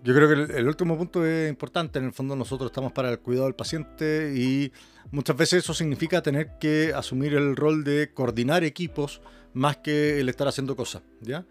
yo 0.04 0.16
creo 0.16 0.28
que 0.28 0.58
el, 0.58 0.68
último 0.68 0.98
punto 0.98 1.26
es 1.26 1.50
importante. 1.50 2.00
En 2.00 2.06
el 2.06 2.14
fondo 2.14 2.36
nosotros 2.36 2.70
estamos 2.72 2.92
para 2.92 3.10
el 3.10 3.20
cuidado 3.20 3.46
del 3.46 3.56
paciente 3.56 4.34
y 4.36 4.72
muchas 5.12 5.36
veces 5.36 5.64
eso 5.64 5.74
significa 5.74 6.22
tener 6.22 6.58
que 6.60 6.94
asumir 6.96 7.34
el 7.34 7.56
rol 7.56 7.84
de 7.84 8.14
coordinar 8.14 8.64
equipos 8.64 9.22
más 9.54 9.78
que 9.78 10.20
el 10.20 10.30
estar 10.30 10.48
haciendo 10.48 10.76
cosas. 10.76 11.02
¿ya? 11.22 11.46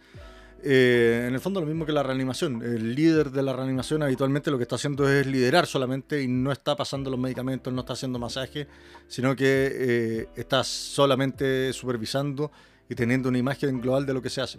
Eh, 0.62 1.26
en 1.28 1.34
el 1.34 1.40
fondo 1.40 1.60
lo 1.60 1.66
mismo 1.66 1.84
que 1.84 1.92
la 1.92 2.02
reanimación. 2.02 2.62
El 2.62 2.94
líder 2.94 3.30
de 3.30 3.42
la 3.42 3.52
reanimación 3.52 4.02
habitualmente 4.02 4.50
lo 4.50 4.56
que 4.56 4.62
está 4.62 4.76
haciendo 4.76 5.08
es 5.08 5.26
liderar 5.26 5.66
solamente 5.66 6.22
y 6.22 6.28
no 6.28 6.50
está 6.50 6.74
pasando 6.74 7.10
los 7.10 7.20
medicamentos, 7.20 7.72
no 7.72 7.80
está 7.80 7.92
haciendo 7.92 8.18
masaje, 8.18 8.66
sino 9.06 9.36
que 9.36 9.44
eh, 9.46 10.28
está 10.36 10.64
solamente 10.64 11.72
supervisando 11.72 12.50
y 12.88 12.94
teniendo 12.94 13.28
una 13.28 13.38
imagen 13.38 13.80
global 13.80 14.06
de 14.06 14.14
lo 14.14 14.22
que 14.22 14.30
se 14.30 14.40
hace. 14.40 14.58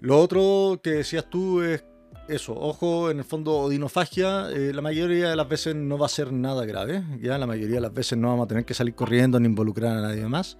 Lo 0.00 0.18
otro 0.20 0.80
que 0.82 0.90
decías 0.90 1.28
tú 1.28 1.62
es 1.62 1.82
eso, 2.28 2.54
ojo, 2.54 3.10
en 3.10 3.18
el 3.18 3.24
fondo 3.24 3.56
odinofagia, 3.56 4.50
eh, 4.50 4.72
la 4.74 4.82
mayoría 4.82 5.30
de 5.30 5.36
las 5.36 5.48
veces 5.48 5.74
no 5.74 5.96
va 5.96 6.06
a 6.06 6.08
ser 6.08 6.32
nada 6.32 6.64
grave, 6.64 7.02
ya 7.20 7.38
la 7.38 7.46
mayoría 7.46 7.76
de 7.76 7.80
las 7.80 7.94
veces 7.94 8.18
no 8.18 8.28
vamos 8.28 8.44
a 8.44 8.48
tener 8.48 8.64
que 8.64 8.74
salir 8.74 8.94
corriendo 8.94 9.38
ni 9.38 9.46
involucrar 9.46 9.96
a 9.96 10.00
nadie 10.00 10.26
más, 10.26 10.58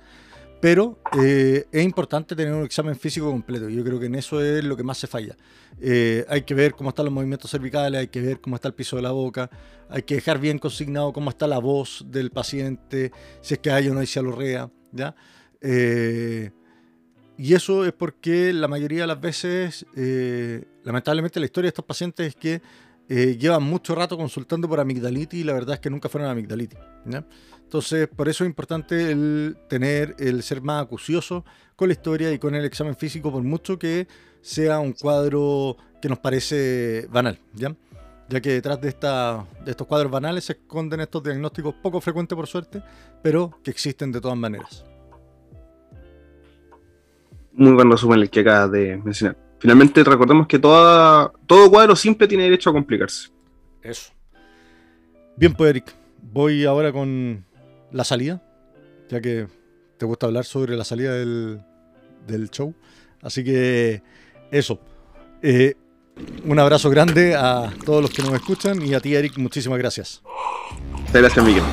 pero 0.60 0.98
eh, 1.20 1.66
es 1.72 1.84
importante 1.84 2.36
tener 2.36 2.54
un 2.54 2.64
examen 2.64 2.96
físico 2.96 3.30
completo, 3.30 3.68
yo 3.68 3.82
creo 3.84 3.98
que 3.98 4.06
en 4.06 4.14
eso 4.14 4.40
es 4.40 4.64
lo 4.64 4.76
que 4.76 4.84
más 4.84 4.98
se 4.98 5.06
falla. 5.06 5.36
Eh, 5.80 6.24
hay 6.28 6.42
que 6.42 6.54
ver 6.54 6.74
cómo 6.74 6.90
están 6.90 7.04
los 7.04 7.14
movimientos 7.14 7.50
cervicales, 7.50 8.00
hay 8.00 8.08
que 8.08 8.20
ver 8.20 8.40
cómo 8.40 8.56
está 8.56 8.68
el 8.68 8.74
piso 8.74 8.96
de 8.96 9.02
la 9.02 9.10
boca, 9.10 9.50
hay 9.90 10.02
que 10.02 10.14
dejar 10.14 10.38
bien 10.38 10.58
consignado 10.58 11.12
cómo 11.12 11.30
está 11.30 11.46
la 11.46 11.58
voz 11.58 12.04
del 12.06 12.30
paciente, 12.30 13.12
si 13.40 13.54
es 13.54 13.60
que 13.60 13.70
hay 13.70 13.88
o 13.88 13.94
no 13.94 14.00
hay 14.00 14.06
cialorrea, 14.06 14.70
¿ya? 14.92 15.14
Y 17.38 17.54
eso 17.54 17.84
es 17.84 17.92
porque 17.92 18.52
la 18.52 18.66
mayoría 18.66 19.02
de 19.02 19.06
las 19.06 19.20
veces, 19.20 19.86
eh, 19.94 20.64
lamentablemente, 20.84 21.38
la 21.38 21.46
historia 21.46 21.66
de 21.66 21.70
estos 21.70 21.84
pacientes 21.84 22.28
es 22.28 22.34
que 22.34 22.62
eh, 23.08 23.36
llevan 23.38 23.62
mucho 23.62 23.94
rato 23.94 24.16
consultando 24.16 24.68
por 24.68 24.80
amigdalitis 24.80 25.40
y 25.40 25.44
la 25.44 25.52
verdad 25.52 25.74
es 25.74 25.80
que 25.80 25.90
nunca 25.90 26.08
fueron 26.08 26.30
amigdalitis. 26.30 26.78
Entonces, 27.62 28.08
por 28.08 28.28
eso 28.28 28.44
es 28.44 28.48
importante 28.48 29.10
el 29.10 29.56
tener, 29.68 30.16
el 30.18 30.42
ser 30.42 30.62
más 30.62 30.82
acucioso 30.82 31.44
con 31.76 31.88
la 31.88 31.92
historia 31.92 32.32
y 32.32 32.38
con 32.38 32.54
el 32.54 32.64
examen 32.64 32.96
físico, 32.96 33.30
por 33.30 33.42
mucho 33.42 33.78
que 33.78 34.08
sea 34.40 34.78
un 34.78 34.92
cuadro 34.92 35.76
que 36.00 36.08
nos 36.08 36.18
parece 36.18 37.06
banal, 37.10 37.38
¿ya? 37.52 37.76
ya 38.28 38.40
que 38.40 38.50
detrás 38.50 38.80
de, 38.80 38.88
esta, 38.88 39.46
de 39.64 39.72
estos 39.72 39.86
cuadros 39.86 40.10
banales 40.10 40.44
se 40.44 40.54
esconden 40.54 41.00
estos 41.00 41.22
diagnósticos 41.22 41.74
poco 41.82 42.00
frecuentes 42.00 42.34
por 42.34 42.46
suerte, 42.46 42.82
pero 43.22 43.58
que 43.62 43.70
existen 43.70 44.10
de 44.10 44.20
todas 44.20 44.38
maneras 44.38 44.84
muy 47.56 47.72
buen 47.72 47.90
resumen 47.90 48.20
el 48.20 48.30
que 48.30 48.40
acabas 48.40 48.70
de 48.72 48.96
mencionar. 48.98 49.36
Finalmente, 49.58 50.04
recordemos 50.04 50.46
que 50.46 50.58
toda, 50.58 51.32
todo 51.46 51.70
cuadro 51.70 51.96
simple 51.96 52.28
tiene 52.28 52.44
derecho 52.44 52.70
a 52.70 52.72
complicarse. 52.74 53.30
Eso. 53.82 54.12
Bien, 55.36 55.54
pues, 55.54 55.70
Eric, 55.70 55.94
voy 56.22 56.64
ahora 56.64 56.92
con 56.92 57.44
la 57.90 58.04
salida, 58.04 58.42
ya 59.08 59.20
que 59.20 59.46
te 59.96 60.06
gusta 60.06 60.26
hablar 60.26 60.44
sobre 60.44 60.76
la 60.76 60.84
salida 60.84 61.12
del, 61.14 62.50
show. 62.50 62.74
Así 63.22 63.42
que, 63.42 64.02
eso. 64.50 64.78
Eh, 65.42 65.74
un 66.44 66.58
abrazo 66.58 66.88
grande 66.90 67.34
a 67.34 67.72
todos 67.84 68.02
los 68.02 68.10
que 68.10 68.22
nos 68.22 68.32
escuchan 68.32 68.80
y 68.82 68.94
a 68.94 69.00
ti, 69.00 69.14
Eric, 69.14 69.36
muchísimas 69.38 69.78
gracias. 69.78 70.22
Muchas 70.92 71.22
gracias, 71.22 71.44
Miguel. 71.44 71.64